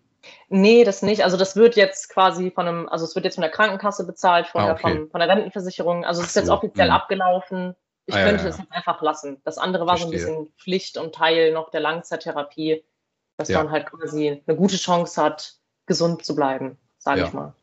Nee, 0.48 0.84
das 0.84 1.02
nicht. 1.02 1.22
Also 1.24 1.36
das 1.36 1.56
wird 1.56 1.76
jetzt 1.76 2.08
quasi 2.08 2.50
von 2.50 2.66
einem, 2.66 2.88
also 2.88 3.04
es 3.04 3.14
wird 3.14 3.24
jetzt 3.24 3.34
von 3.34 3.42
der 3.42 3.50
Krankenkasse 3.50 4.06
bezahlt, 4.06 4.46
vorher 4.46 4.70
ah, 4.70 4.74
okay. 4.74 4.98
von, 4.98 5.10
von 5.10 5.20
der 5.20 5.28
Rentenversicherung. 5.28 6.04
Also 6.04 6.20
es 6.20 6.28
ist 6.28 6.34
so, 6.34 6.40
jetzt 6.40 6.50
offiziell 6.50 6.88
mh. 6.88 6.94
abgelaufen. 6.94 7.74
Ich 8.06 8.14
ah, 8.14 8.24
könnte 8.24 8.42
ja, 8.42 8.48
ja. 8.48 8.48
es 8.50 8.58
jetzt 8.58 8.72
einfach 8.72 9.02
lassen. 9.02 9.40
Das 9.44 9.58
andere 9.58 9.86
war 9.86 9.96
Verstehe. 9.96 10.18
so 10.20 10.26
ein 10.26 10.34
bisschen 10.34 10.52
Pflicht 10.58 10.98
und 10.98 11.14
Teil 11.14 11.52
noch 11.52 11.70
der 11.70 11.80
Langzeittherapie, 11.80 12.84
dass 13.36 13.48
ja. 13.48 13.62
man 13.62 13.72
halt 13.72 13.86
quasi 13.86 14.42
eine 14.46 14.56
gute 14.56 14.76
Chance 14.76 15.20
hat, 15.22 15.54
gesund 15.86 16.24
zu 16.24 16.34
bleiben, 16.34 16.78
sage 16.98 17.24
ich 17.24 17.32
mal. 17.32 17.54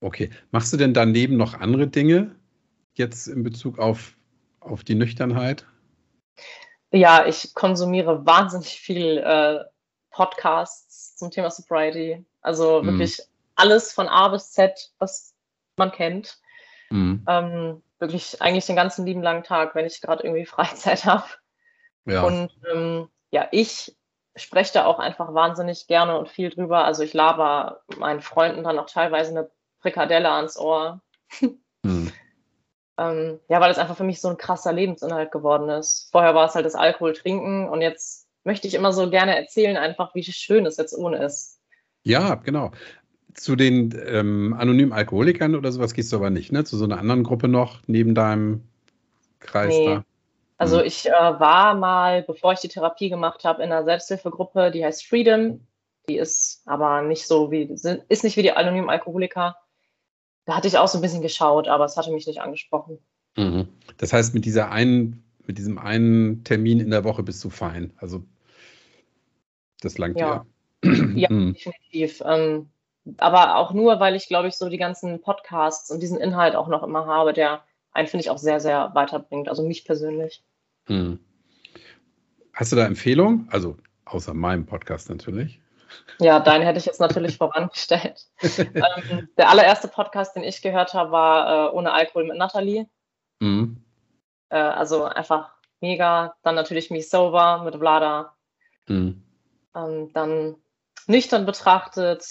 Okay. 0.00 0.30
Machst 0.50 0.72
du 0.72 0.76
denn 0.76 0.94
daneben 0.94 1.36
noch 1.36 1.54
andere 1.54 1.86
Dinge 1.86 2.34
jetzt 2.94 3.28
in 3.28 3.42
Bezug 3.42 3.78
auf, 3.78 4.16
auf 4.60 4.82
die 4.82 4.94
Nüchternheit? 4.94 5.66
Ja, 6.92 7.26
ich 7.26 7.54
konsumiere 7.54 8.26
wahnsinnig 8.26 8.80
viel 8.80 9.18
äh, 9.18 9.64
Podcasts 10.10 11.16
zum 11.16 11.30
Thema 11.30 11.50
Sobriety. 11.50 12.24
Also 12.42 12.82
mhm. 12.82 12.86
wirklich 12.86 13.22
alles 13.54 13.92
von 13.92 14.08
A 14.08 14.28
bis 14.28 14.52
Z, 14.52 14.92
was 14.98 15.34
man 15.76 15.92
kennt. 15.92 16.38
Mhm. 16.90 17.24
Ähm, 17.28 17.82
wirklich 17.98 18.42
eigentlich 18.42 18.66
den 18.66 18.76
ganzen 18.76 19.06
lieben 19.06 19.22
langen 19.22 19.44
Tag, 19.44 19.74
wenn 19.74 19.86
ich 19.86 20.00
gerade 20.00 20.24
irgendwie 20.24 20.46
Freizeit 20.46 21.04
habe. 21.04 21.26
Ja. 22.06 22.22
Und 22.22 22.50
ähm, 22.72 23.08
ja, 23.30 23.46
ich 23.52 23.96
spreche 24.36 24.72
da 24.72 24.86
auch 24.86 24.98
einfach 24.98 25.34
wahnsinnig 25.34 25.86
gerne 25.86 26.18
und 26.18 26.28
viel 26.28 26.50
drüber. 26.50 26.84
Also 26.84 27.02
ich 27.02 27.14
laber 27.14 27.82
meinen 27.98 28.20
Freunden 28.20 28.64
dann 28.64 28.78
auch 28.78 28.88
teilweise 28.88 29.30
eine 29.30 29.50
Frikadelle 29.80 30.30
ans 30.30 30.58
Ohr. 30.58 31.00
Ähm, 33.00 33.40
ja, 33.48 33.62
weil 33.62 33.70
es 33.70 33.78
einfach 33.78 33.96
für 33.96 34.04
mich 34.04 34.20
so 34.20 34.28
ein 34.28 34.36
krasser 34.36 34.74
Lebensinhalt 34.74 35.32
geworden 35.32 35.70
ist. 35.70 36.10
Vorher 36.12 36.34
war 36.34 36.46
es 36.46 36.54
halt 36.54 36.66
das 36.66 36.74
Alkohol 36.74 37.14
trinken 37.14 37.66
und 37.66 37.80
jetzt 37.80 38.28
möchte 38.44 38.68
ich 38.68 38.74
immer 38.74 38.92
so 38.92 39.08
gerne 39.08 39.34
erzählen, 39.34 39.78
einfach 39.78 40.14
wie 40.14 40.22
schön 40.22 40.66
es 40.66 40.76
jetzt 40.76 40.92
ohne 40.92 41.24
ist. 41.24 41.58
Ja, 42.02 42.34
genau. 42.34 42.72
Zu 43.32 43.56
den 43.56 43.98
ähm, 44.06 44.54
anonymen 44.58 44.92
Alkoholikern 44.92 45.54
oder 45.54 45.72
sowas 45.72 45.94
gehst 45.94 46.12
du 46.12 46.16
aber 46.16 46.28
nicht, 46.28 46.52
ne? 46.52 46.64
Zu 46.64 46.76
so 46.76 46.84
einer 46.84 46.98
anderen 46.98 47.24
Gruppe 47.24 47.48
noch 47.48 47.80
neben 47.86 48.14
deinem 48.14 48.64
Kreis 49.38 49.68
nee. 49.68 49.86
da. 49.86 50.04
Also 50.58 50.80
mhm. 50.80 50.84
ich 50.84 51.06
äh, 51.06 51.12
war 51.12 51.74
mal, 51.74 52.22
bevor 52.22 52.52
ich 52.52 52.60
die 52.60 52.68
Therapie 52.68 53.08
gemacht 53.08 53.44
habe, 53.44 53.62
in 53.62 53.72
einer 53.72 53.84
Selbsthilfegruppe, 53.84 54.70
die 54.70 54.84
heißt 54.84 55.06
Freedom. 55.06 55.66
Die 56.06 56.18
ist 56.18 56.62
aber 56.66 57.00
nicht 57.00 57.26
so 57.26 57.50
wie, 57.50 57.62
ist 57.62 58.24
nicht 58.24 58.36
wie 58.36 58.42
die 58.42 58.52
anonymen 58.52 58.90
Alkoholiker. 58.90 59.56
Da 60.50 60.56
hatte 60.56 60.66
ich 60.66 60.78
auch 60.78 60.88
so 60.88 60.98
ein 60.98 61.00
bisschen 61.00 61.22
geschaut, 61.22 61.68
aber 61.68 61.84
es 61.84 61.96
hatte 61.96 62.10
mich 62.10 62.26
nicht 62.26 62.40
angesprochen. 62.40 62.98
Mhm. 63.36 63.68
Das 63.98 64.12
heißt, 64.12 64.34
mit 64.34 64.44
dieser 64.44 64.72
einen, 64.72 65.22
mit 65.46 65.58
diesem 65.58 65.78
einen 65.78 66.42
Termin 66.42 66.80
in 66.80 66.90
der 66.90 67.04
Woche 67.04 67.22
bist 67.22 67.44
du 67.44 67.50
fein. 67.50 67.92
Also 67.98 68.24
das 69.80 69.96
langt 69.96 70.18
ja. 70.18 70.44
dir. 70.82 71.12
ja, 71.14 71.30
mhm. 71.30 71.52
definitiv. 71.52 72.20
Ähm, 72.26 72.68
aber 73.18 73.58
auch 73.58 73.72
nur, 73.72 74.00
weil 74.00 74.16
ich, 74.16 74.26
glaube 74.26 74.48
ich, 74.48 74.56
so 74.56 74.68
die 74.68 74.76
ganzen 74.76 75.20
Podcasts 75.20 75.88
und 75.92 76.02
diesen 76.02 76.18
Inhalt 76.18 76.56
auch 76.56 76.66
noch 76.66 76.82
immer 76.82 77.06
habe, 77.06 77.32
der 77.32 77.62
einen, 77.92 78.08
finde 78.08 78.22
ich, 78.24 78.30
auch 78.30 78.38
sehr, 78.38 78.58
sehr 78.58 78.90
weiterbringt. 78.92 79.48
Also 79.48 79.64
mich 79.64 79.84
persönlich. 79.84 80.42
Hm. 80.86 81.20
Hast 82.54 82.72
du 82.72 82.76
da 82.76 82.86
Empfehlungen? 82.86 83.46
Also 83.52 83.76
außer 84.04 84.34
meinem 84.34 84.66
Podcast 84.66 85.10
natürlich. 85.10 85.60
Ja, 86.18 86.40
deinen 86.40 86.64
hätte 86.64 86.78
ich 86.78 86.84
jetzt 86.84 87.00
natürlich 87.00 87.38
vorangestellt. 87.38 88.26
ähm, 88.58 89.28
der 89.36 89.48
allererste 89.48 89.88
Podcast, 89.88 90.36
den 90.36 90.44
ich 90.44 90.62
gehört 90.62 90.94
habe, 90.94 91.12
war 91.12 91.68
äh, 91.68 91.74
Ohne 91.74 91.92
Alkohol 91.92 92.24
mit 92.24 92.36
Nathalie. 92.36 92.88
Mhm. 93.40 93.82
Äh, 94.50 94.58
also 94.58 95.04
einfach 95.04 95.54
mega. 95.80 96.34
Dann 96.42 96.54
natürlich 96.54 96.90
Me 96.90 97.02
Sober 97.02 97.62
mit 97.64 97.76
Vlada. 97.76 98.36
Mhm. 98.88 99.22
Ähm, 99.74 100.12
dann 100.12 100.56
nüchtern 101.06 101.46
betrachtet. 101.46 102.26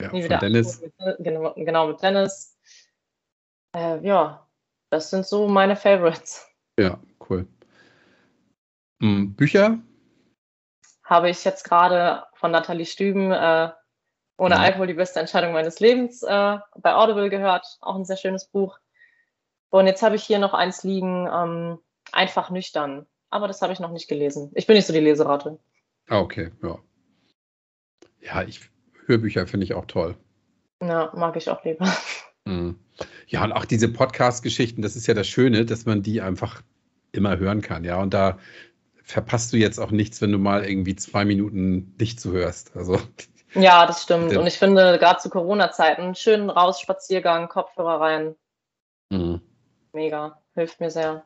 Ja, 0.00 0.12
nie 0.12 0.24
wieder 0.24 0.38
Dennis. 0.38 0.80
Mit, 0.80 0.94
genau, 1.18 1.52
genau, 1.56 1.88
mit 1.88 2.02
Dennis. 2.02 2.56
Äh, 3.76 4.04
ja, 4.04 4.46
das 4.90 5.10
sind 5.10 5.26
so 5.26 5.46
meine 5.46 5.76
Favorites. 5.76 6.48
Ja, 6.78 6.98
cool. 7.28 7.46
Hm, 9.02 9.34
Bücher? 9.34 9.78
Habe 11.10 11.28
ich 11.28 11.44
jetzt 11.44 11.64
gerade 11.64 12.22
von 12.34 12.52
Nathalie 12.52 12.86
Stüben 12.86 13.32
äh, 13.32 13.70
ohne 14.38 14.54
ja. 14.54 14.60
Alkohol 14.60 14.86
die 14.86 14.94
beste 14.94 15.18
Entscheidung 15.18 15.52
meines 15.52 15.80
Lebens 15.80 16.22
äh, 16.22 16.58
bei 16.76 16.94
Audible 16.94 17.28
gehört. 17.30 17.66
Auch 17.80 17.96
ein 17.96 18.04
sehr 18.04 18.16
schönes 18.16 18.46
Buch. 18.46 18.78
Und 19.70 19.88
jetzt 19.88 20.02
habe 20.02 20.14
ich 20.14 20.22
hier 20.22 20.38
noch 20.38 20.54
eins 20.54 20.84
liegen, 20.84 21.28
ähm, 21.30 21.78
einfach 22.12 22.50
nüchtern. 22.50 23.06
Aber 23.28 23.48
das 23.48 23.60
habe 23.60 23.72
ich 23.72 23.80
noch 23.80 23.90
nicht 23.90 24.06
gelesen. 24.06 24.52
Ich 24.54 24.68
bin 24.68 24.76
nicht 24.76 24.86
so 24.86 24.92
die 24.92 25.00
Leseratte. 25.00 25.58
Ah, 26.08 26.20
okay, 26.20 26.52
ja. 26.62 26.78
Ja, 28.20 28.42
ich 28.42 28.70
Hörbücher 29.06 29.48
finde 29.48 29.64
ich 29.64 29.74
auch 29.74 29.86
toll. 29.86 30.16
Ja, 30.80 31.10
mag 31.14 31.36
ich 31.36 31.50
auch 31.50 31.64
lieber. 31.64 31.86
Hm. 32.46 32.78
Ja, 33.26 33.44
und 33.44 33.52
auch 33.52 33.66
diese 33.66 33.92
Podcast-Geschichten, 33.92 34.80
das 34.80 34.96
ist 34.96 35.06
ja 35.06 35.12
das 35.12 35.28
Schöne, 35.28 35.66
dass 35.66 35.84
man 35.84 36.02
die 36.02 36.22
einfach 36.22 36.62
immer 37.12 37.36
hören 37.36 37.60
kann, 37.60 37.84
ja. 37.84 38.00
Und 38.00 38.14
da 38.14 38.38
verpasst 39.02 39.52
du 39.52 39.56
jetzt 39.56 39.78
auch 39.78 39.90
nichts, 39.90 40.20
wenn 40.20 40.32
du 40.32 40.38
mal 40.38 40.64
irgendwie 40.64 40.96
zwei 40.96 41.24
Minuten 41.24 41.94
nicht 41.98 42.20
zuhörst. 42.20 42.76
Also 42.76 42.98
ja, 43.54 43.86
das 43.86 44.02
stimmt. 44.02 44.36
Und 44.36 44.46
ich 44.46 44.58
finde, 44.58 44.98
gerade 44.98 45.20
zu 45.20 45.28
Corona-Zeiten, 45.28 46.14
schönen 46.14 46.50
Rausspaziergang, 46.50 47.48
Kopfhörer 47.48 48.00
rein. 48.00 48.36
Mhm. 49.10 49.40
Mega. 49.92 50.40
Hilft 50.54 50.80
mir 50.80 50.90
sehr. 50.90 51.24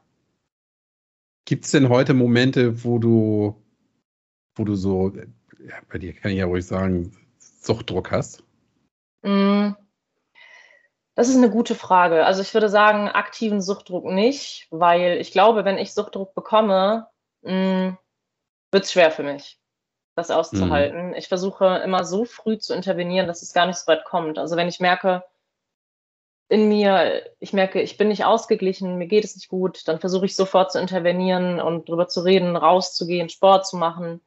Gibt 1.44 1.66
es 1.66 1.72
denn 1.72 1.90
heute 1.90 2.14
Momente, 2.14 2.84
wo 2.84 2.98
du, 2.98 3.62
wo 4.54 4.64
du 4.64 4.74
so, 4.74 5.12
ja, 5.14 5.74
bei 5.90 5.98
dir 5.98 6.14
kann 6.14 6.30
ich 6.30 6.38
ja 6.38 6.46
ruhig 6.46 6.66
sagen, 6.66 7.12
Suchtdruck 7.38 8.10
hast? 8.10 8.42
Mm, 9.22 9.72
das 11.14 11.28
ist 11.28 11.36
eine 11.36 11.50
gute 11.50 11.74
Frage. 11.74 12.24
Also 12.24 12.40
ich 12.40 12.54
würde 12.54 12.70
sagen, 12.70 13.08
aktiven 13.08 13.60
Suchtdruck 13.60 14.06
nicht, 14.06 14.66
weil 14.70 15.18
ich 15.20 15.32
glaube, 15.32 15.64
wenn 15.66 15.78
ich 15.78 15.92
Suchtdruck 15.92 16.34
bekomme, 16.34 17.06
mm, 17.06 17.13
wird 17.44 18.84
es 18.84 18.92
schwer 18.92 19.10
für 19.10 19.22
mich, 19.22 19.58
das 20.16 20.30
auszuhalten. 20.30 21.08
Mhm. 21.08 21.14
Ich 21.14 21.28
versuche 21.28 21.76
immer 21.84 22.04
so 22.04 22.24
früh 22.24 22.58
zu 22.58 22.74
intervenieren, 22.74 23.26
dass 23.26 23.42
es 23.42 23.52
gar 23.52 23.66
nicht 23.66 23.78
so 23.78 23.86
weit 23.86 24.04
kommt. 24.04 24.38
Also 24.38 24.56
wenn 24.56 24.68
ich 24.68 24.80
merke, 24.80 25.24
in 26.48 26.68
mir, 26.68 27.24
ich 27.40 27.52
merke, 27.52 27.80
ich 27.80 27.96
bin 27.96 28.08
nicht 28.08 28.24
ausgeglichen, 28.24 28.96
mir 28.96 29.06
geht 29.06 29.24
es 29.24 29.34
nicht 29.34 29.48
gut, 29.48 29.88
dann 29.88 29.98
versuche 29.98 30.26
ich 30.26 30.36
sofort 30.36 30.72
zu 30.72 30.78
intervenieren 30.78 31.60
und 31.60 31.88
drüber 31.88 32.06
zu 32.06 32.20
reden, 32.20 32.56
rauszugehen, 32.56 33.28
Sport 33.28 33.66
zu 33.66 33.76
machen. 33.76 34.20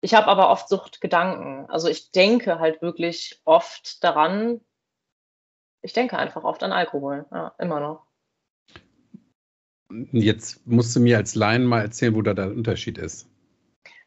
Ich 0.00 0.14
habe 0.14 0.28
aber 0.28 0.50
oft 0.50 0.68
Suchtgedanken. 0.68 1.68
Also 1.68 1.88
ich 1.88 2.10
denke 2.10 2.58
halt 2.58 2.80
wirklich 2.80 3.40
oft 3.44 4.02
daran. 4.02 4.60
Ich 5.82 5.92
denke 5.92 6.18
einfach 6.18 6.44
oft 6.44 6.62
an 6.62 6.72
Alkohol, 6.72 7.26
ja, 7.30 7.54
immer 7.58 7.80
noch. 7.80 8.05
Jetzt 10.12 10.66
musst 10.66 10.94
du 10.96 11.00
mir 11.00 11.16
als 11.16 11.34
Laien 11.34 11.64
mal 11.64 11.82
erzählen, 11.82 12.14
wo 12.14 12.22
da 12.22 12.34
der 12.34 12.48
Unterschied 12.48 12.98
ist. 12.98 13.28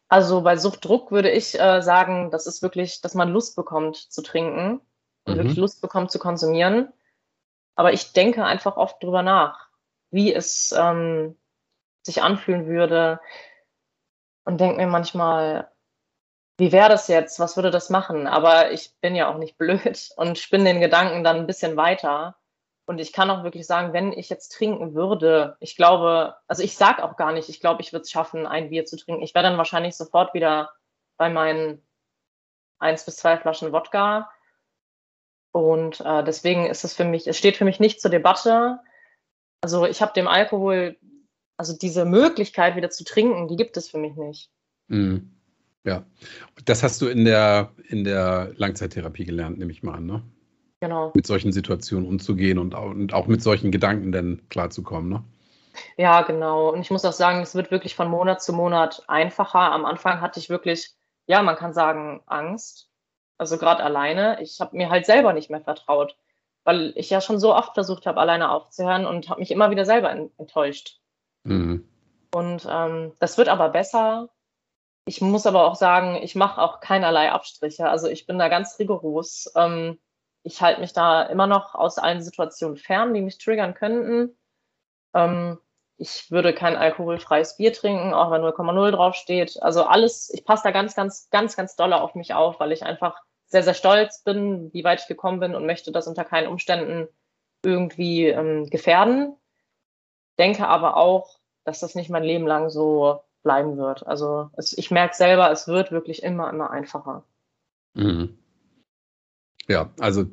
Also 0.10 0.42
bei 0.42 0.58
Suchtdruck 0.58 1.12
würde 1.12 1.30
ich 1.30 1.60
äh, 1.60 1.82
sagen, 1.82 2.32
das 2.32 2.48
ist 2.48 2.62
wirklich, 2.62 3.02
dass 3.02 3.14
man 3.14 3.30
Lust 3.30 3.56
bekommt 3.56 3.96
zu 3.96 4.22
trinken 4.22 4.82
und 5.26 5.34
mhm. 5.34 5.38
wirklich 5.38 5.58
Lust 5.58 5.82
bekommt 5.82 6.12
zu 6.12 6.20
konsumieren. 6.20 6.92
Aber 7.76 7.94
ich 7.94 8.12
denke 8.12 8.44
einfach 8.44 8.76
oft 8.76 9.02
drüber 9.02 9.22
nach, 9.22 9.70
wie 10.12 10.34
es 10.34 10.74
ähm, 10.78 11.38
sich 12.02 12.22
anfühlen 12.24 12.66
würde 12.66 13.20
und 14.46 14.60
denke 14.60 14.78
mir 14.78 14.88
manchmal, 14.88 15.72
wie 16.58 16.72
wäre 16.72 16.90
das 16.90 17.08
jetzt? 17.08 17.40
Was 17.40 17.56
würde 17.56 17.72
das 17.72 17.90
machen? 17.90 18.28
Aber 18.28 18.72
ich 18.72 18.94
bin 19.00 19.16
ja 19.16 19.32
auch 19.32 19.38
nicht 19.38 19.58
blöd 19.60 20.10
und 20.18 20.38
spinne 20.38 20.66
den 20.66 20.82
Gedanken 20.82 21.24
dann 21.24 21.38
ein 21.38 21.48
bisschen 21.48 21.78
weiter. 21.78 22.36
Und 22.90 22.98
ich 22.98 23.14
kann 23.14 23.30
auch 23.30 23.44
wirklich 23.44 23.68
sagen, 23.68 23.94
wenn 23.94 24.12
ich 24.14 24.30
jetzt 24.30 24.52
trinken 24.52 24.96
würde, 24.96 25.58
ich 25.60 25.76
glaube, 25.76 26.38
also 26.48 26.64
ich 26.64 26.76
sage 26.76 27.04
auch 27.04 27.18
gar 27.18 27.34
nicht, 27.34 27.48
ich 27.48 27.60
glaube, 27.60 27.84
ich 27.84 27.94
würde 27.94 28.02
es 28.02 28.10
schaffen, 28.10 28.48
ein 28.48 28.72
Bier 28.72 28.84
zu 28.84 28.98
trinken. 28.98 29.22
Ich 29.22 29.36
wäre 29.36 29.44
dann 29.44 29.60
wahrscheinlich 29.60 29.96
sofort 29.96 30.34
wieder 30.34 30.72
bei 31.16 31.30
meinen 31.30 31.84
eins 32.80 33.06
bis 33.06 33.18
zwei 33.18 33.38
Flaschen 33.38 33.72
Wodka 33.74 34.32
und 35.52 36.02
äh, 36.02 36.24
deswegen 36.24 36.66
ist 36.66 36.84
es 36.84 36.96
für 36.96 37.04
mich, 37.04 37.28
es 37.28 37.38
steht 37.38 37.58
für 37.58 37.64
mich 37.64 37.80
nicht 37.80 38.02
zur 38.02 38.10
Debatte. 38.10 38.80
Also 39.62 39.86
ich 39.86 40.02
habe 40.02 40.14
dem 40.14 40.28
Alkohol, 40.28 40.98
also 41.58 41.78
diese 41.78 42.06
Möglichkeit 42.06 42.76
wieder 42.76 42.90
zu 42.90 43.04
trinken, 43.04 43.48
die 43.48 43.56
gibt 43.56 43.78
es 43.78 43.88
für 43.88 44.00
mich 44.00 44.16
nicht. 44.16 44.50
Mm, 44.88 45.18
ja, 45.84 46.08
das 46.66 46.82
hast 46.82 47.04
du 47.04 47.08
in 47.08 47.24
der, 47.24 47.72
in 47.88 48.04
der 48.04 48.52
Langzeittherapie 48.56 49.26
gelernt, 49.26 49.60
nehme 49.60 49.72
ich 49.72 49.84
mal 49.84 49.94
an, 49.94 50.08
ne? 50.08 50.24
Genau. 50.82 51.12
Mit 51.14 51.28
solchen 51.28 51.52
Situationen 51.52 52.08
umzugehen 52.08 52.58
und, 52.58 52.74
und 52.74 53.14
auch 53.14 53.28
mit 53.28 53.44
solchen 53.44 53.72
Gedanken 53.72 54.12
dann 54.12 54.42
klarzukommen, 54.50 55.10
ne? 55.10 55.24
Ja, 55.98 56.24
genau. 56.24 56.70
Und 56.72 56.82
ich 56.82 56.92
muss 56.92 57.06
auch 57.06 57.14
sagen, 57.14 57.42
es 57.42 57.56
wird 57.56 57.72
wirklich 57.72 57.96
von 57.96 58.10
Monat 58.10 58.42
zu 58.42 58.54
Monat 58.54 59.04
einfacher. 59.08 59.72
Am 59.72 59.86
Anfang 59.86 60.20
hatte 60.20 60.40
ich 60.40 60.50
wirklich, 60.50 60.94
ja, 61.28 61.42
man 61.42 61.56
kann 61.56 61.74
sagen, 61.74 62.22
Angst 62.26 62.90
also 63.40 63.58
gerade 63.58 63.84
alleine, 63.84 64.42
ich 64.42 64.60
habe 64.60 64.76
mir 64.76 64.90
halt 64.90 65.06
selber 65.06 65.32
nicht 65.32 65.50
mehr 65.50 65.62
vertraut, 65.62 66.18
weil 66.66 66.92
ich 66.98 67.10
ja 67.10 67.22
schon 67.22 67.40
so 67.40 67.56
oft 67.56 67.74
versucht 67.74 68.06
habe, 68.06 68.20
alleine 68.20 68.52
aufzuhören 68.52 69.06
und 69.06 69.30
habe 69.30 69.40
mich 69.40 69.50
immer 69.50 69.72
wieder 69.72 69.86
selber 69.86 70.12
enttäuscht. 70.12 71.00
Mhm. 71.46 71.88
Und 72.36 72.68
ähm, 72.70 73.14
das 73.20 73.38
wird 73.38 73.48
aber 73.48 73.70
besser. 73.70 74.30
Ich 75.06 75.22
muss 75.22 75.48
aber 75.48 75.64
auch 75.64 75.76
sagen, 75.76 76.20
ich 76.22 76.36
mache 76.36 76.62
auch 76.62 76.82
keinerlei 76.82 77.32
Abstriche. 77.32 77.90
Also 77.90 78.08
ich 78.10 78.28
bin 78.28 78.38
da 78.38 78.50
ganz 78.50 78.78
rigoros. 78.78 79.50
Ähm, 79.56 79.98
ich 80.44 80.62
halte 80.62 80.82
mich 80.82 80.94
da 80.94 81.24
immer 81.24 81.48
noch 81.48 81.76
aus 81.76 81.98
allen 81.98 82.22
Situationen 82.22 82.78
fern, 82.78 83.14
die 83.14 83.22
mich 83.22 83.38
triggern 83.38 83.74
könnten. 83.74 84.38
Ähm, 85.14 85.60
ich 85.98 86.32
würde 86.32 86.54
kein 86.54 86.78
alkoholfreies 86.78 87.58
Bier 87.58 87.74
trinken, 87.74 88.14
auch 88.14 88.32
wenn 88.32 88.42
0,0 88.42 88.92
draufsteht. 88.92 89.62
Also 89.62 89.84
alles, 89.84 90.34
ich 90.34 90.46
passe 90.46 90.64
da 90.64 90.72
ganz, 90.72 90.96
ganz, 90.96 91.30
ganz, 91.30 91.58
ganz 91.58 91.76
doll 91.76 91.92
auf 91.92 92.16
mich 92.16 92.34
auf, 92.34 92.60
weil 92.60 92.72
ich 92.72 92.84
einfach 92.84 93.22
sehr, 93.48 93.64
sehr 93.64 93.74
stolz 93.74 94.24
bin, 94.24 94.72
wie 94.74 94.84
weit 94.84 95.02
ich 95.02 95.08
gekommen 95.08 95.40
bin 95.40 95.56
und 95.56 95.66
möchte 95.66 95.92
das 95.92 96.08
unter 96.08 96.24
keinen 96.24 96.48
Umständen 96.48 97.08
irgendwie 97.66 98.28
ähm, 98.28 98.70
gefährden. 98.70 99.36
Denke 100.38 100.68
aber 100.68 100.96
auch, 100.96 101.40
dass 101.66 101.82
das 101.82 101.96
nicht 101.96 102.10
mein 102.10 102.24
Leben 102.24 102.48
lang 102.48 102.70
so 102.70 103.22
bleiben 103.44 103.78
wird. 103.78 104.08
Also 104.08 104.50
es, 104.56 104.78
ich 104.78 104.92
merke 104.92 105.16
selber, 105.16 105.52
es 105.52 105.68
wird 105.68 105.92
wirklich 105.92 106.24
immer, 106.24 106.50
immer 106.50 106.72
einfacher. 106.72 107.24
Mhm. 107.94 108.39
Ja, 109.70 109.94
also 110.00 110.26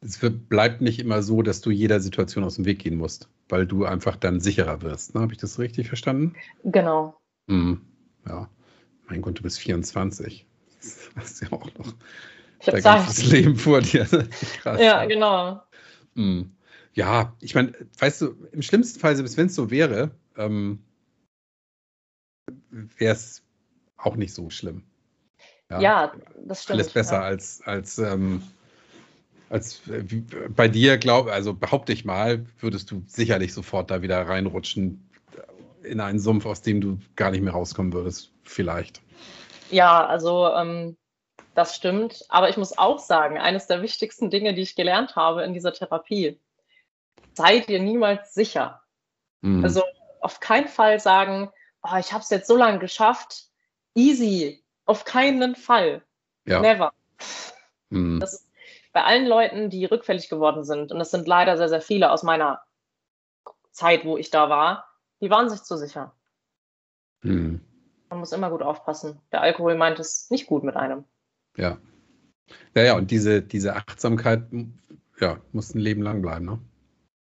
es 0.00 0.18
bleibt 0.18 0.80
nicht 0.80 0.98
immer 0.98 1.22
so, 1.22 1.42
dass 1.42 1.60
du 1.60 1.70
jeder 1.70 2.00
Situation 2.00 2.42
aus 2.42 2.56
dem 2.56 2.64
Weg 2.64 2.80
gehen 2.80 2.96
musst, 2.96 3.28
weil 3.48 3.66
du 3.66 3.84
einfach 3.84 4.16
dann 4.16 4.40
sicherer 4.40 4.82
wirst. 4.82 5.14
Ne? 5.14 5.20
Habe 5.20 5.32
ich 5.32 5.38
das 5.38 5.58
richtig 5.58 5.88
verstanden? 5.88 6.34
Genau. 6.64 7.16
Mhm. 7.46 7.82
Ja. 8.26 8.48
Mein 9.08 9.22
Gott, 9.22 9.38
du 9.38 9.42
bist 9.42 9.58
24. 9.58 10.46
Das 11.14 11.30
ist 11.30 11.42
ja 11.42 11.52
auch 11.52 11.72
noch 11.78 11.94
ich 12.60 12.66
dein 12.66 12.82
ganzes 12.82 13.30
Leben 13.30 13.56
vor 13.56 13.80
dir. 13.80 14.06
Krass, 14.62 14.80
ja, 14.80 15.04
genau. 15.04 15.62
Hm. 16.16 16.52
Ja, 16.94 17.36
ich 17.40 17.54
meine, 17.54 17.72
weißt 17.98 18.22
du, 18.22 18.34
im 18.52 18.62
schlimmsten 18.62 19.00
Fall, 19.00 19.16
selbst 19.16 19.36
wenn 19.36 19.46
es 19.46 19.54
so 19.54 19.70
wäre, 19.70 20.10
ähm, 20.36 20.82
wäre 22.70 23.12
es 23.14 23.42
auch 23.96 24.16
nicht 24.16 24.34
so 24.34 24.50
schlimm. 24.50 24.82
Ja, 25.70 25.80
ja 25.80 26.12
das 26.44 26.64
stimmt. 26.64 26.80
Alles 26.80 26.92
besser 26.92 27.16
ja. 27.16 27.22
als, 27.22 27.62
als, 27.64 27.98
ähm, 27.98 28.42
als 29.52 29.86
äh, 29.88 30.02
bei 30.48 30.66
dir, 30.66 30.96
glaube 30.96 31.32
also 31.32 31.52
behaupte 31.52 31.92
ich 31.92 32.04
mal, 32.04 32.46
würdest 32.58 32.90
du 32.90 33.02
sicherlich 33.06 33.52
sofort 33.52 33.90
da 33.90 34.00
wieder 34.00 34.26
reinrutschen 34.26 35.08
in 35.82 36.00
einen 36.00 36.18
Sumpf, 36.18 36.46
aus 36.46 36.62
dem 36.62 36.80
du 36.80 36.98
gar 37.16 37.30
nicht 37.30 37.42
mehr 37.42 37.52
rauskommen 37.52 37.92
würdest, 37.92 38.32
vielleicht. 38.44 39.02
Ja, 39.70 40.06
also 40.06 40.48
ähm, 40.48 40.96
das 41.54 41.76
stimmt. 41.76 42.24
Aber 42.28 42.48
ich 42.48 42.56
muss 42.56 42.78
auch 42.78 42.98
sagen, 42.98 43.36
eines 43.36 43.66
der 43.66 43.82
wichtigsten 43.82 44.30
Dinge, 44.30 44.54
die 44.54 44.62
ich 44.62 44.74
gelernt 44.74 45.16
habe 45.16 45.42
in 45.42 45.52
dieser 45.52 45.72
Therapie, 45.72 46.40
sei 47.34 47.60
dir 47.60 47.80
niemals 47.80 48.32
sicher. 48.32 48.82
Mhm. 49.42 49.64
Also 49.64 49.82
auf 50.20 50.40
keinen 50.40 50.68
Fall 50.68 50.98
sagen, 50.98 51.50
oh, 51.82 51.96
ich 51.98 52.12
habe 52.12 52.22
es 52.22 52.30
jetzt 52.30 52.48
so 52.48 52.56
lange 52.56 52.78
geschafft. 52.78 53.48
Easy. 53.94 54.62
Auf 54.86 55.04
keinen 55.04 55.56
Fall. 55.56 56.02
Ja. 56.46 56.60
Never. 56.60 56.92
Mhm. 57.90 58.20
Das 58.20 58.34
ist 58.34 58.51
bei 58.92 59.04
allen 59.04 59.26
Leuten, 59.26 59.70
die 59.70 59.84
rückfällig 59.84 60.28
geworden 60.28 60.64
sind, 60.64 60.92
und 60.92 60.98
das 60.98 61.10
sind 61.10 61.26
leider 61.26 61.56
sehr, 61.56 61.68
sehr 61.68 61.80
viele 61.80 62.10
aus 62.10 62.22
meiner 62.22 62.62
Zeit, 63.70 64.04
wo 64.04 64.18
ich 64.18 64.30
da 64.30 64.50
war, 64.50 64.86
die 65.20 65.30
waren 65.30 65.48
sich 65.48 65.62
zu 65.62 65.76
sicher. 65.76 66.14
Mhm. 67.22 67.60
Man 68.10 68.18
muss 68.18 68.32
immer 68.32 68.50
gut 68.50 68.62
aufpassen. 68.62 69.20
Der 69.32 69.40
Alkohol 69.40 69.74
meint 69.74 69.98
es 69.98 70.28
nicht 70.30 70.46
gut 70.46 70.64
mit 70.64 70.76
einem. 70.76 71.04
Ja. 71.56 71.78
Ja, 72.74 72.82
ja, 72.82 72.96
und 72.96 73.10
diese, 73.10 73.40
diese 73.40 73.74
Achtsamkeit 73.74 74.42
ja, 75.18 75.40
muss 75.52 75.74
ein 75.74 75.78
Leben 75.78 76.02
lang 76.02 76.20
bleiben, 76.20 76.44
ne? 76.44 76.58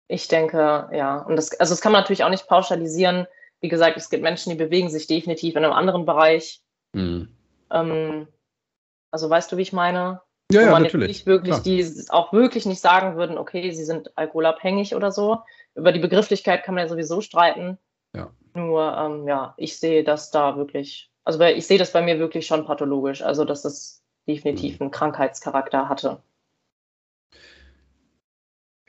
Ich 0.09 0.29
denke, 0.29 0.89
ja. 0.93 1.19
Und 1.19 1.37
das, 1.37 1.59
also 1.61 1.73
das 1.73 1.81
kann 1.81 1.93
man 1.93 2.03
natürlich 2.03 2.25
auch 2.25 2.31
nicht 2.31 2.49
pauschalisieren. 2.49 3.27
Wie 3.61 3.69
gesagt, 3.69 3.97
es 3.97 4.11
gibt 4.11 4.23
Menschen, 4.23 4.51
die 4.51 4.57
bewegen 4.57 4.91
sich 4.91 5.07
definitiv 5.07 5.55
in 5.55 5.65
einem 5.65 5.73
anderen 5.73 6.05
Bereich. 6.05 6.63
Mhm. 6.93 7.29
Ähm, 7.71 8.29
also 9.11 9.31
weißt 9.31 9.53
du, 9.53 9.57
wie 9.57 9.63
ich 9.63 9.73
meine? 9.73 10.21
Ja, 10.51 10.61
Wo 10.61 10.65
ja, 10.65 10.81
natürlich. 10.81 11.09
Nicht 11.09 11.27
wirklich, 11.27 11.53
Klar. 11.53 11.63
die 11.63 12.05
auch 12.11 12.33
wirklich 12.33 12.67
nicht 12.67 12.81
sagen 12.81 13.17
würden, 13.17 13.39
okay, 13.39 13.71
sie 13.71 13.85
sind 13.85 14.17
alkoholabhängig 14.17 14.95
oder 14.95 15.11
so. 15.11 15.39
Über 15.75 15.93
die 15.93 16.01
Begrifflichkeit 16.01 16.65
kann 16.65 16.75
man 16.75 16.85
ja 16.85 16.89
sowieso 16.89 17.21
streiten. 17.21 17.79
Ja. 18.15 18.31
Nur, 18.55 18.97
ähm, 18.97 19.27
ja, 19.27 19.55
ich 19.57 19.79
sehe 19.79 20.05
das 20.05 20.31
da 20.31 20.57
wirklich, 20.57 21.11
also 21.25 21.41
ich 21.41 21.67
sehe 21.67 21.79
das 21.79 21.93
bei 21.93 22.03
mir 22.03 22.19
wirklich 22.19 22.47
schon 22.47 22.67
pathologisch. 22.67 23.23
Also, 23.23 23.45
dass 23.45 23.63
das 23.63 24.03
definitiv 24.27 24.75
mhm. 24.75 24.85
einen 24.85 24.91
Krankheitscharakter 24.91 25.89
hatte. 25.89 26.23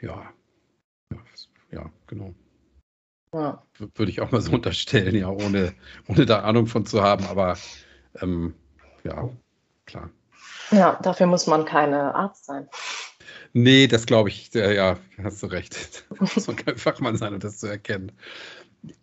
Ja, 0.01 0.33
ja, 1.73 1.89
genau. 2.07 2.33
Ja. 3.33 3.63
Würde 3.95 4.11
ich 4.11 4.21
auch 4.21 4.31
mal 4.31 4.41
so 4.41 4.51
unterstellen, 4.53 5.15
ja, 5.15 5.29
ohne, 5.29 5.73
ohne 6.07 6.25
da 6.25 6.41
Ahnung 6.41 6.67
von 6.67 6.85
zu 6.85 7.01
haben, 7.01 7.25
aber 7.25 7.57
ähm, 8.21 8.53
ja, 9.03 9.29
klar. 9.85 10.09
Ja, 10.73 10.99
dafür 11.01 11.27
muss 11.27 11.47
man 11.47 11.65
keine 11.65 12.15
Arzt 12.15 12.45
sein. 12.45 12.67
Nee, 13.53 13.85
das 13.87 14.07
glaube 14.07 14.29
ich, 14.29 14.51
ja, 14.53 14.97
hast 15.21 15.43
du 15.43 15.47
recht. 15.47 16.05
Da 16.09 16.15
muss 16.19 16.47
man 16.47 16.55
kein 16.55 16.77
Fachmann 16.77 17.17
sein, 17.17 17.33
um 17.33 17.39
das 17.39 17.59
zu 17.59 17.67
erkennen. 17.67 18.11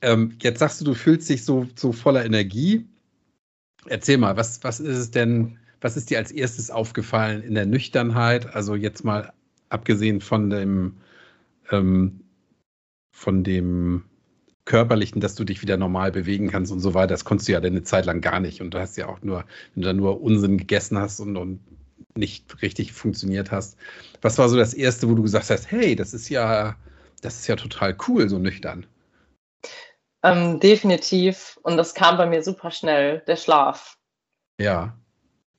Ähm, 0.02 0.36
jetzt 0.42 0.58
sagst 0.58 0.80
du, 0.80 0.84
du 0.84 0.94
fühlst 0.94 1.28
dich 1.28 1.44
so, 1.44 1.66
so 1.76 1.92
voller 1.92 2.24
Energie. 2.24 2.86
Erzähl 3.86 4.18
mal, 4.18 4.36
was, 4.36 4.62
was 4.64 4.80
ist 4.80 4.98
es 4.98 5.10
denn, 5.10 5.58
was 5.80 5.96
ist 5.96 6.10
dir 6.10 6.18
als 6.18 6.32
erstes 6.32 6.70
aufgefallen 6.70 7.42
in 7.42 7.54
der 7.54 7.66
Nüchternheit? 7.66 8.54
Also 8.54 8.74
jetzt 8.74 9.04
mal 9.04 9.32
abgesehen 9.68 10.20
von 10.20 10.50
dem, 10.50 10.96
ähm, 11.70 12.20
von 13.12 13.44
dem 13.44 14.04
körperlichen, 14.64 15.20
dass 15.20 15.34
du 15.34 15.44
dich 15.44 15.62
wieder 15.62 15.76
normal 15.76 16.12
bewegen 16.12 16.50
kannst 16.50 16.70
und 16.72 16.80
so 16.80 16.94
weiter. 16.94 17.08
Das 17.08 17.24
konntest 17.24 17.48
du 17.48 17.52
ja 17.52 17.60
eine 17.60 17.82
Zeit 17.82 18.06
lang 18.06 18.20
gar 18.20 18.40
nicht. 18.40 18.60
Und 18.60 18.72
du 18.72 18.78
hast 18.78 18.96
ja 18.96 19.08
auch 19.08 19.22
nur, 19.22 19.44
wenn 19.74 19.82
du 19.82 19.88
da 19.88 19.92
nur 19.92 20.20
Unsinn 20.20 20.58
gegessen 20.58 20.98
hast 20.98 21.20
und, 21.20 21.36
und 21.36 21.60
nicht 22.16 22.62
richtig 22.62 22.92
funktioniert 22.92 23.50
hast. 23.50 23.76
Was 24.22 24.38
war 24.38 24.48
so 24.48 24.56
das 24.56 24.74
Erste, 24.74 25.08
wo 25.08 25.14
du 25.14 25.22
gesagt 25.22 25.50
hast, 25.50 25.70
hey, 25.70 25.96
das 25.96 26.14
ist 26.14 26.28
ja, 26.28 26.76
das 27.22 27.40
ist 27.40 27.46
ja 27.46 27.56
total 27.56 27.96
cool, 28.08 28.28
so 28.28 28.38
nüchtern? 28.38 28.86
Ähm, 30.22 30.60
definitiv. 30.60 31.58
Und 31.62 31.76
das 31.76 31.94
kam 31.94 32.16
bei 32.16 32.26
mir 32.26 32.42
super 32.42 32.70
schnell, 32.70 33.20
der 33.26 33.36
Schlaf. 33.36 33.96
Ja. 34.60 34.96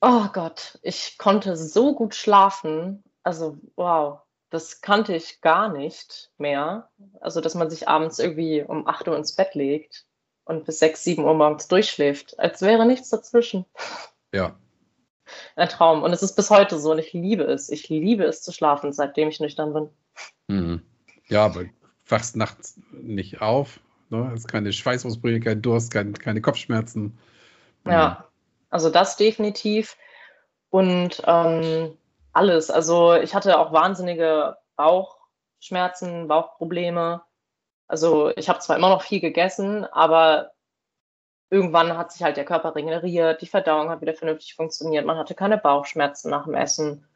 Oh 0.00 0.26
Gott, 0.32 0.78
ich 0.82 1.16
konnte 1.18 1.56
so 1.56 1.94
gut 1.94 2.14
schlafen. 2.14 3.02
Also, 3.24 3.58
wow, 3.76 4.20
das 4.52 4.80
kannte 4.80 5.14
ich 5.14 5.40
gar 5.40 5.72
nicht 5.72 6.30
mehr. 6.38 6.90
Also, 7.20 7.40
dass 7.40 7.54
man 7.54 7.70
sich 7.70 7.88
abends 7.88 8.18
irgendwie 8.18 8.62
um 8.62 8.86
8 8.86 9.08
Uhr 9.08 9.16
ins 9.16 9.34
Bett 9.34 9.54
legt 9.54 10.06
und 10.44 10.64
bis 10.64 10.78
6, 10.78 11.02
7 11.02 11.24
Uhr 11.24 11.34
morgens 11.34 11.68
durchschläft, 11.68 12.38
als 12.38 12.62
wäre 12.62 12.86
nichts 12.86 13.10
dazwischen. 13.10 13.64
Ja. 14.32 14.56
Ein 15.56 15.68
Traum. 15.68 16.02
Und 16.02 16.12
es 16.12 16.22
ist 16.22 16.36
bis 16.36 16.50
heute 16.50 16.78
so 16.78 16.92
und 16.92 16.98
ich 16.98 17.12
liebe 17.12 17.44
es. 17.44 17.70
Ich 17.70 17.88
liebe 17.88 18.24
es 18.24 18.42
zu 18.42 18.52
schlafen, 18.52 18.92
seitdem 18.92 19.28
ich 19.28 19.40
nüchtern 19.40 19.72
bin. 19.72 19.88
Mhm. 20.48 20.82
Ja, 21.28 21.44
aber 21.46 21.64
wachst 22.06 22.36
nachts 22.36 22.78
nicht 22.92 23.40
auf, 23.40 23.80
Ne? 24.12 24.30
Es 24.34 24.40
ist 24.40 24.48
keine 24.48 24.72
Schweißausbrüche, 24.72 25.40
kein 25.40 25.62
Durst, 25.62 25.90
kein, 25.90 26.12
keine 26.12 26.42
Kopfschmerzen. 26.42 27.18
Ja, 27.86 28.28
also 28.68 28.90
das 28.90 29.16
definitiv. 29.16 29.96
Und 30.68 31.22
ähm, 31.26 31.96
alles. 32.32 32.70
Also 32.70 33.14
ich 33.14 33.34
hatte 33.34 33.58
auch 33.58 33.72
wahnsinnige 33.72 34.56
Bauchschmerzen, 34.76 36.28
Bauchprobleme. 36.28 37.22
Also 37.88 38.30
ich 38.36 38.48
habe 38.48 38.60
zwar 38.60 38.76
immer 38.76 38.88
noch 38.88 39.02
viel 39.02 39.20
gegessen, 39.20 39.84
aber 39.84 40.52
irgendwann 41.50 41.98
hat 41.98 42.12
sich 42.12 42.22
halt 42.22 42.38
der 42.38 42.46
Körper 42.46 42.74
regeneriert, 42.74 43.42
die 43.42 43.46
Verdauung 43.46 43.90
hat 43.90 44.00
wieder 44.00 44.14
vernünftig 44.14 44.54
funktioniert, 44.54 45.04
man 45.04 45.18
hatte 45.18 45.34
keine 45.34 45.58
Bauchschmerzen 45.58 46.30
nach 46.30 46.44
dem 46.44 46.54
Essen. 46.54 47.06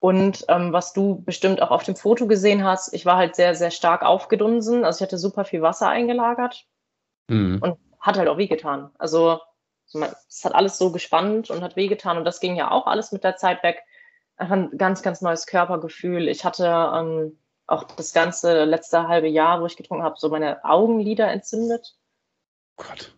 Und 0.00 0.44
ähm, 0.48 0.72
was 0.72 0.92
du 0.92 1.22
bestimmt 1.22 1.60
auch 1.60 1.70
auf 1.70 1.82
dem 1.82 1.96
Foto 1.96 2.26
gesehen 2.26 2.64
hast, 2.64 2.94
ich 2.94 3.04
war 3.04 3.16
halt 3.16 3.34
sehr, 3.34 3.54
sehr 3.54 3.70
stark 3.70 4.02
aufgedunsen. 4.02 4.84
Also 4.84 4.98
ich 4.98 5.02
hatte 5.02 5.18
super 5.18 5.44
viel 5.44 5.60
Wasser 5.60 5.88
eingelagert 5.88 6.66
mhm. 7.26 7.58
und 7.60 7.78
hat 7.98 8.16
halt 8.16 8.28
auch 8.28 8.38
wehgetan. 8.38 8.90
Also 8.98 9.40
es 9.92 10.44
hat 10.44 10.54
alles 10.54 10.78
so 10.78 10.92
gespannt 10.92 11.50
und 11.50 11.62
hat 11.62 11.74
wehgetan. 11.74 12.16
Und 12.16 12.24
das 12.24 12.38
ging 12.40 12.54
ja 12.54 12.70
auch 12.70 12.86
alles 12.86 13.10
mit 13.10 13.24
der 13.24 13.36
Zeit 13.36 13.62
weg. 13.64 13.82
Einfach 14.38 14.54
ein 14.54 14.78
ganz, 14.78 15.02
ganz 15.02 15.20
neues 15.20 15.46
Körpergefühl. 15.46 16.28
Ich 16.28 16.44
hatte 16.44 16.64
ähm, 16.66 17.38
auch 17.66 17.84
das 17.84 18.12
ganze 18.12 18.64
letzte 18.64 19.08
halbe 19.08 19.28
Jahr, 19.28 19.60
wo 19.60 19.66
ich 19.66 19.76
getrunken 19.76 20.04
habe, 20.04 20.16
so 20.18 20.28
meine 20.28 20.64
Augenlider 20.64 21.30
entzündet. 21.30 21.96
Gott. 22.76 23.14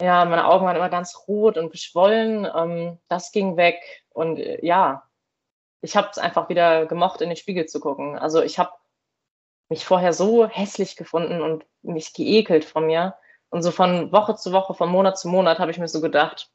Ja, 0.00 0.24
meine 0.26 0.46
Augen 0.46 0.66
waren 0.66 0.76
immer 0.76 0.90
ganz 0.90 1.16
rot 1.26 1.56
und 1.56 1.70
geschwollen. 1.70 2.46
Ähm, 2.54 2.98
das 3.08 3.32
ging 3.32 3.56
weg. 3.56 3.80
Und 4.10 4.38
äh, 4.38 4.64
ja, 4.64 5.08
ich 5.80 5.96
habe 5.96 6.08
es 6.10 6.18
einfach 6.18 6.48
wieder 6.48 6.86
gemocht, 6.86 7.20
in 7.20 7.30
den 7.30 7.36
Spiegel 7.36 7.66
zu 7.66 7.80
gucken. 7.80 8.18
Also 8.18 8.42
ich 8.42 8.58
habe 8.58 8.72
mich 9.68 9.84
vorher 9.84 10.12
so 10.12 10.46
hässlich 10.46 10.96
gefunden 10.96 11.40
und 11.40 11.64
mich 11.82 12.12
geekelt 12.12 12.64
von 12.64 12.86
mir. 12.86 13.14
Und 13.48 13.62
so 13.62 13.70
von 13.70 14.12
Woche 14.12 14.34
zu 14.36 14.52
Woche, 14.52 14.74
von 14.74 14.90
Monat 14.90 15.18
zu 15.18 15.28
Monat 15.28 15.58
habe 15.58 15.70
ich 15.70 15.78
mir 15.78 15.88
so 15.88 16.00
gedacht, 16.00 16.50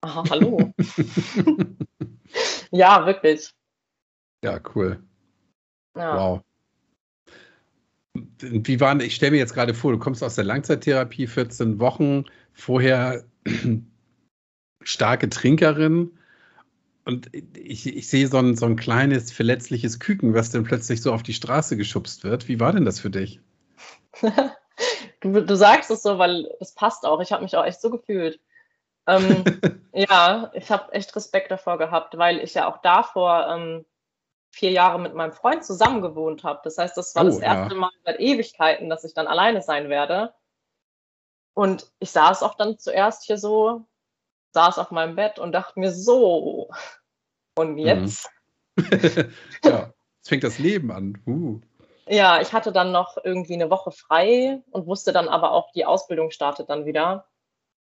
aha, 0.00 0.24
hallo. 0.30 0.72
ja, 2.70 3.06
wirklich. 3.06 3.50
Ja, 4.44 4.60
cool. 4.74 5.02
Ja. 5.96 6.16
Wow. 6.16 6.40
Wie 8.40 8.80
waren, 8.80 9.00
ich 9.00 9.14
stelle 9.14 9.32
mir 9.32 9.38
jetzt 9.38 9.54
gerade 9.54 9.74
vor, 9.74 9.92
du 9.92 9.98
kommst 9.98 10.22
aus 10.22 10.34
der 10.36 10.44
Langzeittherapie, 10.44 11.26
14 11.26 11.78
Wochen, 11.80 12.24
vorher 12.52 13.24
starke 14.82 15.28
Trinkerin 15.28 16.16
und 17.06 17.30
ich, 17.32 17.86
ich 17.86 18.08
sehe 18.08 18.26
so 18.26 18.38
ein, 18.38 18.56
so 18.56 18.66
ein 18.66 18.74
kleines 18.74 19.30
verletzliches 19.30 20.00
Küken, 20.00 20.34
was 20.34 20.50
dann 20.50 20.64
plötzlich 20.64 21.00
so 21.00 21.12
auf 21.12 21.22
die 21.22 21.34
Straße 21.34 21.76
geschubst 21.76 22.24
wird. 22.24 22.48
Wie 22.48 22.58
war 22.58 22.72
denn 22.72 22.84
das 22.84 22.98
für 22.98 23.10
dich? 23.10 23.40
du, 25.20 25.44
du 25.44 25.56
sagst 25.56 25.90
es 25.92 26.02
so, 26.02 26.18
weil 26.18 26.50
es 26.58 26.72
passt 26.72 27.06
auch. 27.06 27.20
Ich 27.20 27.30
habe 27.30 27.44
mich 27.44 27.56
auch 27.56 27.64
echt 27.64 27.80
so 27.80 27.90
gefühlt. 27.90 28.40
Ähm, 29.06 29.44
ja, 29.92 30.50
ich 30.54 30.70
habe 30.70 30.92
echt 30.92 31.14
Respekt 31.14 31.50
davor 31.50 31.78
gehabt, 31.78 32.16
weil 32.18 32.38
ich 32.38 32.54
ja 32.54 32.68
auch 32.68 32.78
davor 32.78 33.46
ähm, 33.48 33.86
vier 34.50 34.70
Jahre 34.70 34.98
mit 34.98 35.14
meinem 35.14 35.32
Freund 35.32 35.64
zusammen 35.64 36.02
gewohnt 36.02 36.44
habe. 36.44 36.60
Das 36.64 36.78
heißt, 36.78 36.96
das 36.96 37.14
war 37.14 37.24
oh, 37.24 37.26
das 37.26 37.38
erste 37.38 37.74
ja. 37.74 37.80
Mal 37.80 37.90
seit 38.04 38.20
Ewigkeiten, 38.20 38.88
dass 38.88 39.04
ich 39.04 39.14
dann 39.14 39.26
alleine 39.26 39.62
sein 39.62 39.88
werde. 39.88 40.34
Und 41.54 41.90
ich 41.98 42.10
saß 42.10 42.42
auch 42.42 42.54
dann 42.54 42.78
zuerst 42.78 43.24
hier 43.24 43.38
so 43.38 43.86
saß 44.56 44.78
auf 44.78 44.90
meinem 44.90 45.16
Bett 45.16 45.38
und 45.38 45.52
dachte 45.52 45.78
mir 45.78 45.92
so, 45.92 46.70
und 47.56 47.72
mhm. 47.72 47.78
jetzt? 47.78 48.30
ja, 49.64 49.92
jetzt 50.16 50.28
fängt 50.28 50.44
das 50.44 50.58
Leben 50.58 50.90
an. 50.90 51.22
Uh. 51.26 51.60
Ja, 52.08 52.40
ich 52.40 52.52
hatte 52.52 52.72
dann 52.72 52.90
noch 52.90 53.18
irgendwie 53.22 53.54
eine 53.54 53.70
Woche 53.70 53.90
frei 53.90 54.62
und 54.70 54.86
wusste 54.86 55.12
dann 55.12 55.28
aber 55.28 55.52
auch, 55.52 55.72
die 55.72 55.84
Ausbildung 55.84 56.30
startet 56.30 56.70
dann 56.70 56.86
wieder. 56.86 57.26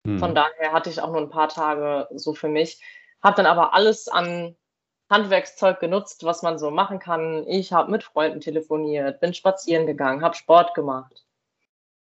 Mhm. 0.04 0.20
Von 0.20 0.36
daher 0.36 0.72
hatte 0.72 0.90
ich 0.90 1.02
auch 1.02 1.12
nur 1.12 1.22
ein 1.22 1.30
paar 1.30 1.50
Tage 1.50 2.08
so 2.18 2.34
für 2.34 2.50
mich. 2.50 2.82
Habe 3.22 3.38
dann 3.38 3.46
aber 3.46 3.74
alles 3.74 4.08
an 4.08 4.56
Handwerkszeug 5.10 5.80
genutzt, 5.80 6.24
was 6.24 6.44
man 6.44 6.60
so 6.60 6.72
machen 6.72 7.00
kann. 7.00 7.46
Ich 7.48 7.74
habe 7.74 7.92
mit 7.92 8.04
Freunden 8.04 8.42
telefoniert, 8.42 9.20
bin 9.20 9.34
spazieren 9.34 9.86
gegangen, 9.86 10.22
habe 10.22 10.36
Sport 10.36 10.74
gemacht 10.76 11.26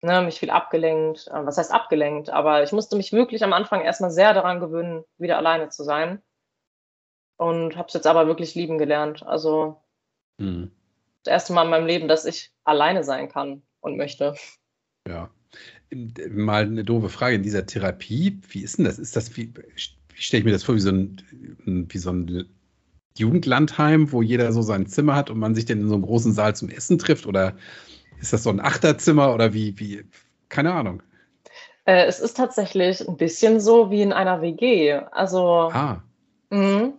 ne, 0.01 0.21
mich 0.21 0.39
viel 0.39 0.49
abgelenkt. 0.49 1.27
Äh, 1.27 1.45
was 1.45 1.57
heißt 1.57 1.71
abgelenkt? 1.71 2.29
Aber 2.29 2.63
ich 2.63 2.71
musste 2.71 2.95
mich 2.95 3.13
wirklich 3.13 3.43
am 3.43 3.53
Anfang 3.53 3.81
erstmal 3.81 4.11
sehr 4.11 4.33
daran 4.33 4.59
gewöhnen, 4.59 5.03
wieder 5.17 5.37
alleine 5.37 5.69
zu 5.69 5.83
sein. 5.83 6.21
Und 7.37 7.77
habe 7.77 7.87
es 7.87 7.93
jetzt 7.93 8.07
aber 8.07 8.27
wirklich 8.27 8.55
lieben 8.55 8.77
gelernt. 8.77 9.23
Also 9.23 9.81
mhm. 10.37 10.71
das 11.23 11.31
erste 11.31 11.53
Mal 11.53 11.63
in 11.63 11.69
meinem 11.69 11.87
Leben, 11.87 12.07
dass 12.07 12.25
ich 12.25 12.51
alleine 12.63 13.03
sein 13.03 13.29
kann 13.29 13.63
und 13.79 13.97
möchte. 13.97 14.35
Ja. 15.07 15.29
Mal 15.91 16.63
eine 16.63 16.83
doofe 16.83 17.09
Frage 17.09 17.35
in 17.35 17.43
dieser 17.43 17.65
Therapie. 17.65 18.39
Wie 18.49 18.61
ist 18.61 18.77
denn 18.77 18.85
das? 18.85 18.99
Ist 18.99 19.15
das 19.15 19.35
wie, 19.37 19.53
wie 19.55 20.21
stelle 20.21 20.39
ich 20.39 20.45
mir 20.45 20.51
das 20.51 20.63
vor, 20.63 20.75
wie 20.75 20.79
so 20.79 20.91
ein, 20.91 21.21
wie 21.65 21.97
so 21.97 22.11
ein 22.11 22.47
Jugendlandheim, 23.17 24.11
wo 24.11 24.21
jeder 24.21 24.51
so 24.51 24.61
sein 24.61 24.85
Zimmer 24.85 25.15
hat 25.15 25.29
und 25.29 25.39
man 25.39 25.55
sich 25.55 25.65
dann 25.65 25.81
in 25.81 25.87
so 25.87 25.95
einem 25.95 26.03
großen 26.03 26.33
Saal 26.33 26.55
zum 26.55 26.69
Essen 26.69 26.99
trifft? 26.99 27.25
Oder 27.25 27.55
ist 28.21 28.33
das 28.33 28.43
so 28.43 28.49
ein 28.49 28.59
Achterzimmer 28.59 29.33
oder 29.33 29.53
wie, 29.53 29.79
wie? 29.79 30.03
Keine 30.49 30.73
Ahnung. 30.73 31.01
Äh, 31.85 32.05
es 32.05 32.19
ist 32.19 32.37
tatsächlich 32.37 33.07
ein 33.07 33.17
bisschen 33.17 33.59
so 33.59 33.89
wie 33.89 34.01
in 34.01 34.13
einer 34.13 34.41
WG. 34.41 34.93
Also 35.11 35.71
ah. 35.73 36.03
mh, 36.49 36.93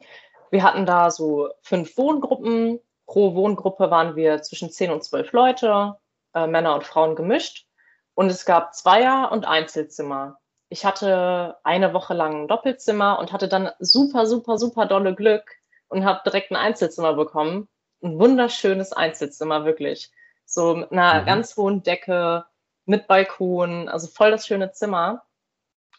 wir 0.51 0.63
hatten 0.63 0.85
da 0.85 1.11
so 1.11 1.49
fünf 1.63 1.97
Wohngruppen. 1.97 2.81
Pro 3.07 3.35
Wohngruppe 3.35 3.91
waren 3.91 4.17
wir 4.17 4.43
zwischen 4.43 4.71
zehn 4.71 4.91
und 4.91 5.03
zwölf 5.03 5.33
Leute, 5.33 5.95
äh, 6.35 6.47
Männer 6.47 6.75
und 6.75 6.85
Frauen 6.85 7.17
gemischt. 7.17 7.67
Und 8.15 8.31
es 8.31 8.45
gab 8.45 8.75
Zweier- 8.75 9.31
und 9.33 9.47
Einzelzimmer. 9.47 10.39
Ich 10.69 10.85
hatte 10.85 11.57
eine 11.65 11.93
Woche 11.95 12.15
lang 12.15 12.43
ein 12.43 12.49
Doppelzimmer 12.49 13.19
und 13.19 13.33
hatte 13.33 13.49
dann 13.49 13.71
super, 13.79 14.27
super, 14.27 14.59
super 14.59 14.87
dolle 14.87 15.15
Glück 15.15 15.51
und 15.89 16.05
habe 16.05 16.21
direkt 16.25 16.51
ein 16.51 16.57
Einzelzimmer 16.57 17.15
bekommen. 17.15 17.69
Ein 18.03 18.19
wunderschönes 18.19 18.93
Einzelzimmer, 18.93 19.65
wirklich. 19.65 20.11
So 20.45 20.75
mit 20.75 20.93
einer 20.93 21.23
mhm. 21.23 21.27
ganz 21.27 21.57
hohen 21.57 21.83
Decke, 21.83 22.45
mit 22.87 23.07
Balkon, 23.07 23.89
also 23.89 24.09
voll 24.09 24.31
das 24.31 24.47
schöne 24.47 24.73
Zimmer. 24.73 25.23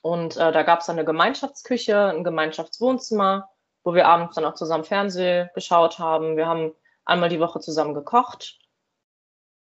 Und 0.01 0.37
äh, 0.37 0.51
da 0.51 0.63
gab 0.63 0.79
es 0.79 0.89
eine 0.89 1.05
Gemeinschaftsküche, 1.05 2.07
ein 2.07 2.23
Gemeinschaftswohnzimmer, 2.23 3.49
wo 3.83 3.93
wir 3.93 4.07
abends 4.07 4.35
dann 4.35 4.45
auch 4.45 4.55
zusammen 4.55 4.83
Fernsehen 4.83 5.49
geschaut 5.53 5.99
haben. 5.99 6.37
Wir 6.37 6.47
haben 6.47 6.73
einmal 7.05 7.29
die 7.29 7.39
Woche 7.39 7.59
zusammen 7.59 7.93
gekocht. 7.93 8.59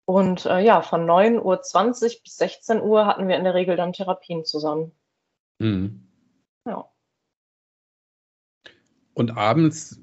Und 0.10 0.48
äh, 0.48 0.62
ja, 0.62 0.82
von 0.82 1.06
9.20 1.06 1.38
Uhr 1.44 2.22
bis 2.24 2.38
16 2.38 2.82
Uhr 2.82 3.06
hatten 3.06 3.28
wir 3.28 3.38
in 3.38 3.44
der 3.44 3.54
Regel 3.54 3.76
dann 3.76 3.94
Therapien 3.94 4.44
zusammen. 4.44 4.92
Mhm. 5.60 6.04
Ja. 6.66 6.90
Und 9.14 9.38
abends 9.38 10.02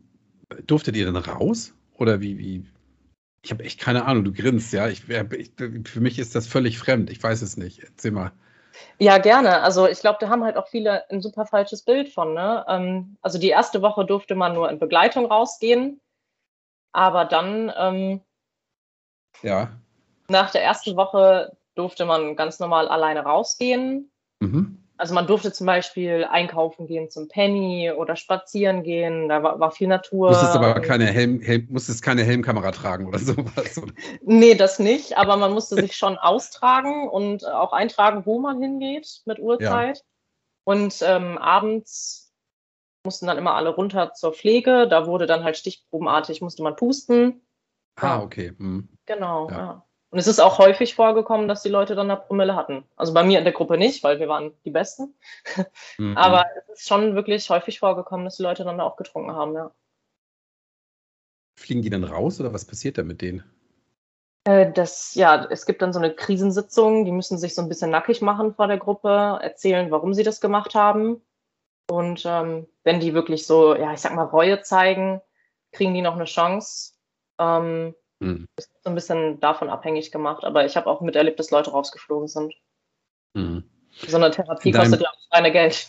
durftet 0.64 0.94
ihr 0.94 1.06
dann 1.06 1.16
raus? 1.16 1.74
Oder 1.94 2.20
wie, 2.20 2.38
wie, 2.38 2.70
ich 3.42 3.50
habe 3.50 3.64
echt 3.64 3.80
keine 3.80 4.04
Ahnung, 4.04 4.22
du 4.22 4.32
grinst, 4.32 4.72
ja. 4.72 4.86
Ich, 4.86 5.08
ich, 5.08 5.52
für 5.56 6.00
mich 6.00 6.20
ist 6.20 6.36
das 6.36 6.46
völlig 6.46 6.78
fremd. 6.78 7.10
Ich 7.10 7.20
weiß 7.20 7.42
es 7.42 7.56
nicht. 7.56 7.80
Erzähl 7.80 8.12
mal. 8.12 8.30
Ja, 9.00 9.18
gerne. 9.18 9.60
Also 9.62 9.88
ich 9.88 9.98
glaube, 9.98 10.18
da 10.20 10.28
haben 10.28 10.44
halt 10.44 10.56
auch 10.56 10.68
viele 10.68 11.10
ein 11.10 11.20
super 11.20 11.46
falsches 11.46 11.82
Bild 11.82 12.10
von. 12.10 12.32
Ne? 12.32 12.64
Ähm, 12.68 13.16
also 13.22 13.40
die 13.40 13.48
erste 13.48 13.82
Woche 13.82 14.06
durfte 14.06 14.36
man 14.36 14.54
nur 14.54 14.70
in 14.70 14.78
Begleitung 14.78 15.26
rausgehen. 15.26 16.00
Aber 16.92 17.24
dann, 17.24 17.72
ähm, 17.76 18.20
Ja. 19.42 19.80
Nach 20.28 20.50
der 20.50 20.62
ersten 20.62 20.96
Woche 20.96 21.56
durfte 21.74 22.04
man 22.04 22.36
ganz 22.36 22.58
normal 22.58 22.88
alleine 22.88 23.20
rausgehen. 23.20 24.10
Mhm. 24.40 24.82
Also 24.98 25.12
man 25.14 25.26
durfte 25.26 25.52
zum 25.52 25.66
Beispiel 25.66 26.24
einkaufen 26.24 26.86
gehen 26.86 27.10
zum 27.10 27.28
Penny 27.28 27.92
oder 27.94 28.16
spazieren 28.16 28.82
gehen. 28.82 29.28
Da 29.28 29.42
war, 29.42 29.60
war 29.60 29.70
viel 29.70 29.88
Natur. 29.88 30.30
Musstest 30.30 30.56
aber 30.56 30.80
keine, 30.80 31.04
Helm, 31.06 31.40
Helm, 31.42 31.66
musstest 31.68 32.02
keine 32.02 32.22
Helmkamera 32.24 32.70
tragen 32.70 33.06
oder 33.06 33.18
sowas. 33.20 33.76
oder? 33.76 33.92
Nee, 34.22 34.54
das 34.54 34.78
nicht, 34.78 35.18
aber 35.18 35.36
man 35.36 35.52
musste 35.52 35.76
sich 35.76 35.96
schon 35.96 36.16
austragen 36.18 37.08
und 37.10 37.46
auch 37.46 37.72
eintragen, 37.72 38.24
wo 38.24 38.38
man 38.38 38.60
hingeht 38.60 39.20
mit 39.26 39.38
Uhrzeit. 39.38 40.02
Und 40.64 41.00
ähm, 41.02 41.36
abends 41.38 42.32
mussten 43.04 43.26
dann 43.26 43.38
immer 43.38 43.54
alle 43.54 43.68
runter 43.68 44.14
zur 44.14 44.32
Pflege. 44.32 44.88
Da 44.88 45.06
wurde 45.06 45.26
dann 45.26 45.44
halt 45.44 45.58
stichprobenartig, 45.58 46.40
musste 46.40 46.62
man 46.62 46.74
pusten. 46.74 47.46
Ah, 47.96 48.20
okay. 48.20 48.52
Mhm. 48.58 48.88
Genau, 49.04 49.48
Ja. 49.50 49.56
ja. 49.56 49.85
Und 50.16 50.20
es 50.20 50.28
ist 50.28 50.40
auch 50.40 50.56
häufig 50.56 50.94
vorgekommen, 50.94 51.46
dass 51.46 51.60
die 51.60 51.68
Leute 51.68 51.94
dann 51.94 52.10
eine 52.10 52.18
Promille 52.18 52.56
hatten. 52.56 52.84
Also 52.96 53.12
bei 53.12 53.22
mir 53.22 53.36
in 53.36 53.44
der 53.44 53.52
Gruppe 53.52 53.76
nicht, 53.76 54.02
weil 54.02 54.18
wir 54.18 54.28
waren 54.28 54.54
die 54.64 54.70
Besten. 54.70 55.14
Mhm. 55.98 56.16
Aber 56.16 56.46
es 56.56 56.78
ist 56.78 56.88
schon 56.88 57.14
wirklich 57.14 57.50
häufig 57.50 57.80
vorgekommen, 57.80 58.24
dass 58.24 58.38
die 58.38 58.42
Leute 58.42 58.64
dann 58.64 58.80
auch 58.80 58.96
getrunken 58.96 59.32
haben, 59.32 59.52
ja. 59.52 59.70
Fliegen 61.58 61.82
die 61.82 61.90
dann 61.90 62.02
raus 62.02 62.40
oder 62.40 62.54
was 62.54 62.64
passiert 62.64 62.96
da 62.96 63.02
mit 63.02 63.20
denen? 63.20 63.44
Äh, 64.44 64.72
Das, 64.72 65.14
ja, 65.16 65.48
es 65.50 65.66
gibt 65.66 65.82
dann 65.82 65.92
so 65.92 65.98
eine 65.98 66.14
Krisensitzung, 66.14 67.04
die 67.04 67.12
müssen 67.12 67.36
sich 67.36 67.54
so 67.54 67.60
ein 67.60 67.68
bisschen 67.68 67.90
nackig 67.90 68.22
machen 68.22 68.54
vor 68.54 68.68
der 68.68 68.78
Gruppe, 68.78 69.38
erzählen, 69.42 69.90
warum 69.90 70.14
sie 70.14 70.24
das 70.24 70.40
gemacht 70.40 70.74
haben. 70.74 71.20
Und 71.90 72.22
ähm, 72.24 72.66
wenn 72.84 73.00
die 73.00 73.12
wirklich 73.12 73.46
so, 73.46 73.76
ja, 73.76 73.92
ich 73.92 74.00
sag 74.00 74.14
mal, 74.14 74.24
Reue 74.24 74.62
zeigen, 74.62 75.20
kriegen 75.72 75.92
die 75.92 76.00
noch 76.00 76.14
eine 76.14 76.24
Chance. 76.24 76.94
Ähm, 77.38 77.94
Mhm. 78.20 78.46
ist 78.56 78.70
so 78.82 78.90
ein 78.90 78.94
bisschen 78.94 79.40
davon 79.40 79.68
abhängig 79.68 80.10
gemacht, 80.10 80.44
aber 80.44 80.64
ich 80.64 80.76
habe 80.76 80.86
auch 80.88 81.00
miterlebt, 81.02 81.38
dass 81.38 81.50
Leute 81.50 81.70
rausgeflogen 81.70 82.28
sind. 82.28 82.54
Mhm. 83.34 83.64
So 84.06 84.16
eine 84.16 84.30
Therapie 84.30 84.68
In 84.68 84.72
deinem- 84.74 84.82
kostet 84.90 85.02
ja 85.02 85.08
auch 85.10 85.36
reine 85.36 85.52
Geld. 85.52 85.88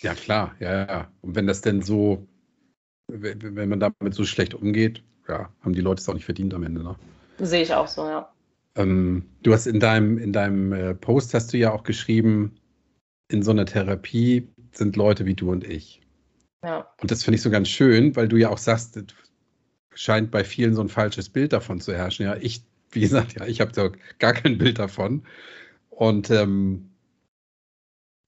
Ja, 0.00 0.14
klar, 0.14 0.54
ja, 0.58 0.86
ja. 0.86 1.08
Und 1.22 1.36
wenn 1.36 1.46
das 1.46 1.60
denn 1.60 1.80
so, 1.82 2.26
wenn 3.08 3.68
man 3.68 3.78
damit 3.80 4.14
so 4.14 4.24
schlecht 4.24 4.54
umgeht, 4.54 5.02
ja, 5.28 5.52
haben 5.62 5.72
die 5.72 5.80
Leute 5.80 6.00
es 6.00 6.08
auch 6.08 6.14
nicht 6.14 6.24
verdient 6.24 6.52
am 6.54 6.64
Ende. 6.64 6.82
Ne? 6.82 6.96
Sehe 7.38 7.62
ich 7.62 7.72
auch 7.72 7.86
so, 7.88 8.06
ja. 8.06 8.32
Ähm, 8.76 9.28
du 9.42 9.52
hast 9.52 9.66
in 9.66 9.78
deinem, 9.78 10.18
in 10.18 10.32
deinem 10.32 10.72
äh, 10.72 10.94
Post 10.94 11.32
hast 11.34 11.52
du 11.52 11.58
ja 11.58 11.72
auch 11.72 11.84
geschrieben, 11.84 12.56
in 13.30 13.42
so 13.42 13.52
einer 13.52 13.66
Therapie 13.66 14.48
sind 14.72 14.96
Leute 14.96 15.24
wie 15.26 15.34
du 15.34 15.52
und 15.52 15.64
ich. 15.64 16.00
Ja, 16.64 16.88
Und 17.00 17.10
das 17.10 17.22
finde 17.22 17.36
ich 17.36 17.42
so 17.42 17.50
ganz 17.50 17.68
schön, 17.68 18.16
weil 18.16 18.26
du 18.26 18.36
ja 18.36 18.48
auch 18.50 18.58
sagst, 18.58 19.00
scheint 19.94 20.30
bei 20.30 20.44
vielen 20.44 20.74
so 20.74 20.82
ein 20.82 20.88
falsches 20.88 21.28
Bild 21.28 21.52
davon 21.52 21.80
zu 21.80 21.94
herrschen. 21.94 22.26
Ja, 22.26 22.36
ich, 22.36 22.62
wie 22.90 23.00
gesagt, 23.00 23.34
ja, 23.34 23.46
ich 23.46 23.60
habe 23.60 23.72
da 23.72 23.90
gar 24.18 24.32
kein 24.32 24.58
Bild 24.58 24.78
davon. 24.78 25.24
Und 25.90 26.30
ähm, 26.30 26.90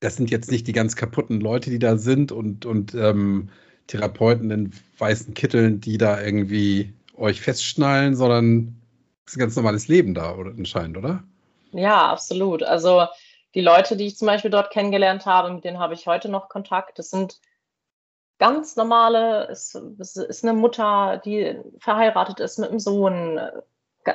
das 0.00 0.16
sind 0.16 0.30
jetzt 0.30 0.50
nicht 0.50 0.66
die 0.66 0.72
ganz 0.72 0.96
kaputten 0.96 1.40
Leute, 1.40 1.70
die 1.70 1.78
da 1.78 1.96
sind 1.96 2.32
und, 2.32 2.66
und 2.66 2.94
ähm, 2.94 3.50
Therapeuten 3.86 4.50
in 4.50 4.72
weißen 4.98 5.34
Kitteln, 5.34 5.80
die 5.80 5.98
da 5.98 6.20
irgendwie 6.20 6.92
euch 7.16 7.40
festschnallen, 7.40 8.14
sondern 8.14 8.76
es 9.24 9.32
ist 9.32 9.36
ein 9.38 9.40
ganz 9.40 9.56
normales 9.56 9.88
Leben 9.88 10.14
da, 10.14 10.34
oder 10.36 10.50
anscheinend, 10.50 10.96
oder? 10.96 11.24
ja, 11.72 12.08
absolut. 12.10 12.62
Also 12.62 13.06
die 13.54 13.60
Leute, 13.60 13.96
die 13.96 14.06
ich 14.06 14.16
zum 14.16 14.26
Beispiel 14.26 14.50
dort 14.50 14.70
kennengelernt 14.70 15.26
habe, 15.26 15.52
mit 15.52 15.64
denen 15.64 15.78
habe 15.78 15.94
ich 15.94 16.06
heute 16.06 16.28
noch 16.28 16.48
Kontakt. 16.48 16.98
Das 16.98 17.10
sind 17.10 17.40
ganz 18.38 18.76
normale, 18.76 19.48
es, 19.48 19.74
es 19.98 20.16
ist 20.16 20.44
eine 20.44 20.52
Mutter, 20.52 21.20
die 21.24 21.58
verheiratet 21.78 22.40
ist 22.40 22.58
mit 22.58 22.70
einem 22.70 22.80
Sohn. 22.80 23.40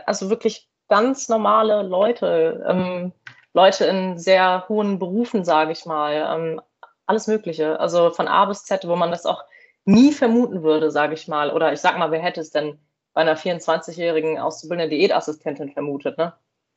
Also 0.05 0.29
wirklich 0.29 0.69
ganz 0.87 1.29
normale 1.29 1.83
Leute, 1.83 2.63
ähm, 2.67 3.13
Leute 3.53 3.85
in 3.85 4.17
sehr 4.17 4.65
hohen 4.69 4.99
Berufen, 4.99 5.43
sage 5.43 5.71
ich 5.71 5.85
mal. 5.85 6.13
Ähm, 6.35 6.61
alles 7.05 7.27
Mögliche. 7.27 7.79
Also 7.79 8.11
von 8.11 8.27
A 8.27 8.45
bis 8.45 8.63
Z, 8.63 8.87
wo 8.87 8.95
man 8.95 9.11
das 9.11 9.25
auch 9.25 9.43
nie 9.85 10.11
vermuten 10.11 10.63
würde, 10.63 10.91
sage 10.91 11.13
ich 11.13 11.27
mal. 11.27 11.51
Oder 11.51 11.73
ich 11.73 11.79
sag 11.79 11.97
mal, 11.97 12.11
wer 12.11 12.21
hätte 12.21 12.41
es 12.41 12.51
denn 12.51 12.79
bei 13.13 13.21
einer 13.21 13.37
24-jährigen 13.37 14.39
auszubildenden 14.39 14.97
Diätassistentin 14.97 15.71
vermutet, 15.71 16.17
ne? 16.17 16.33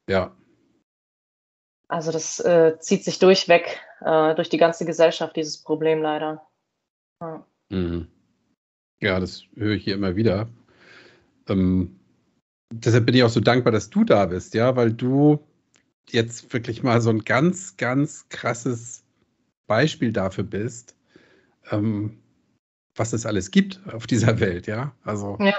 Ja. 0.09 0.33
Also 1.87 2.11
das 2.11 2.41
äh, 2.41 2.79
zieht 2.79 3.05
sich 3.05 3.19
durchweg 3.19 3.81
äh, 4.01 4.35
durch 4.35 4.49
die 4.49 4.57
ganze 4.57 4.85
Gesellschaft, 4.85 5.37
dieses 5.37 5.63
Problem 5.63 6.03
leider. 6.03 6.47
Ja. 7.25 7.47
Mhm. 7.71 8.07
Ja, 9.01 9.21
das 9.21 9.45
höre 9.57 9.75
ich 9.75 9.85
hier 9.85 9.95
immer 9.95 10.17
wieder. 10.17 10.49
Ähm, 11.49 11.99
deshalb 12.73 13.07
bin 13.07 13.15
ich 13.15 13.23
auch 13.23 13.31
so 13.31 13.41
dankbar, 13.41 13.73
dass 13.73 13.91
du 13.91 14.05
da 14.05 14.27
bist, 14.27 14.55
ja, 14.55 14.77
weil 14.77 14.93
du 14.93 15.41
jetzt 16.11 16.53
wirklich 16.53 16.83
mal 16.83 17.01
so 17.01 17.11
ein 17.11 17.25
ganz, 17.25 17.77
ganz 17.77 18.29
krasses 18.29 19.03
Beispiel 19.67 20.13
dafür 20.13 20.45
bist, 20.45 20.95
ähm, 21.71 22.19
was 22.97 23.13
es 23.13 23.27
alles 23.27 23.51
gibt 23.51 23.81
auf 23.93 24.07
dieser 24.07 24.39
Welt, 24.41 24.67
ja. 24.67 24.95
Also 25.03 25.39
Ja. 25.41 25.55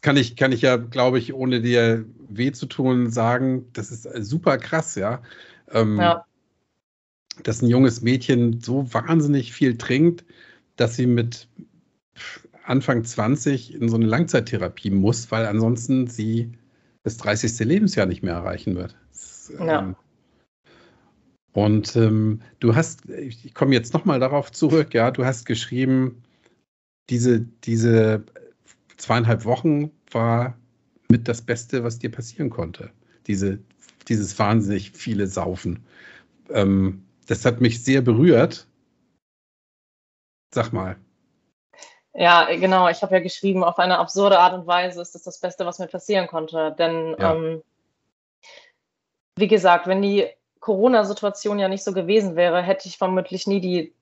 kann 0.00 0.16
ich, 0.16 0.36
kann 0.36 0.52
ich 0.52 0.62
ja, 0.62 0.76
glaube 0.76 1.18
ich, 1.18 1.32
ohne 1.32 1.60
dir 1.60 2.04
weh 2.28 2.52
zu 2.52 2.66
tun, 2.66 3.10
sagen, 3.10 3.66
das 3.74 3.90
ist 3.90 4.08
super 4.28 4.58
krass, 4.58 4.94
ja. 4.94 5.22
Ähm, 5.70 5.98
Ja. 5.98 6.24
Dass 7.44 7.62
ein 7.62 7.68
junges 7.68 8.02
Mädchen 8.02 8.60
so 8.60 8.92
wahnsinnig 8.92 9.54
viel 9.54 9.78
trinkt, 9.78 10.24
dass 10.82 10.96
sie 10.96 11.06
mit 11.06 11.46
Anfang 12.64 13.04
20 13.04 13.74
in 13.74 13.88
so 13.88 13.94
eine 13.96 14.06
Langzeittherapie 14.06 14.90
muss, 14.90 15.30
weil 15.30 15.46
ansonsten 15.46 16.08
sie 16.08 16.50
das 17.04 17.16
30. 17.18 17.60
Lebensjahr 17.60 18.06
nicht 18.06 18.22
mehr 18.22 18.34
erreichen 18.34 18.74
wird. 18.74 18.96
Das, 19.10 19.52
Ja. 19.58 19.78
ähm, 19.78 19.96
und 21.52 21.94
ähm, 21.96 22.40
du 22.60 22.74
hast, 22.74 23.08
ich 23.10 23.54
komme 23.54 23.74
jetzt 23.74 23.92
nochmal 23.94 24.18
darauf 24.18 24.50
zurück, 24.50 24.94
ja, 24.94 25.10
du 25.10 25.24
hast 25.24 25.44
geschrieben, 25.44 26.22
diese, 27.10 27.40
diese 27.40 28.24
zweieinhalb 28.96 29.44
Wochen 29.44 29.90
war 30.10 30.56
mit 31.08 31.28
das 31.28 31.42
Beste, 31.42 31.84
was 31.84 31.98
dir 31.98 32.10
passieren 32.10 32.50
konnte. 32.50 32.90
Diese, 33.26 33.58
dieses 34.08 34.36
wahnsinnig 34.38 34.92
viele 34.92 35.26
Saufen. 35.28 35.80
Ähm, 36.50 37.02
das 37.26 37.44
hat 37.44 37.60
mich 37.60 37.84
sehr 37.84 38.00
berührt. 38.00 38.66
Sag 40.54 40.72
mal. 40.72 40.96
Ja, 42.14 42.44
genau. 42.54 42.88
Ich 42.88 43.02
habe 43.02 43.14
ja 43.14 43.20
geschrieben, 43.20 43.64
auf 43.64 43.78
eine 43.78 43.98
absurde 43.98 44.38
Art 44.38 44.52
und 44.52 44.66
Weise 44.66 45.00
ist 45.00 45.14
das 45.14 45.22
das 45.22 45.40
Beste, 45.40 45.64
was 45.64 45.78
mir 45.78 45.86
passieren 45.86 46.26
konnte. 46.26 46.74
Denn, 46.78 47.16
Ja. 47.18 47.32
ähm, 47.34 47.62
wie 49.36 49.48
gesagt, 49.48 49.86
wenn 49.86 50.02
die 50.02 50.28
Corona-Situation 50.60 51.58
ja 51.58 51.68
nicht 51.68 51.82
so 51.82 51.92
gewesen 51.92 52.36
wäre, 52.36 52.62
hätte 52.62 52.86
ich 52.86 52.98
vermutlich 52.98 53.46
nie 53.46 53.60
die 53.60 53.94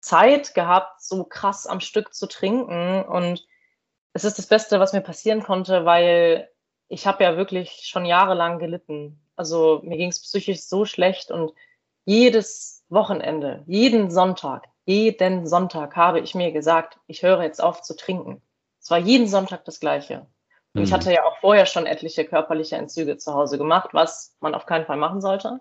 Zeit 0.00 0.54
gehabt, 0.54 1.00
so 1.00 1.24
krass 1.24 1.66
am 1.66 1.80
Stück 1.80 2.12
zu 2.12 2.26
trinken. 2.26 3.02
Und 3.04 3.46
es 4.12 4.24
ist 4.24 4.36
das 4.38 4.46
Beste, 4.46 4.80
was 4.80 4.92
mir 4.92 5.00
passieren 5.00 5.42
konnte, 5.42 5.84
weil 5.84 6.50
ich 6.88 7.06
habe 7.06 7.24
ja 7.24 7.36
wirklich 7.36 7.86
schon 7.86 8.04
jahrelang 8.04 8.58
gelitten. 8.58 9.18
Also 9.36 9.80
mir 9.84 9.96
ging 9.96 10.10
es 10.10 10.20
psychisch 10.20 10.62
so 10.62 10.84
schlecht 10.84 11.30
und 11.30 11.52
jedes 12.04 12.84
Wochenende, 12.88 13.62
jeden 13.66 14.10
Sonntag, 14.10 14.68
jeden 14.86 15.46
Sonntag 15.46 15.96
habe 15.96 16.20
ich 16.20 16.34
mir 16.34 16.52
gesagt, 16.52 16.98
ich 17.06 17.22
höre 17.22 17.42
jetzt 17.42 17.62
auf 17.62 17.82
zu 17.82 17.96
trinken. 17.96 18.42
Es 18.80 18.90
war 18.90 18.98
jeden 18.98 19.26
Sonntag 19.28 19.64
das 19.64 19.80
Gleiche. 19.80 20.26
Und 20.74 20.82
ich 20.84 20.90
Mhm. 20.90 20.94
hatte 20.94 21.12
ja 21.12 21.24
auch 21.24 21.38
vorher 21.38 21.66
schon 21.66 21.86
etliche 21.86 22.24
körperliche 22.24 22.76
Entzüge 22.76 23.16
zu 23.16 23.32
Hause 23.34 23.58
gemacht, 23.58 23.90
was 23.92 24.36
man 24.40 24.54
auf 24.54 24.66
keinen 24.66 24.86
Fall 24.86 24.96
machen 24.98 25.20
sollte. 25.20 25.60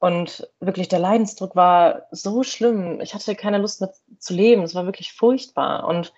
Und 0.00 0.48
wirklich 0.60 0.88
der 0.88 1.00
Leidensdruck 1.00 1.56
war 1.56 2.06
so 2.12 2.42
schlimm. 2.44 3.00
Ich 3.00 3.14
hatte 3.14 3.34
keine 3.34 3.58
Lust 3.58 3.80
mehr 3.80 3.92
zu 4.18 4.32
leben. 4.34 4.62
Es 4.62 4.74
war 4.74 4.84
wirklich 4.84 5.12
furchtbar. 5.12 5.86
Und 5.88 6.12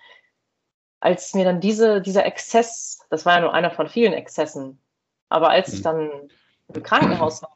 als 0.99 1.33
mir 1.33 1.45
dann 1.45 1.59
diese, 1.61 2.01
dieser 2.01 2.25
Exzess, 2.25 2.99
das 3.09 3.25
war 3.25 3.35
ja 3.35 3.41
nur 3.41 3.53
einer 3.53 3.71
von 3.71 3.89
vielen 3.89 4.13
Exzessen, 4.13 4.79
aber 5.29 5.49
als 5.49 5.73
ich 5.73 5.79
Mhm. 5.79 5.83
dann 5.83 6.31
im 6.73 6.83
Krankenhaus 6.83 7.41
war, 7.41 7.55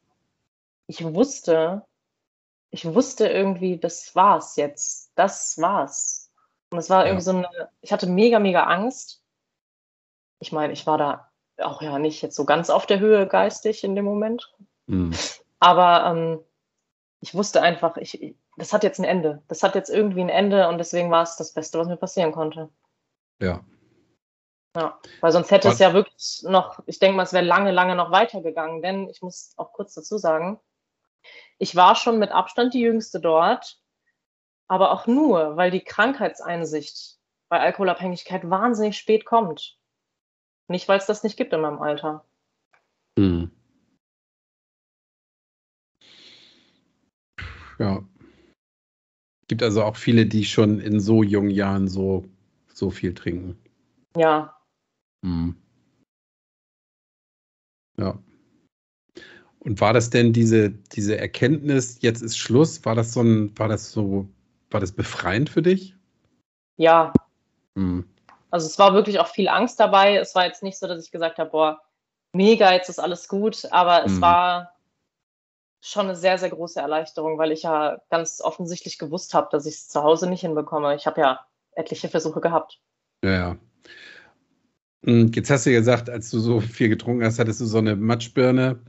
ich 0.87 1.03
wusste, 1.03 1.83
ich 2.75 2.85
wusste 2.93 3.27
irgendwie, 3.27 3.77
das 3.77 4.13
war's 4.15 4.55
jetzt. 4.57 5.11
Das 5.15 5.57
war's. 5.59 6.31
Und 6.71 6.77
es 6.79 6.89
war 6.89 7.01
Ja. 7.01 7.07
irgendwie 7.07 7.23
so 7.23 7.31
eine, 7.31 7.69
ich 7.81 7.91
hatte 7.93 8.07
mega, 8.07 8.39
mega 8.39 8.63
Angst. 8.63 9.21
Ich 10.39 10.51
meine, 10.51 10.73
ich 10.73 10.85
war 10.85 10.97
da 10.97 11.31
auch 11.57 11.81
ja 11.81 11.97
nicht 11.99 12.21
jetzt 12.21 12.35
so 12.35 12.43
ganz 12.45 12.69
auf 12.69 12.85
der 12.85 12.99
Höhe 12.99 13.27
geistig 13.27 13.83
in 13.83 13.95
dem 13.95 14.05
Moment. 14.05 14.53
Mhm. 14.87 15.15
Aber 15.59 16.05
ähm, 16.11 16.39
ich 17.21 17.33
wusste 17.33 17.61
einfach, 17.61 17.95
ich, 17.97 18.35
das 18.57 18.73
hat 18.73 18.83
jetzt 18.83 18.99
ein 18.99 19.05
Ende. 19.05 19.41
Das 19.47 19.63
hat 19.63 19.75
jetzt 19.75 19.89
irgendwie 19.89 20.21
ein 20.21 20.29
Ende 20.29 20.67
und 20.67 20.77
deswegen 20.77 21.09
war 21.11 21.23
es 21.23 21.37
das 21.37 21.53
Beste, 21.53 21.79
was 21.79 21.87
mir 21.87 21.97
passieren 21.97 22.33
konnte. 22.33 22.69
Ja. 23.41 23.63
Ja, 24.75 24.99
weil 25.21 25.31
sonst 25.31 25.51
hätte 25.51 25.69
es 25.69 25.75
Was- 25.75 25.79
ja 25.79 25.93
wirklich 25.93 26.41
noch, 26.43 26.79
ich 26.85 26.99
denke 26.99 27.15
mal, 27.15 27.23
es 27.23 27.31
wäre 27.31 27.45
lange, 27.45 27.71
lange 27.71 27.95
noch 27.95 28.11
weitergegangen, 28.11 28.81
denn 28.81 29.09
ich 29.09 29.21
muss 29.21 29.53
auch 29.55 29.71
kurz 29.71 29.93
dazu 29.93 30.17
sagen, 30.17 30.59
ich 31.57 31.75
war 31.75 31.95
schon 31.95 32.19
mit 32.19 32.31
Abstand 32.31 32.73
die 32.73 32.81
Jüngste 32.81 33.19
dort, 33.19 33.79
aber 34.67 34.91
auch 34.91 35.07
nur, 35.07 35.57
weil 35.57 35.71
die 35.71 35.83
Krankheitseinsicht 35.83 37.17
bei 37.49 37.59
Alkoholabhängigkeit 37.59 38.49
wahnsinnig 38.49 38.97
spät 38.97 39.25
kommt. 39.25 39.77
Nicht, 40.67 40.87
weil 40.87 40.97
es 40.97 41.05
das 41.05 41.23
nicht 41.23 41.37
gibt 41.37 41.53
in 41.53 41.61
meinem 41.61 41.81
Alter. 41.81 42.25
Hm. 43.17 43.51
Ja. 47.77 48.03
Gibt 49.47 49.61
also 49.61 49.83
auch 49.83 49.95
viele, 49.95 50.25
die 50.25 50.43
schon 50.43 50.79
in 50.79 50.99
so 50.99 51.21
jungen 51.21 51.51
Jahren 51.51 51.87
so, 51.87 52.25
so 52.73 52.89
viel 52.89 53.13
trinken. 53.13 53.59
Ja. 54.17 54.57
Hm. 55.23 55.55
Ja. 57.97 58.17
Und 59.65 59.81
war 59.81 59.93
das 59.93 60.11
denn 60.11 60.31
diese, 60.31 60.69
diese 60.69 61.17
Erkenntnis, 61.17 61.97
jetzt 62.01 62.21
ist 62.21 62.37
Schluss, 62.37 62.85
war 62.85 62.93
das 62.93 63.13
so 63.13 63.21
ein, 63.21 63.57
war 63.57 63.67
das 63.67 63.91
so, 63.91 64.29
war 64.69 64.79
das 64.79 64.91
befreiend 64.91 65.49
für 65.49 65.63
dich? 65.63 65.95
Ja. 66.77 67.11
Hm. 67.75 68.07
Also 68.51 68.67
es 68.67 68.77
war 68.77 68.93
wirklich 68.93 69.19
auch 69.19 69.27
viel 69.27 69.49
Angst 69.49 69.79
dabei. 69.79 70.17
Es 70.17 70.35
war 70.35 70.45
jetzt 70.45 70.61
nicht 70.61 70.77
so, 70.77 70.87
dass 70.87 71.03
ich 71.03 71.11
gesagt 71.11 71.39
habe, 71.39 71.49
boah, 71.49 71.81
mega, 72.31 72.71
jetzt 72.73 72.89
ist 72.89 72.99
alles 72.99 73.27
gut, 73.27 73.67
aber 73.71 74.05
es 74.05 74.13
Mhm. 74.13 74.21
war 74.21 74.75
schon 75.81 76.05
eine 76.05 76.15
sehr, 76.15 76.37
sehr 76.37 76.49
große 76.49 76.79
Erleichterung, 76.79 77.39
weil 77.39 77.51
ich 77.51 77.63
ja 77.63 77.99
ganz 78.11 78.41
offensichtlich 78.41 78.99
gewusst 78.99 79.33
habe, 79.33 79.49
dass 79.51 79.65
ich 79.65 79.75
es 79.75 79.87
zu 79.87 80.03
Hause 80.03 80.29
nicht 80.29 80.41
hinbekomme. 80.41 80.95
Ich 80.95 81.07
habe 81.07 81.21
ja 81.21 81.45
etliche 81.71 82.07
Versuche 82.07 82.39
gehabt. 82.39 82.79
Ja, 83.23 83.31
ja. 83.31 83.57
Hm, 85.05 85.31
Jetzt 85.33 85.49
hast 85.51 85.65
du 85.65 85.71
ja 85.71 85.79
gesagt, 85.79 86.09
als 86.09 86.31
du 86.31 86.39
so 86.39 86.59
viel 86.59 86.89
getrunken 86.89 87.23
hast, 87.23 87.39
hattest 87.39 87.61
du 87.61 87.65
so 87.65 87.77
eine 87.77 87.95
Matschbirne. 87.95 88.79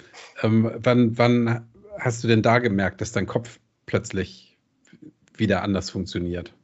Ähm, 0.43 0.71
wann, 0.79 1.19
wann 1.19 1.71
hast 1.99 2.25
du 2.25 2.29
denn 2.29 2.43
da 2.43 2.59
gemerkt, 2.59 3.01
dass 3.01 3.13
dein 3.13 3.27
Kopf 3.27 3.61
plötzlich 3.85 4.59
wieder 5.37 5.63
anders 5.63 5.91
funktioniert? 5.91 6.55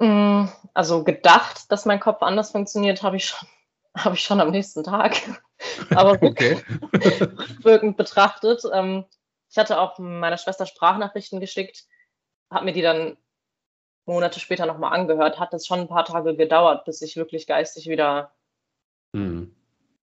Mm, 0.00 0.46
Also 0.74 1.04
gedacht, 1.04 1.70
dass 1.70 1.84
mein 1.86 2.00
Kopf 2.00 2.22
anders 2.22 2.50
funktioniert, 2.52 3.02
habe 3.02 3.16
ich 3.16 3.26
schon, 3.26 3.48
habe 3.96 4.14
ich 4.14 4.22
schon 4.22 4.40
am 4.40 4.50
nächsten 4.50 4.84
Tag. 4.84 5.16
Aber 5.90 6.18
Okay. 6.22 6.56
rückwirkend 7.04 7.96
betrachtet, 7.96 8.62
ähm, 8.72 9.04
ich 9.50 9.56
hatte 9.56 9.80
auch 9.80 9.98
meiner 9.98 10.36
Schwester 10.38 10.66
Sprachnachrichten 10.66 11.40
geschickt, 11.40 11.86
habe 12.50 12.66
mir 12.66 12.72
die 12.72 12.82
dann 12.82 13.16
Monate 14.08 14.40
später 14.40 14.66
nochmal 14.66 14.92
angehört, 14.98 15.38
hat 15.38 15.54
es 15.54 15.66
schon 15.66 15.80
ein 15.80 15.88
paar 15.88 16.04
Tage 16.04 16.34
gedauert, 16.34 16.84
bis 16.84 17.02
ich 17.02 17.16
wirklich 17.16 17.46
geistig 17.46 17.88
wieder 17.88 18.32
Hm. 19.14 19.54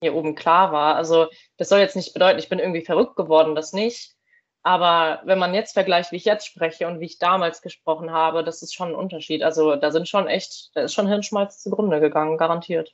hier 0.02 0.16
oben 0.16 0.36
klar 0.36 0.72
war. 0.72 0.96
Also 0.96 1.28
das 1.58 1.70
soll 1.70 1.80
jetzt 1.80 1.96
nicht 1.96 2.14
bedeuten, 2.14 2.40
ich 2.40 2.50
bin 2.50 2.60
irgendwie 2.60 2.84
verrückt 2.86 3.16
geworden, 3.16 3.56
das 3.56 3.74
nicht. 3.74 4.16
Aber 4.64 5.22
wenn 5.26 5.40
man 5.40 5.56
jetzt 5.56 5.74
vergleicht, 5.74 6.12
wie 6.12 6.18
ich 6.18 6.26
jetzt 6.26 6.46
spreche 6.46 6.88
und 6.88 7.00
wie 7.00 7.06
ich 7.06 7.18
damals 7.18 7.62
gesprochen 7.62 8.12
habe, 8.12 8.44
das 8.44 8.62
ist 8.62 8.76
schon 8.76 8.90
ein 8.90 8.96
Unterschied. 8.96 9.42
Also 9.44 9.76
da 9.76 9.92
sind 9.92 10.08
schon 10.08 10.28
echt, 10.28 10.76
da 10.76 10.82
ist 10.82 10.94
schon 10.94 11.08
Hirnschmalz 11.08 11.62
zugrunde 11.64 12.00
gegangen, 12.00 12.38
garantiert. 12.38 12.94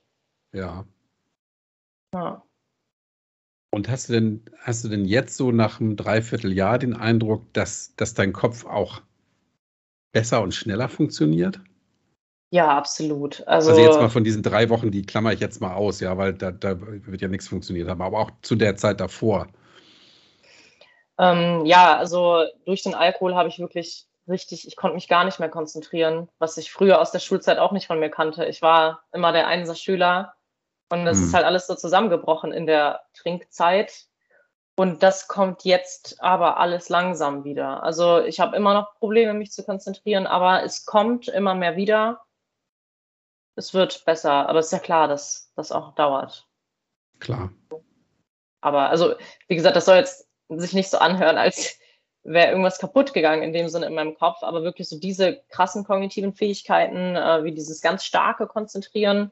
Ja. 0.53 0.85
Ja. 2.13 2.41
Und 3.73 3.89
hast 3.89 4.07
du 4.07 4.13
denn, 4.13 4.45
hast 4.59 4.85
du 4.85 4.89
denn 4.89 5.05
jetzt 5.05 5.35
so 5.35 5.51
nach 5.51 5.81
einem 5.81 5.97
Dreivierteljahr 5.97 6.79
den 6.79 6.95
Eindruck, 6.95 7.53
dass, 7.53 7.93
dass 7.97 8.13
dein 8.13 8.31
Kopf 8.31 8.65
auch 8.65 9.01
besser 10.11 10.41
und 10.41 10.53
schneller 10.53 10.89
funktioniert? 10.89 11.61
Ja, 12.51 12.67
absolut. 12.77 13.47
Also, 13.47 13.71
Also 13.71 13.81
jetzt 13.81 13.99
mal 13.99 14.09
von 14.09 14.23
diesen 14.23 14.41
drei 14.41 14.69
Wochen, 14.69 14.89
die 14.91 15.03
klammer 15.03 15.31
ich 15.33 15.39
jetzt 15.39 15.61
mal 15.61 15.73
aus, 15.75 15.99
ja, 15.99 16.17
weil 16.17 16.33
da, 16.33 16.51
da 16.51 16.75
wird 16.81 17.21
ja 17.21 17.27
nichts 17.27 17.47
funktioniert 17.47 17.87
haben, 17.89 18.01
aber 18.01 18.17
auch 18.19 18.31
zu 18.41 18.55
der 18.55 18.75
Zeit 18.77 18.99
davor. 18.99 19.47
ähm, 21.19 21.65
ja, 21.65 21.97
also 21.97 22.43
durch 22.65 22.83
den 22.83 22.93
Alkohol 22.95 23.35
habe 23.35 23.49
ich 23.49 23.59
wirklich 23.59 24.07
richtig, 24.27 24.67
ich 24.67 24.75
konnte 24.75 24.95
mich 24.95 25.07
gar 25.07 25.23
nicht 25.25 25.39
mehr 25.39 25.49
konzentrieren, 25.49 26.29
was 26.39 26.57
ich 26.57 26.71
früher 26.71 26.99
aus 27.01 27.11
der 27.11 27.19
Schulzeit 27.19 27.57
auch 27.59 27.71
nicht 27.71 27.87
von 27.87 27.99
mir 27.99 28.09
kannte. 28.09 28.45
Ich 28.45 28.61
war 28.61 29.03
immer 29.13 29.31
der 29.31 29.47
Einser-Schüler 29.47 30.35
und 30.89 31.05
das 31.05 31.17
Hm. 31.17 31.27
ist 31.27 31.33
halt 31.33 31.45
alles 31.45 31.67
so 31.67 31.75
zusammengebrochen 31.75 32.51
in 32.53 32.65
der 32.67 33.01
Trinkzeit. 33.13 34.05
Und 34.79 35.01
das 35.01 35.27
kommt 35.27 35.63
jetzt 35.63 36.21
aber 36.21 36.57
alles 36.57 36.87
langsam 36.89 37.43
wieder. 37.43 37.81
Also 37.81 38.21
ich 38.21 38.39
habe 38.39 38.55
immer 38.55 38.75
noch 38.75 38.93
Probleme, 38.99 39.33
mich 39.33 39.51
zu 39.51 39.63
konzentrieren, 39.63 40.27
aber 40.27 40.63
es 40.63 40.85
kommt 40.85 41.27
immer 41.27 41.55
mehr 41.55 41.75
wieder. 41.75 42.21
Es 43.55 43.73
wird 43.73 44.05
besser, 44.05 44.47
aber 44.47 44.59
es 44.59 44.67
ist 44.67 44.73
ja 44.73 44.79
klar, 44.79 45.07
dass 45.07 45.51
das 45.55 45.71
auch 45.71 45.95
dauert. 45.95 46.47
Klar. 47.17 47.51
Aber 48.61 48.89
also, 48.89 49.15
wie 49.47 49.55
gesagt, 49.55 49.75
das 49.75 49.85
soll 49.85 49.95
jetzt 49.95 50.29
sich 50.47 50.73
nicht 50.73 50.91
so 50.91 50.99
anhören, 50.99 51.37
als 51.37 51.79
wäre 52.21 52.51
irgendwas 52.51 52.77
kaputt 52.77 53.15
gegangen 53.15 53.41
in 53.41 53.53
dem 53.53 53.69
Sinne 53.69 53.87
in 53.87 53.95
meinem 53.95 54.15
Kopf, 54.15 54.43
aber 54.43 54.61
wirklich 54.61 54.89
so 54.89 54.99
diese 54.99 55.41
krassen 55.49 55.85
kognitiven 55.85 56.33
Fähigkeiten, 56.33 57.15
äh, 57.15 57.43
wie 57.43 57.51
dieses 57.51 57.81
ganz 57.81 58.03
starke 58.03 58.45
Konzentrieren, 58.45 59.31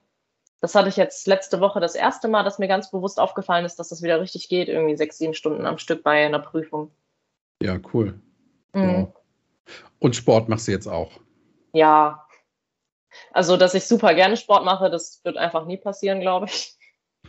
das 0.65 0.73
hatte 0.73 0.89
ich 0.89 0.97
jetzt 0.97 1.27
letzte 1.27 1.59
Woche 1.59 1.79
das 1.79 1.93
erste 1.93 2.27
Mal, 2.27 2.41
dass 2.41 2.57
mir 2.57 2.67
ganz 2.67 2.89
bewusst 2.89 3.19
aufgefallen 3.19 3.65
ist, 3.65 3.77
dass 3.77 3.89
das 3.89 4.01
wieder 4.01 4.19
richtig 4.19 4.49
geht, 4.49 4.67
irgendwie 4.67 4.97
sechs, 4.97 5.19
sieben 5.19 5.35
Stunden 5.35 5.67
am 5.67 5.77
Stück 5.77 6.01
bei 6.01 6.25
einer 6.25 6.39
Prüfung. 6.39 6.89
Ja, 7.61 7.77
cool. 7.93 8.19
Mhm. 8.73 9.13
Und 9.99 10.15
Sport 10.15 10.49
machst 10.49 10.67
du 10.67 10.71
jetzt 10.71 10.87
auch. 10.87 11.11
Ja. 11.71 12.27
Also, 13.31 13.57
dass 13.57 13.75
ich 13.75 13.85
super 13.85 14.15
gerne 14.15 14.37
Sport 14.37 14.65
mache, 14.65 14.89
das 14.89 15.23
wird 15.23 15.37
einfach 15.37 15.67
nie 15.67 15.77
passieren, 15.77 16.19
glaube 16.19 16.47
ich. 16.47 16.75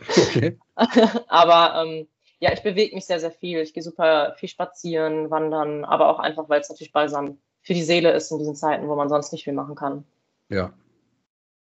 Okay. 0.09 0.59
aber 1.28 1.82
ähm, 1.82 2.09
ja, 2.39 2.55
ich 2.55 2.62
bewege 2.62 2.95
mich 2.95 3.05
sehr, 3.05 3.20
sehr 3.20 3.32
viel. 3.32 3.59
Ich 3.59 3.74
gehe 3.74 3.82
super 3.82 4.34
viel 4.39 4.49
spazieren, 4.49 5.30
wandern, 5.30 5.84
aber 5.84 6.09
auch 6.09 6.20
einfach, 6.20 6.49
weil 6.49 6.62
es 6.62 6.70
natürlich 6.70 6.93
balsam 6.93 7.37
für 7.61 7.74
die 7.74 7.82
Seele 7.82 8.12
ist 8.12 8.30
in 8.30 8.39
diesen 8.39 8.57
Zeiten, 8.57 8.89
wo 8.89 8.95
man 8.95 9.11
sonst 9.11 9.32
nicht 9.32 9.45
viel 9.45 9.53
machen 9.53 9.74
kann. 9.74 10.05
Ja. 10.49 10.72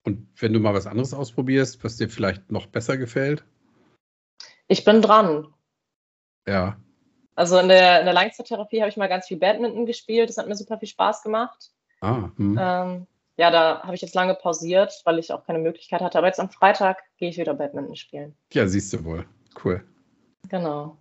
Und 0.05 0.29
wenn 0.41 0.53
du 0.53 0.61
mal 0.61 0.75
was 0.75 0.87
anderes 0.87 1.15
ausprobierst, 1.15 1.83
was 1.85 1.97
dir 1.97 2.09
vielleicht 2.09 2.51
noch 2.51 2.67
besser 2.67 2.97
gefällt? 2.97 3.45
Ich 4.67 4.85
bin 4.85 5.03
dran. 5.03 5.47
Ja. 6.47 6.77
Also 7.35 7.59
in 7.59 7.69
der, 7.69 8.01
in 8.01 8.07
der 8.07 8.15
Langzeittherapie 8.15 8.81
habe 8.81 8.91
ich 8.91 8.97
mal 8.97 9.09
ganz 9.09 9.27
viel 9.27 9.39
Badminton 9.39 9.87
gespielt. 9.87 10.29
Das 10.29 10.39
hat 10.39 10.49
mir 10.49 10.57
super 10.57 10.79
viel 10.79 10.89
Spaß 10.89 11.23
gemacht. 11.23 11.71
Ah, 12.01 12.31
hm. 12.37 12.59
Ähm, 12.61 13.07
ja, 13.37 13.51
da 13.51 13.83
habe 13.83 13.95
ich 13.95 14.03
jetzt 14.03 14.15
lange 14.15 14.35
pausiert, 14.35 15.01
weil 15.05 15.19
ich 15.19 15.33
auch 15.33 15.45
keine 15.45 15.59
Möglichkeit 15.59 16.01
hatte. 16.01 16.19
Aber 16.19 16.27
jetzt 16.27 16.41
am 16.41 16.51
Freitag 16.51 17.03
gehe 17.17 17.31
ich 17.31 17.39
wieder 17.39 17.55
Badminton 17.55 17.97
spielen. 17.97 18.37
ja, 18.53 18.67
siehst 18.67 18.93
du 18.93 19.05
wohl. 19.05 19.25
Cool. 19.63 19.85
Genau. 20.49 20.99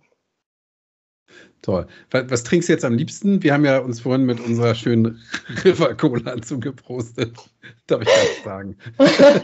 Toll. 1.62 1.86
Was, 2.10 2.30
was 2.30 2.44
trinkst 2.44 2.68
du 2.68 2.72
jetzt 2.72 2.84
am 2.84 2.94
liebsten? 2.94 3.42
Wir 3.42 3.52
haben 3.52 3.64
ja 3.64 3.78
uns 3.78 4.00
vorhin 4.00 4.24
mit 4.24 4.40
unserer 4.40 4.74
schönen 4.74 5.22
River 5.64 5.94
Cola 5.94 6.40
zugeprostet. 6.42 7.36
Darf 7.86 8.02
ich 8.02 8.08
ganz 8.08 8.44
sagen. 8.44 8.78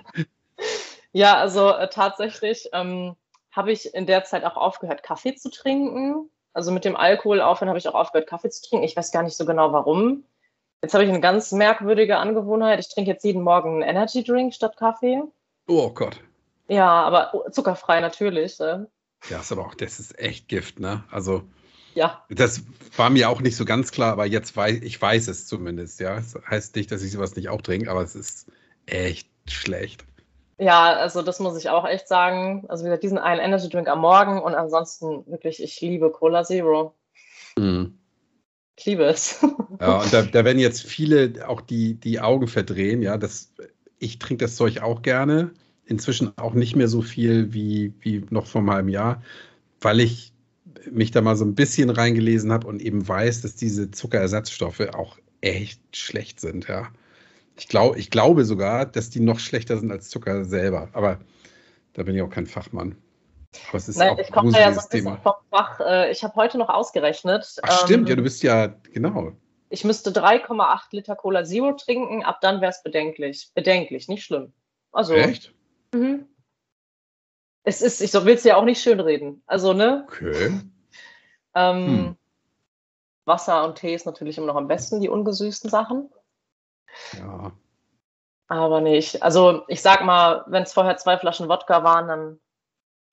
ja, 1.13 1.37
also 1.37 1.71
äh, 1.71 1.89
tatsächlich 1.89 2.69
ähm, 2.73 3.15
habe 3.53 3.73
ich 3.73 3.95
in 3.95 4.07
der 4.07 4.25
Zeit 4.25 4.45
auch 4.45 4.57
aufgehört, 4.57 5.03
Kaffee 5.03 5.35
zu 5.37 5.51
trinken. 5.51 6.29
Also 6.53 6.73
mit 6.73 6.85
dem 6.85 6.97
Alkohol 6.97 7.41
aufhören 7.41 7.69
habe 7.69 7.79
ich 7.79 7.89
auch 7.89 7.95
aufgehört, 7.95 8.29
Kaffee 8.29 8.51
zu 8.51 8.69
trinken. 8.69 8.85
Ich 8.85 8.97
weiß 8.97 9.13
gar 9.13 9.23
nicht 9.23 9.37
so 9.37 9.47
genau 9.47 9.73
warum. 9.73 10.25
Jetzt 10.83 10.95
habe 10.95 11.05
ich 11.05 11.11
eine 11.11 11.21
ganz 11.21 11.53
merkwürdige 11.53 12.19
Angewohnheit. 12.19 12.79
Ich 12.81 12.89
trinke 12.89 13.11
jetzt 13.11 13.25
jeden 13.25 13.43
Morgen 13.43 13.83
einen 13.83 13.97
Energy 13.97 14.23
Drink 14.23 14.55
statt 14.55 14.77
Kaffee. 14.77 15.23
Oh 15.67 15.91
Gott. 15.91 16.21
Ja, 16.69 16.89
aber 16.89 17.45
zuckerfrei 17.51 18.01
natürlich. 18.01 18.61
Äh. 18.61 18.87
Ja, 19.29 19.41
ist 19.41 19.51
aber 19.51 19.67
auch, 19.67 19.75
das 19.75 19.99
ist 19.99 20.19
echt 20.19 20.49
Gift, 20.49 20.79
ne? 20.79 21.05
Also, 21.11 21.43
Ja, 21.99 22.25
das 22.31 22.63
war 22.97 23.11
mir 23.11 23.29
auch 23.29 23.41
nicht 23.41 23.57
so 23.57 23.65
ganz 23.65 23.91
klar, 23.91 24.13
aber 24.13 24.25
jetzt 24.25 24.57
weiß 24.57 24.83
ich 24.83 25.03
weiß 25.03 25.27
es 25.27 25.49
zumindest, 25.49 25.99
ja. 25.99 26.15
Das 26.15 26.39
heißt 26.49 26.77
nicht, 26.77 26.93
dass 26.93 27.03
ich 27.03 27.11
sowas 27.11 27.35
nicht 27.35 27.49
auch 27.49 27.61
trinke, 27.61 27.91
aber 27.91 28.03
es 28.03 28.15
ist 28.15 28.47
echt 28.87 29.29
schlecht. 29.49 30.05
ja, 30.59 30.93
also 30.95 31.23
das 31.23 31.41
muss 31.41 31.59
ich 31.59 31.71
auch 31.71 31.85
echt 31.85 32.07
sagen. 32.07 32.65
Also 32.69 32.85
wie 32.85 32.89
gesagt, 32.89 33.03
diesen 33.03 33.19
einen 33.19 33.41
Energy 33.41 33.69
Drink 33.69 33.89
am 33.89 34.01
Morgen 34.01 34.41
und 34.41 34.55
ansonsten 34.55 35.27
wirklich, 35.27 35.61
ich 35.61 35.81
liebe 35.81 36.11
Cola 36.13 36.45
Zero. 36.45 36.95
Mhm. 37.59 37.99
Ich 38.77 38.87
liebe 38.87 39.05
es. 39.05 39.45
Ja, 39.81 40.01
und 40.03 40.13
da, 40.13 40.23
da 40.23 40.45
werden 40.45 40.59
jetzt 40.59 40.83
viele 40.83 41.47
auch 41.47 41.61
die, 41.61 41.95
die 41.95 42.19
Augen 42.21 42.49
verdrehen, 42.49 43.01
ja. 43.03 43.17
Das, 43.17 43.53
ich 44.01 44.19
trinke 44.19 44.45
das 44.45 44.57
Zeug 44.57 44.83
auch 44.83 45.03
gerne. 45.03 45.53
Inzwischen 45.85 46.37
auch 46.37 46.55
nicht 46.55 46.75
mehr 46.75 46.89
so 46.89 47.01
viel 47.03 47.53
wie, 47.53 47.93
wie 48.01 48.25
noch 48.31 48.47
vor 48.47 48.61
einem 48.61 48.73
halben 48.73 48.89
Jahr, 48.89 49.23
weil 49.81 50.01
ich 50.01 50.33
mich 50.93 51.11
da 51.11 51.21
mal 51.21 51.37
so 51.37 51.45
ein 51.45 51.55
bisschen 51.55 51.91
reingelesen 51.91 52.53
habe 52.53 52.67
und 52.67 52.81
eben 52.83 53.07
weiß, 53.07 53.43
dass 53.43 53.55
diese 53.57 53.91
Zuckerersatzstoffe 53.91 54.81
auch 54.95 55.19
echt 55.41 55.81
schlecht 55.97 56.41
sind, 56.41 56.69
ja. 56.69 56.89
Ich, 57.57 57.69
glaub, 57.69 57.97
ich 57.97 58.11
glaube 58.11 58.45
sogar, 58.45 58.87
dass 58.87 59.11
die 59.11 59.21
noch 59.21 59.41
schlechter 59.41 59.79
sind 59.79 59.91
als 59.91 60.09
Zucker 60.11 60.45
selber. 60.45 60.89
Aber 60.93 61.19
da 61.93 62.05
bin 62.05 62.15
ich 62.15 62.23
auch 62.23 62.31
kein 62.31 62.47
Fachmann. 62.47 62.97
Aber 63.69 63.79
es 63.79 63.89
ist 63.89 63.97
Nein, 63.97 64.11
auch 64.11 64.19
ich 64.19 64.31
komme 64.31 64.53
ja 64.53 64.73
so 64.73 64.81
ein 64.81 64.87
bisschen 64.89 64.91
Thema. 64.91 65.17
vom 65.17 65.35
Fach. 65.51 65.81
Äh, 65.81 66.13
Ich 66.13 66.23
habe 66.23 66.35
heute 66.37 66.59
noch 66.59 66.69
ausgerechnet. 66.69 67.57
Ach 67.63 67.85
stimmt, 67.85 68.05
ähm, 68.05 68.11
ja, 68.11 68.17
du 68.17 68.23
bist 68.23 68.43
ja, 68.43 68.69
genau. 68.93 69.33
Ich 69.71 69.85
müsste 69.85 70.11
3,8 70.11 70.81
Liter 70.93 71.17
Cola 71.17 71.45
Zero 71.45 71.73
trinken, 71.73 72.23
ab 72.23 72.39
dann 72.41 72.61
wäre 72.61 72.71
es 72.71 72.83
bedenklich. 72.83 73.51
Bedenklich, 73.55 74.09
nicht 74.09 74.25
schlimm. 74.25 74.53
Also, 74.93 75.15
Echt? 75.15 75.53
Mhm. 75.93 76.27
es 77.65 77.83
ist, 77.83 78.01
ich 78.01 78.13
will 78.15 78.35
es 78.35 78.45
ja 78.45 78.57
auch 78.57 78.65
nicht 78.65 78.81
schönreden. 78.81 79.43
Also, 79.47 79.73
ne? 79.73 80.07
Okay. 80.09 80.53
Ähm, 81.55 81.87
Hm. 81.87 82.17
Wasser 83.25 83.65
und 83.65 83.77
Tee 83.77 83.95
ist 83.95 84.07
natürlich 84.07 84.39
immer 84.39 84.47
noch 84.47 84.57
am 84.57 84.69
besten, 84.69 85.01
die 85.01 85.09
ungesüßten 85.09 85.71
Sachen. 85.71 86.09
Ja. 87.19 87.53
Aber 88.49 88.81
nicht. 88.81 89.23
Also 89.23 89.63
ich 89.69 89.83
sag 89.83 90.05
mal, 90.05 90.45
wenn 90.49 90.63
es 90.63 90.73
vorher 90.73 90.97
zwei 90.97 91.19
Flaschen 91.19 91.49
Wodka 91.49 91.85
waren, 91.85 92.09
dann 92.09 92.41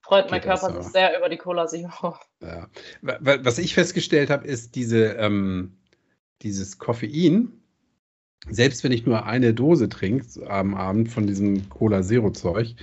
freut 0.00 0.30
mein 0.30 0.40
Körper 0.40 0.72
sich 0.72 0.92
sehr 0.92 1.18
über 1.18 1.28
die 1.28 1.36
Cola 1.36 1.66
Zero. 1.66 2.16
Ja. 2.40 2.68
Was 3.02 3.58
ich 3.58 3.74
festgestellt 3.74 4.30
habe, 4.30 4.46
ist 4.46 4.74
diese, 4.74 5.12
ähm, 5.14 5.76
dieses 6.42 6.78
Koffein. 6.78 7.60
Selbst 8.48 8.84
wenn 8.84 8.92
ich 8.92 9.04
nur 9.04 9.26
eine 9.26 9.52
Dose 9.52 9.88
trinke 9.88 10.48
am 10.48 10.74
Abend 10.74 11.10
von 11.10 11.26
diesem 11.26 11.68
Cola 11.68 12.02
Zero 12.02 12.30
Zeug, 12.30 12.76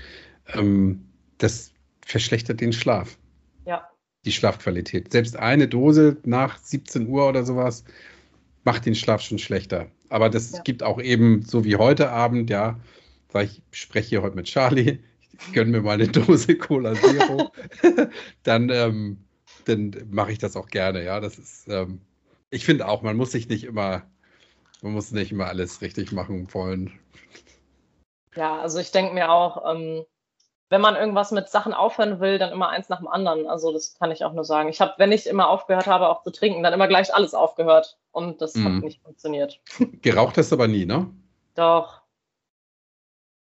ähm, 0.54 1.10
das 1.40 1.72
verschlechtert 2.06 2.62
den 2.62 2.74
Schlaf. 2.74 3.18
Ja. 3.66 3.90
Die 4.26 4.32
Schlafqualität. 4.32 5.12
Selbst 5.12 5.38
eine 5.38 5.68
Dose 5.68 6.18
nach 6.24 6.58
17 6.58 7.08
Uhr 7.08 7.28
oder 7.28 7.44
sowas 7.44 7.84
macht 8.64 8.86
den 8.86 8.96
Schlaf 8.96 9.22
schon 9.22 9.40
schlechter. 9.40 9.88
Aber 10.10 10.30
das 10.30 10.52
ja. 10.52 10.62
gibt 10.62 10.84
auch 10.84 11.02
eben, 11.02 11.44
so 11.44 11.66
wie 11.66 11.76
heute 11.76 12.10
Abend, 12.12 12.50
ja, 12.50 12.80
weil 13.32 13.46
ich 13.46 13.62
spreche 13.72 14.10
hier 14.10 14.22
heute 14.22 14.36
mit 14.36 14.46
Charlie, 14.46 15.00
ich 15.40 15.54
gönne 15.54 15.72
mir 15.72 15.82
mal 15.82 15.94
eine 15.94 16.08
Dose 16.08 16.56
Cola 16.58 16.94
Zero, 16.94 17.52
dann, 18.44 18.70
ähm, 18.70 19.18
dann 19.66 19.96
mache 20.10 20.32
ich 20.32 20.38
das 20.38 20.56
auch 20.56 20.68
gerne, 20.68 21.04
ja. 21.04 21.20
Das 21.20 21.38
ist, 21.38 21.68
ähm, 21.68 22.00
ich 22.50 22.66
finde 22.66 22.88
auch, 22.88 23.02
man 23.02 23.18
muss 23.18 23.32
sich 23.32 23.50
nicht 23.50 23.64
immer, 23.64 24.04
man 24.82 24.94
muss 24.94 25.12
nicht 25.12 25.32
immer 25.32 25.48
alles 25.48 25.82
richtig 25.82 26.12
machen 26.12 26.54
wollen. 26.54 26.92
Ja, 28.36 28.60
also 28.60 28.80
ich 28.80 28.92
denke 28.92 29.14
mir 29.14 29.32
auch, 29.32 29.76
ähm, 29.76 30.06
wenn 30.70 30.82
man 30.82 30.96
irgendwas 30.96 31.32
mit 31.32 31.50
Sachen 31.50 31.74
aufhören 31.74 32.20
will, 32.20 32.40
dann 32.40 32.52
immer 32.52 32.70
eins 32.70 32.90
nach 32.90 33.00
dem 33.00 33.08
anderen. 33.08 33.48
Also 33.48 33.72
das 33.72 33.96
kann 34.00 34.12
ich 34.12 34.26
auch 34.26 34.34
nur 34.34 34.44
sagen. 34.44 34.70
Ich 34.70 34.82
habe, 34.82 34.94
wenn 34.98 35.12
ich 35.12 35.28
immer 35.28 35.50
aufgehört 35.50 35.88
habe, 35.88 36.10
auch 36.10 36.24
zu 36.24 36.32
trinken, 36.32 36.64
dann 36.64 36.74
immer 36.74 36.88
gleich 36.88 37.14
alles 37.14 37.34
aufgehört. 37.34 37.98
Und 38.12 38.42
das 38.42 38.56
mm. 38.56 38.66
hat 38.66 38.72
mhm. 38.72 38.80
nicht 38.80 39.02
funktioniert. 39.04 39.60
Geraucht 40.02 40.38
hast 40.38 40.52
du 40.52 40.56
aber 40.56 40.68
nie, 40.68 40.86
ne? 40.86 41.10
Doch. 41.56 42.02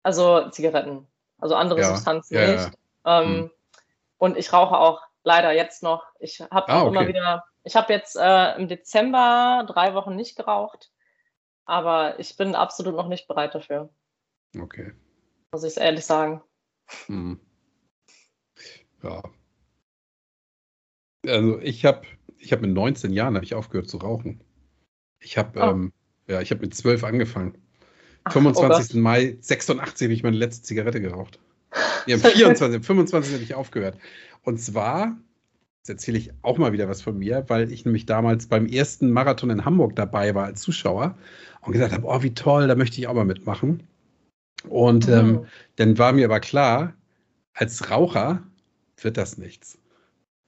Also 0.02 0.48
Zigaretten. 0.50 1.06
Also 1.38 1.54
andere 1.54 1.80
ja. 1.80 1.86
Substanzen 1.86 2.34
ja, 2.34 2.52
nicht. 2.52 2.70
Ja. 3.04 3.22
Ähm, 3.22 3.36
mm. 3.36 3.50
Und 4.18 4.36
ich 4.36 4.52
rauche 4.52 4.76
auch 4.76 5.02
leider 5.22 5.52
jetzt 5.52 5.82
noch. 5.82 6.04
Ich 6.18 6.40
habe 6.40 6.68
ah, 6.68 6.82
okay. 6.82 6.88
immer 6.88 7.06
wieder, 7.06 7.44
ich 7.64 7.76
habe 7.76 7.92
jetzt 7.92 8.16
äh, 8.16 8.54
im 8.56 8.68
Dezember 8.68 9.64
drei 9.68 9.94
Wochen 9.94 10.16
nicht 10.16 10.36
geraucht, 10.36 10.90
aber 11.64 12.18
ich 12.18 12.36
bin 12.36 12.54
absolut 12.54 12.96
noch 12.96 13.08
nicht 13.08 13.28
bereit 13.28 13.54
dafür. 13.54 13.90
Okay. 14.58 14.92
Muss 15.52 15.64
ich 15.64 15.70
es 15.70 15.76
ehrlich 15.76 16.04
sagen. 16.04 16.42
Hm. 17.06 17.38
Ja. 19.02 19.22
Also 21.26 21.58
ich 21.60 21.84
habe 21.84 22.02
ich 22.38 22.52
hab 22.52 22.60
mit 22.60 22.70
19 22.70 23.12
Jahren 23.12 23.40
ich 23.42 23.54
aufgehört 23.54 23.88
zu 23.88 23.98
rauchen. 23.98 24.40
Ich 25.20 25.36
habe 25.36 25.60
oh. 25.60 25.70
ähm, 25.70 25.92
ja, 26.26 26.40
ich 26.40 26.50
habe 26.50 26.62
mit 26.62 26.74
12 26.74 27.04
angefanungen. 27.04 27.58
Ach, 28.24 28.32
25. 28.32 28.96
Oh 28.96 28.98
Mai 28.98 29.36
86 29.40 30.06
habe 30.06 30.14
ich 30.14 30.22
meine 30.22 30.36
letzte 30.36 30.62
Zigarette 30.62 31.00
geraucht. 31.00 31.38
Ja, 32.06 32.16
am 32.16 32.22
24, 32.22 32.84
25 32.84 33.34
habe 33.34 33.42
ich 33.42 33.54
aufgehört. 33.54 33.98
Und 34.42 34.60
zwar, 34.60 35.16
jetzt 35.78 35.90
erzähle 35.90 36.18
ich 36.18 36.32
auch 36.42 36.58
mal 36.58 36.72
wieder 36.72 36.88
was 36.88 37.02
von 37.02 37.18
mir, 37.18 37.44
weil 37.48 37.70
ich 37.72 37.84
nämlich 37.84 38.06
damals 38.06 38.46
beim 38.46 38.66
ersten 38.66 39.10
Marathon 39.10 39.50
in 39.50 39.64
Hamburg 39.64 39.96
dabei 39.96 40.34
war 40.34 40.46
als 40.46 40.62
Zuschauer 40.62 41.16
und 41.62 41.72
gesagt 41.72 41.92
habe, 41.92 42.06
oh, 42.06 42.22
wie 42.22 42.34
toll, 42.34 42.68
da 42.68 42.74
möchte 42.74 43.00
ich 43.00 43.06
auch 43.06 43.14
mal 43.14 43.24
mitmachen. 43.24 43.82
Und 44.68 45.06
mhm. 45.08 45.14
ähm, 45.14 45.46
dann 45.76 45.98
war 45.98 46.12
mir 46.12 46.26
aber 46.26 46.40
klar, 46.40 46.94
als 47.54 47.90
Raucher 47.90 48.42
wird 49.00 49.16
das 49.16 49.38
nichts. 49.38 49.78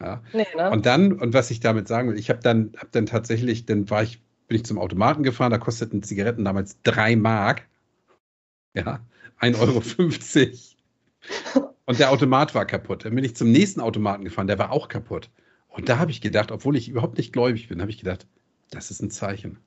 Ja. 0.01 0.23
Nee, 0.33 0.47
ne? 0.57 0.71
Und 0.71 0.87
dann, 0.87 1.13
und 1.13 1.33
was 1.33 1.51
ich 1.51 1.61
damit 1.61 1.89
sagen 1.89 2.11
will, 2.11 2.19
ich 2.19 2.29
habe 2.29 2.41
dann, 2.41 2.73
hab 2.77 2.91
dann 2.93 3.07
tatsächlich, 3.07 3.67
dann 3.67 3.89
war 3.89 4.03
ich, 4.03 4.21
bin 4.49 4.57
ich 4.57 4.65
zum 4.65 4.79
Automaten 4.79 5.23
gefahren, 5.23 5.53
da 5.53 5.59
kosteten 5.59 6.03
Zigaretten 6.03 6.45
damals 6.45 6.81
drei 6.83 7.17
Mark. 7.17 7.69
Ja, 8.75 9.01
1,50 9.41 10.75
Euro. 11.57 11.71
und 11.87 11.99
der 11.99 12.11
Automat 12.11 12.55
war 12.55 12.67
kaputt. 12.67 13.05
Dann 13.05 13.15
bin 13.15 13.25
ich 13.25 13.37
zum 13.37 13.53
nächsten 13.53 13.81
Automaten 13.81 14.25
gefahren, 14.25 14.47
der 14.47 14.59
war 14.59 14.73
auch 14.73 14.89
kaputt. 14.89 15.31
Und 15.69 15.89
da 15.89 15.99
habe 15.99 16.11
ich 16.11 16.21
gedacht, 16.21 16.51
obwohl 16.53 16.77
ich 16.77 16.89
überhaupt 16.89 17.17
nicht 17.17 17.33
gläubig 17.33 17.69
bin, 17.69 17.81
habe 17.81 17.91
ich 17.91 17.99
gedacht, 17.99 18.27
das 18.71 18.91
ist 18.91 19.03
ein 19.03 19.11
Zeichen. 19.11 19.59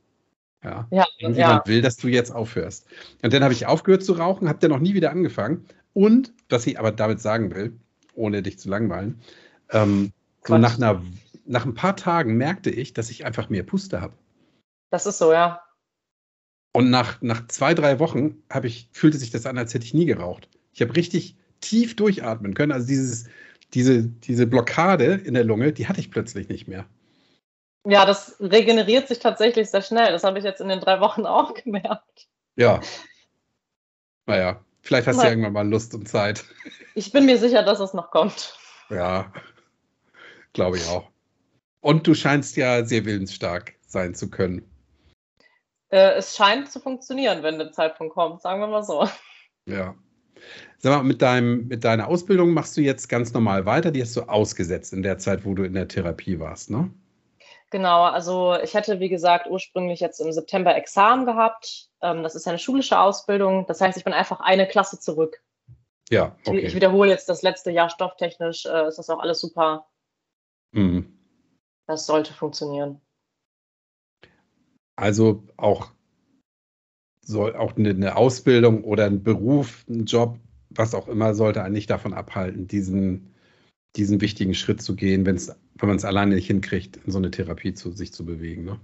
Ja, 0.65 0.87
ja 0.89 1.05
irgendjemand 1.19 1.67
ja. 1.67 1.71
will, 1.71 1.81
dass 1.81 1.97
du 1.97 2.07
jetzt 2.07 2.31
aufhörst. 2.31 2.87
Und 3.21 3.33
dann 3.33 3.43
habe 3.43 3.53
ich 3.53 3.67
aufgehört 3.67 4.03
zu 4.03 4.13
rauchen, 4.13 4.49
habe 4.49 4.59
dann 4.59 4.71
noch 4.71 4.79
nie 4.79 4.95
wieder 4.95 5.11
angefangen. 5.11 5.65
Und, 5.93 6.33
was 6.49 6.67
ich 6.67 6.79
aber 6.79 6.91
damit 6.91 7.21
sagen 7.21 7.53
will, 7.53 7.73
ohne 8.15 8.41
dich 8.41 8.59
zu 8.59 8.69
langweilen, 8.69 9.21
ähm, 9.69 10.11
so 10.43 10.57
nach, 10.57 10.77
einer, 10.77 11.01
nach 11.45 11.65
ein 11.65 11.75
paar 11.75 11.95
Tagen 11.95 12.35
merkte 12.35 12.69
ich, 12.69 12.93
dass 12.93 13.09
ich 13.09 13.25
einfach 13.25 13.49
mehr 13.49 13.63
Puste 13.63 14.01
habe. 14.01 14.13
Das 14.89 15.05
ist 15.05 15.17
so, 15.17 15.31
ja. 15.31 15.61
Und 16.73 16.89
nach, 16.89 17.21
nach 17.21 17.47
zwei, 17.47 17.73
drei 17.73 17.99
Wochen 17.99 18.43
ich, 18.63 18.89
fühlte 18.91 19.17
sich 19.17 19.31
das 19.31 19.45
an, 19.45 19.57
als 19.57 19.73
hätte 19.73 19.85
ich 19.85 19.93
nie 19.93 20.05
geraucht. 20.05 20.49
Ich 20.73 20.81
habe 20.81 20.95
richtig 20.95 21.37
tief 21.61 21.95
durchatmen 21.95 22.53
können. 22.53 22.71
Also 22.71 22.87
dieses, 22.87 23.27
diese, 23.73 24.03
diese 24.03 24.45
Blockade 24.45 25.21
in 25.23 25.33
der 25.33 25.45
Lunge, 25.45 25.71
die 25.71 25.87
hatte 25.87 25.99
ich 25.99 26.11
plötzlich 26.11 26.49
nicht 26.49 26.67
mehr. 26.67 26.85
Ja, 27.85 28.05
das 28.05 28.35
regeneriert 28.39 29.07
sich 29.07 29.19
tatsächlich 29.19 29.69
sehr 29.69 29.83
schnell. 29.83 30.11
Das 30.11 30.23
habe 30.23 30.39
ich 30.39 30.43
jetzt 30.43 30.59
in 30.59 30.69
den 30.69 30.79
drei 30.79 30.99
Wochen 30.99 31.25
auch 31.25 31.53
gemerkt. 31.53 32.27
Ja. 32.55 32.81
Naja, 34.25 34.59
vielleicht 34.81 35.07
hast 35.07 35.19
du 35.19 35.23
ja 35.23 35.29
irgendwann 35.29 35.53
mal 35.53 35.69
Lust 35.69 35.93
und 35.93 36.09
Zeit. 36.09 36.43
Ich 36.95 37.11
bin 37.11 37.25
mir 37.25 37.37
sicher, 37.37 37.61
dass 37.63 37.79
es 37.79 37.93
noch 37.93 38.09
kommt. 38.09 38.57
Ja, 38.89 39.31
glaube 40.53 40.77
ich 40.77 40.87
auch. 40.87 41.09
Und 41.81 42.07
du 42.07 42.15
scheinst 42.15 42.57
ja 42.57 42.83
sehr 42.83 43.05
willensstark 43.05 43.73
sein 43.85 44.15
zu 44.15 44.31
können. 44.31 44.67
Äh, 45.89 46.13
es 46.15 46.35
scheint 46.35 46.71
zu 46.71 46.79
funktionieren, 46.79 47.43
wenn 47.43 47.59
der 47.59 47.71
Zeitpunkt 47.71 48.15
kommt, 48.15 48.41
sagen 48.41 48.61
wir 48.61 48.67
mal 48.67 48.83
so. 48.83 49.07
Ja. 49.65 49.93
Sag 50.79 50.91
mal, 50.91 51.03
mit, 51.03 51.21
deinem, 51.21 51.67
mit 51.67 51.83
deiner 51.83 52.07
Ausbildung 52.07 52.51
machst 52.51 52.75
du 52.77 52.81
jetzt 52.81 53.07
ganz 53.09 53.33
normal 53.33 53.65
weiter. 53.65 53.91
Die 53.91 54.01
hast 54.01 54.15
du 54.15 54.23
ausgesetzt 54.23 54.93
in 54.93 55.03
der 55.03 55.19
Zeit, 55.19 55.45
wo 55.45 55.53
du 55.53 55.63
in 55.63 55.73
der 55.73 55.87
Therapie 55.87 56.39
warst, 56.39 56.71
ne? 56.71 56.89
Genau, 57.75 58.03
also 58.03 58.55
ich 58.63 58.73
hätte, 58.73 59.01
wie 59.01 59.09
gesagt, 59.09 59.47
ursprünglich 59.49 59.99
jetzt 59.99 60.21
im 60.21 60.31
September 60.31 60.73
Examen 60.77 61.25
gehabt. 61.25 61.89
Ähm, 61.99 62.23
das 62.23 62.33
ist 62.33 62.47
eine 62.47 62.57
schulische 62.57 62.97
Ausbildung. 62.97 63.65
Das 63.67 63.81
heißt, 63.81 63.97
ich 63.97 64.05
bin 64.05 64.13
einfach 64.13 64.39
eine 64.39 64.65
Klasse 64.65 64.97
zurück. 64.97 65.43
Ja, 66.09 66.37
okay. 66.45 66.59
Ich, 66.59 66.73
wiederhole 66.73 67.09
jetzt 67.09 67.27
das 67.27 67.41
letzte 67.41 67.71
Jahr 67.71 67.89
stofftechnisch. 67.89 68.65
Äh, 68.65 68.87
ist 68.87 68.97
das 68.97 69.09
auch 69.09 69.19
alles 69.19 69.41
super. 69.41 69.87
Mhm. 70.71 71.19
Das 71.85 72.05
sollte 72.05 72.31
funktionieren. 72.31 73.01
Also 74.95 75.43
auch 75.57 75.91
soll 77.19 77.57
auch 77.57 77.75
eine, 77.75 77.89
eine 77.89 78.15
Ausbildung 78.15 78.85
oder 78.85 79.03
ein 79.03 79.21
Beruf, 79.21 79.83
ein 79.89 80.05
Job, 80.05 80.39
was 80.69 80.95
auch 80.95 81.09
immer, 81.09 81.35
sollte 81.35 81.61
einen 81.61 81.73
nicht 81.73 81.89
davon 81.89 82.13
abhalten, 82.13 82.69
diesen 82.69 83.34
diesen 83.97 84.21
wichtigen 84.21 84.53
Schritt 84.53 84.81
zu 84.81 84.95
gehen, 84.95 85.25
wenn 85.25 85.39
wenn 85.77 85.89
man 85.89 85.97
es 85.97 86.05
alleine 86.05 86.35
nicht 86.35 86.47
hinkriegt, 86.47 86.97
in 86.97 87.11
so 87.11 87.17
eine 87.17 87.31
Therapie 87.31 87.73
zu 87.73 87.91
sich 87.91 88.13
zu 88.13 88.25
bewegen. 88.25 88.63
Ne? 88.63 88.79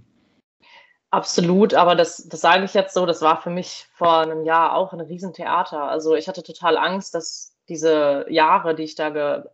Absolut, 1.10 1.74
aber 1.74 1.94
das, 1.94 2.28
das 2.28 2.40
sage 2.40 2.64
ich 2.64 2.74
jetzt 2.74 2.94
so, 2.94 3.04
das 3.06 3.20
war 3.20 3.40
für 3.40 3.50
mich 3.50 3.86
vor 3.94 4.18
einem 4.18 4.44
Jahr 4.44 4.74
auch 4.74 4.92
ein 4.92 5.00
Riesentheater. 5.00 5.82
Also 5.82 6.14
ich 6.14 6.28
hatte 6.28 6.42
total 6.42 6.78
Angst, 6.78 7.14
dass 7.14 7.54
diese 7.68 8.26
Jahre, 8.28 8.74
die 8.74 8.84
ich 8.84 8.94
da 8.94 9.44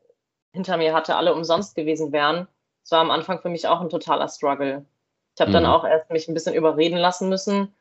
hinter 0.53 0.77
mir 0.77 0.95
hatte, 0.95 1.17
alle 1.17 1.35
umsonst 1.35 1.75
gewesen 1.75 2.13
wären. 2.13 2.49
Es 2.85 2.93
war 2.93 3.01
am 3.01 3.11
Anfang 3.11 3.41
für 3.41 3.49
mich 3.49 3.67
auch 3.67 3.81
ein 3.81 3.91
totaler 3.91 4.29
Struggle. 4.29 4.87
Ich 5.35 5.41
habe 5.41 5.51
mhm. 5.51 5.55
dann 5.55 5.67
auch 5.67 5.85
erst 5.85 6.11
mich 6.11 6.29
ein 6.29 6.35
bisschen 6.35 6.55
überreden 6.55 6.97
lassen 6.97 7.29
müssen. 7.29 7.75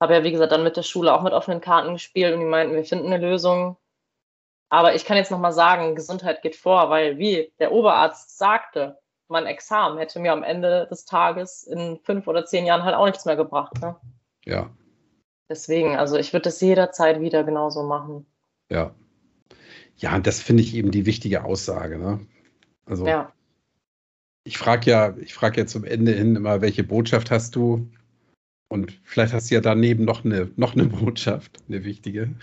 Habe 0.00 0.14
ja, 0.14 0.24
wie 0.24 0.32
gesagt, 0.32 0.52
dann 0.52 0.64
mit 0.64 0.76
der 0.76 0.82
Schule 0.82 1.14
auch 1.14 1.22
mit 1.22 1.32
offenen 1.32 1.60
Karten 1.60 1.92
gespielt 1.92 2.34
und 2.34 2.40
die 2.40 2.46
meinten, 2.46 2.74
wir 2.74 2.84
finden 2.84 3.12
eine 3.12 3.18
Lösung. 3.18 3.76
Aber 4.68 4.94
ich 4.94 5.04
kann 5.04 5.16
jetzt 5.16 5.30
nochmal 5.30 5.52
sagen, 5.52 5.94
Gesundheit 5.94 6.42
geht 6.42 6.56
vor, 6.56 6.90
weil 6.90 7.18
wie 7.18 7.52
der 7.58 7.72
Oberarzt 7.72 8.38
sagte, 8.38 8.98
mein 9.28 9.46
Examen 9.46 9.98
hätte 9.98 10.20
mir 10.20 10.32
am 10.32 10.42
Ende 10.42 10.86
des 10.90 11.04
Tages 11.04 11.64
in 11.64 11.98
fünf 12.02 12.26
oder 12.26 12.44
zehn 12.44 12.66
Jahren 12.66 12.84
halt 12.84 12.94
auch 12.94 13.06
nichts 13.06 13.24
mehr 13.24 13.36
gebracht. 13.36 13.80
Ne? 13.80 13.96
Ja. 14.44 14.70
Deswegen, 15.48 15.96
also 15.96 16.16
ich 16.16 16.32
würde 16.32 16.44
das 16.44 16.60
jederzeit 16.60 17.20
wieder 17.20 17.44
genauso 17.44 17.82
machen. 17.82 18.26
Ja. 18.70 18.94
Ja, 19.96 20.18
das 20.18 20.40
finde 20.40 20.62
ich 20.62 20.74
eben 20.74 20.90
die 20.90 21.06
wichtige 21.06 21.44
Aussage. 21.44 21.98
Ne? 21.98 22.26
Also 22.86 23.06
ja. 23.06 23.32
ich 24.44 24.58
frage 24.58 24.90
ja, 24.90 25.16
ich 25.18 25.34
frage 25.34 25.60
ja 25.60 25.66
zum 25.66 25.84
Ende 25.84 26.12
hin 26.12 26.36
immer, 26.36 26.60
welche 26.60 26.84
Botschaft 26.84 27.30
hast 27.30 27.54
du? 27.54 27.88
Und 28.68 28.98
vielleicht 29.04 29.32
hast 29.32 29.50
du 29.50 29.54
ja 29.54 29.60
daneben 29.60 30.04
noch 30.04 30.24
eine, 30.24 30.50
noch 30.56 30.74
eine 30.74 30.84
Botschaft, 30.86 31.58
eine 31.68 31.84
wichtige. 31.84 32.34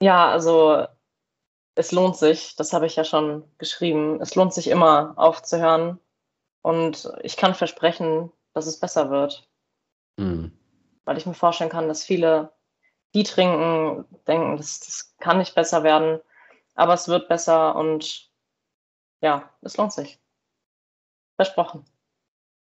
Ja, 0.00 0.30
also 0.30 0.86
es 1.74 1.92
lohnt 1.92 2.16
sich, 2.16 2.56
das 2.56 2.72
habe 2.72 2.86
ich 2.86 2.96
ja 2.96 3.04
schon 3.04 3.44
geschrieben. 3.58 4.20
Es 4.20 4.34
lohnt 4.34 4.52
sich 4.52 4.68
immer 4.68 5.14
aufzuhören. 5.16 5.98
Und 6.62 7.12
ich 7.22 7.36
kann 7.36 7.54
versprechen, 7.54 8.32
dass 8.52 8.66
es 8.66 8.80
besser 8.80 9.10
wird. 9.10 9.48
Mhm. 10.16 10.52
Weil 11.04 11.16
ich 11.16 11.26
mir 11.26 11.34
vorstellen 11.34 11.70
kann, 11.70 11.88
dass 11.88 12.04
viele, 12.04 12.52
die 13.14 13.22
trinken, 13.22 14.04
denken, 14.26 14.56
das, 14.56 14.80
das 14.80 15.16
kann 15.18 15.38
nicht 15.38 15.54
besser 15.54 15.82
werden. 15.84 16.20
Aber 16.74 16.94
es 16.94 17.08
wird 17.08 17.28
besser 17.28 17.76
und 17.76 18.30
ja, 19.20 19.52
es 19.62 19.76
lohnt 19.76 19.92
sich. 19.92 20.20
Versprochen. 21.36 21.84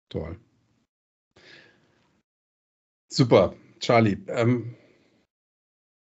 Toll. 0.10 0.40
Super. 3.10 3.54
Charlie, 3.80 4.18
ähm, 4.28 4.76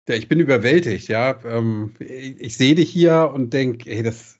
ja, 0.09 0.15
ich 0.17 0.29
bin 0.29 0.41
überwältigt, 0.41 1.09
ja. 1.09 1.43
Ähm, 1.45 1.95
ich, 1.99 2.41
ich 2.41 2.57
sehe 2.57 2.75
dich 2.75 2.91
hier 2.91 3.31
und 3.33 3.53
denke, 3.53 3.91
hey, 3.91 4.03
das, 4.03 4.39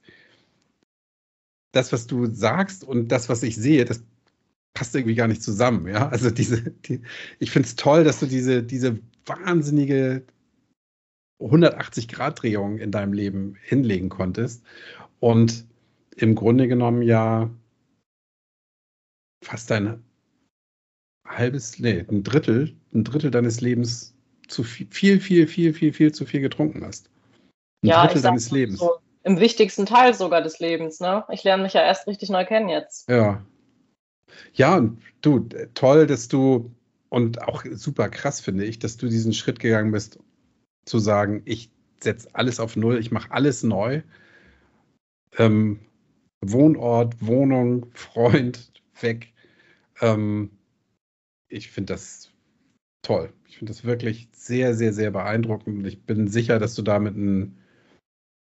das, 1.73 1.93
was 1.93 2.07
du 2.07 2.25
sagst 2.25 2.83
und 2.83 3.09
das, 3.09 3.29
was 3.29 3.43
ich 3.43 3.55
sehe, 3.55 3.85
das 3.85 4.03
passt 4.73 4.95
irgendwie 4.95 5.15
gar 5.15 5.27
nicht 5.27 5.43
zusammen, 5.43 5.87
ja. 5.87 6.09
Also 6.09 6.29
diese, 6.31 6.61
die, 6.61 7.01
ich 7.39 7.51
finde 7.51 7.67
es 7.67 7.75
toll, 7.75 8.03
dass 8.03 8.19
du 8.19 8.25
diese, 8.25 8.63
diese 8.63 8.99
wahnsinnige 9.25 10.25
180-Grad-Drehung 11.41 12.77
in 12.77 12.91
deinem 12.91 13.13
Leben 13.13 13.55
hinlegen 13.63 14.09
konntest 14.09 14.63
und 15.19 15.65
im 16.15 16.35
Grunde 16.35 16.67
genommen 16.67 17.01
ja 17.01 17.49
fast 19.43 19.71
ein 19.71 20.03
halbes, 21.25 21.79
nee, 21.79 22.05
ein 22.07 22.23
Drittel, 22.23 22.75
ein 22.93 23.03
Drittel 23.03 23.31
deines 23.31 23.61
Lebens 23.61 24.13
zu 24.47 24.63
viel, 24.63 24.87
viel, 24.89 25.19
viel, 25.19 25.47
viel, 25.47 25.73
viel, 25.73 25.93
viel 25.93 26.11
zu 26.11 26.25
viel 26.25 26.41
getrunken 26.41 26.83
hast. 26.85 27.09
Ein 27.83 27.89
ja, 27.89 28.05
Drittel 28.05 28.21
deines 28.21 28.51
Lebens. 28.51 28.79
So, 28.79 28.97
Im 29.23 29.39
wichtigsten 29.39 29.85
Teil 29.85 30.13
sogar 30.13 30.41
des 30.41 30.59
Lebens, 30.59 30.99
ne? 30.99 31.23
Ich 31.29 31.43
lerne 31.43 31.63
mich 31.63 31.73
ja 31.73 31.81
erst 31.81 32.07
richtig 32.07 32.29
neu 32.29 32.45
kennen 32.45 32.69
jetzt. 32.69 33.09
Ja. 33.09 33.45
Ja, 34.53 34.77
und 34.77 35.01
du, 35.21 35.39
toll, 35.73 36.07
dass 36.07 36.27
du, 36.27 36.71
und 37.09 37.41
auch 37.41 37.65
super 37.71 38.09
krass 38.09 38.39
finde 38.39 38.65
ich, 38.65 38.79
dass 38.79 38.97
du 38.97 39.07
diesen 39.07 39.33
Schritt 39.33 39.59
gegangen 39.59 39.91
bist, 39.91 40.19
zu 40.85 40.99
sagen, 40.99 41.41
ich 41.45 41.69
setze 41.99 42.29
alles 42.33 42.59
auf 42.59 42.75
Null, 42.75 42.97
ich 42.97 43.11
mache 43.11 43.31
alles 43.31 43.63
neu. 43.63 44.01
Ähm, 45.37 45.79
Wohnort, 46.41 47.15
Wohnung, 47.25 47.87
Freund, 47.93 48.71
weg. 48.99 49.33
Ähm, 50.01 50.51
ich 51.47 51.69
finde 51.69 51.93
das 51.93 52.31
toll. 53.01 53.33
Ich 53.47 53.57
finde 53.57 53.71
das 53.71 53.83
wirklich 53.83 54.29
sehr, 54.31 54.73
sehr, 54.73 54.93
sehr 54.93 55.11
beeindruckend. 55.11 55.85
Ich 55.87 56.03
bin 56.03 56.27
sicher, 56.27 56.59
dass 56.59 56.75
du 56.75 56.81
damit 56.81 57.15
ein, 57.15 57.57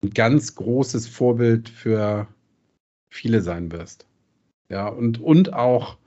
ein 0.03 0.11
ganz 0.11 0.55
großes 0.55 1.07
Vorbild 1.07 1.69
für 1.69 2.27
viele 3.11 3.41
sein 3.41 3.71
wirst. 3.71 4.07
Ja, 4.69 4.87
und, 4.87 5.19
und 5.19 5.53
auch 5.53 5.97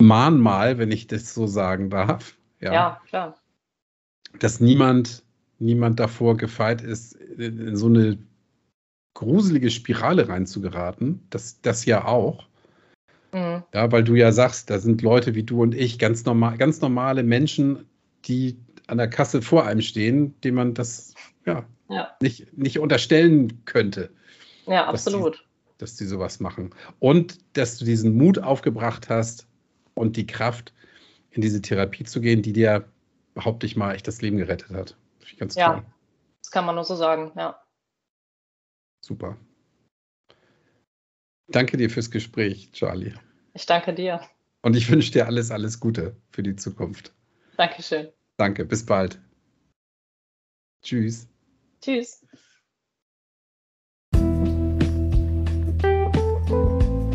Mahnmal, 0.00 0.78
wenn 0.78 0.90
ich 0.90 1.06
das 1.06 1.34
so 1.34 1.46
sagen 1.46 1.90
darf. 1.90 2.36
Ja, 2.60 2.72
ja 2.72 3.00
klar. 3.06 3.40
Dass 4.38 4.60
niemand, 4.60 5.22
niemand 5.58 6.00
davor 6.00 6.36
gefeit 6.36 6.82
ist, 6.82 7.14
in 7.14 7.76
so 7.76 7.86
eine 7.86 8.18
gruselige 9.14 9.70
Spirale 9.70 10.28
reinzugeraten. 10.28 11.26
Das, 11.30 11.60
das 11.60 11.84
ja 11.84 12.06
auch. 12.06 12.49
Mhm. 13.32 13.62
Ja, 13.72 13.92
weil 13.92 14.04
du 14.04 14.14
ja 14.14 14.32
sagst, 14.32 14.70
da 14.70 14.78
sind 14.78 15.02
Leute 15.02 15.34
wie 15.34 15.42
du 15.42 15.62
und 15.62 15.74
ich, 15.74 15.98
ganz, 15.98 16.24
normal, 16.24 16.58
ganz 16.58 16.80
normale 16.80 17.22
Menschen, 17.22 17.86
die 18.24 18.58
an 18.86 18.98
der 18.98 19.08
Kasse 19.08 19.40
vor 19.40 19.66
einem 19.66 19.82
stehen, 19.82 20.38
denen 20.40 20.56
man 20.56 20.74
das 20.74 21.14
ja, 21.46 21.64
ja. 21.88 22.16
Nicht, 22.20 22.56
nicht 22.56 22.78
unterstellen 22.78 23.64
könnte. 23.64 24.10
Ja, 24.66 24.86
absolut. 24.86 25.34
Dass 25.34 25.40
die, 25.40 25.78
dass 25.78 25.96
die 25.96 26.04
sowas 26.04 26.40
machen. 26.40 26.74
Und 26.98 27.38
dass 27.56 27.78
du 27.78 27.84
diesen 27.84 28.16
Mut 28.16 28.38
aufgebracht 28.38 29.08
hast 29.08 29.46
und 29.94 30.16
die 30.16 30.26
Kraft, 30.26 30.72
in 31.32 31.42
diese 31.42 31.62
Therapie 31.62 32.04
zu 32.04 32.20
gehen, 32.20 32.42
die 32.42 32.52
dir, 32.52 32.88
behaupte 33.34 33.66
ich 33.66 33.76
mal, 33.76 33.94
echt 33.94 34.08
das 34.08 34.20
Leben 34.20 34.36
gerettet 34.36 34.70
hat. 34.70 34.96
Das 35.20 35.36
ganz 35.36 35.54
ja, 35.54 35.74
toll. 35.74 35.82
das 36.42 36.50
kann 36.50 36.66
man 36.66 36.74
nur 36.74 36.84
so 36.84 36.96
sagen, 36.96 37.32
ja. 37.36 37.60
Super. 39.00 39.36
Danke 41.52 41.76
dir 41.76 41.90
fürs 41.90 42.12
Gespräch, 42.12 42.70
Charlie. 42.72 43.12
Ich 43.54 43.66
danke 43.66 43.92
dir. 43.92 44.20
Und 44.62 44.76
ich 44.76 44.88
wünsche 44.88 45.10
dir 45.10 45.26
alles, 45.26 45.50
alles 45.50 45.80
Gute 45.80 46.14
für 46.30 46.44
die 46.44 46.54
Zukunft. 46.54 47.12
Dankeschön. 47.56 48.08
Danke, 48.36 48.64
bis 48.64 48.86
bald. 48.86 49.20
Tschüss. 50.82 51.28
Tschüss. 51.80 52.24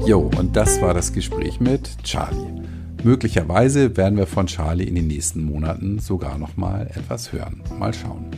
Jo, 0.06 0.30
und 0.38 0.56
das 0.56 0.82
war 0.82 0.94
das 0.94 1.14
Gespräch 1.14 1.62
mit 1.62 2.04
Charlie. 2.04 2.62
Möglicherweise 3.04 3.96
werden 3.96 4.18
wir 4.18 4.28
von 4.28 4.48
Charlie 4.48 4.88
in 4.88 4.96
den 4.96 5.08
nächsten 5.08 5.44
Monaten 5.44 6.00
sogar 6.00 6.38
noch 6.38 6.58
mal 6.58 6.88
etwas 6.88 7.32
hören. 7.32 7.64
Mal 7.80 7.94
schauen. 7.94 8.30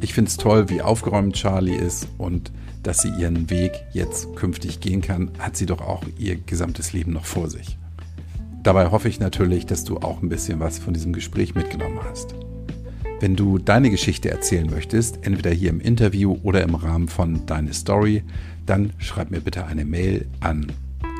Ich 0.00 0.14
finde 0.14 0.30
es 0.30 0.36
toll, 0.36 0.68
wie 0.68 0.82
aufgeräumt 0.82 1.36
Charlie 1.36 1.76
ist 1.76 2.08
und 2.18 2.50
dass 2.82 3.02
sie 3.02 3.10
ihren 3.10 3.50
Weg 3.50 3.72
jetzt 3.92 4.34
künftig 4.36 4.80
gehen 4.80 5.00
kann, 5.00 5.30
hat 5.38 5.56
sie 5.56 5.66
doch 5.66 5.80
auch 5.80 6.04
ihr 6.18 6.36
gesamtes 6.36 6.92
Leben 6.92 7.12
noch 7.12 7.24
vor 7.24 7.50
sich. 7.50 7.78
Dabei 8.62 8.90
hoffe 8.90 9.08
ich 9.08 9.20
natürlich, 9.20 9.66
dass 9.66 9.84
du 9.84 9.98
auch 9.98 10.22
ein 10.22 10.28
bisschen 10.28 10.60
was 10.60 10.78
von 10.78 10.94
diesem 10.94 11.12
Gespräch 11.12 11.54
mitgenommen 11.54 12.00
hast. 12.04 12.34
Wenn 13.20 13.34
du 13.34 13.58
deine 13.58 13.90
Geschichte 13.90 14.30
erzählen 14.30 14.68
möchtest, 14.70 15.26
entweder 15.26 15.50
hier 15.50 15.70
im 15.70 15.80
Interview 15.80 16.38
oder 16.42 16.62
im 16.62 16.74
Rahmen 16.74 17.08
von 17.08 17.46
Deine 17.46 17.72
Story, 17.72 18.22
dann 18.66 18.92
schreib 18.98 19.30
mir 19.30 19.40
bitte 19.40 19.66
eine 19.66 19.84
Mail 19.84 20.26
an 20.40 20.70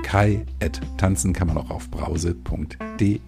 kai.tanzen 0.02 1.36
auf 1.68 1.90
brause.de. 1.90 3.18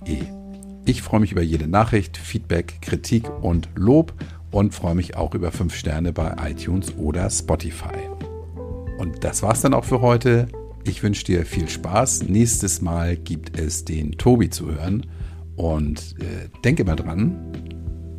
Ich 0.87 1.03
freue 1.03 1.21
mich 1.21 1.33
über 1.33 1.43
jede 1.43 1.67
Nachricht, 1.67 2.17
Feedback, 2.17 2.79
Kritik 2.81 3.29
und 3.43 3.69
Lob 3.75 4.13
und 4.51 4.75
freue 4.75 4.95
mich 4.95 5.17
auch 5.17 5.35
über 5.35 5.53
5 5.53 5.75
Sterne 5.75 6.13
bei 6.13 6.35
iTunes 6.51 6.97
oder 6.97 7.29
Spotify. 7.31 8.09
Und 8.99 9.25
das 9.25 9.43
war's 9.43 9.63
dann 9.63 9.75
auch 9.75 9.85
für 9.85 10.01
heute. 10.01 10.49
Ich 10.85 11.03
wünsche 11.03 11.25
dir 11.25 11.47
viel 11.47 11.69
Spaß. 11.69 12.25
Nächstes 12.25 12.81
Mal 12.81 13.17
gibt 13.17 13.59
es 13.59 13.85
den 13.85 14.13
Tobi 14.13 14.51
zu 14.51 14.73
hören. 14.73 15.07
Und 15.57 16.17
äh, 16.21 16.49
denke 16.65 16.85
mal 16.85 16.97
dran, 16.97 17.37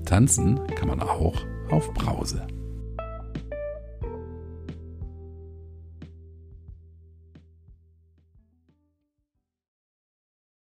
tanzen 0.06 0.60
kann 0.76 0.88
man 0.88 1.02
auch 1.02 1.36
auf 1.70 1.94
Brause. 1.94 2.48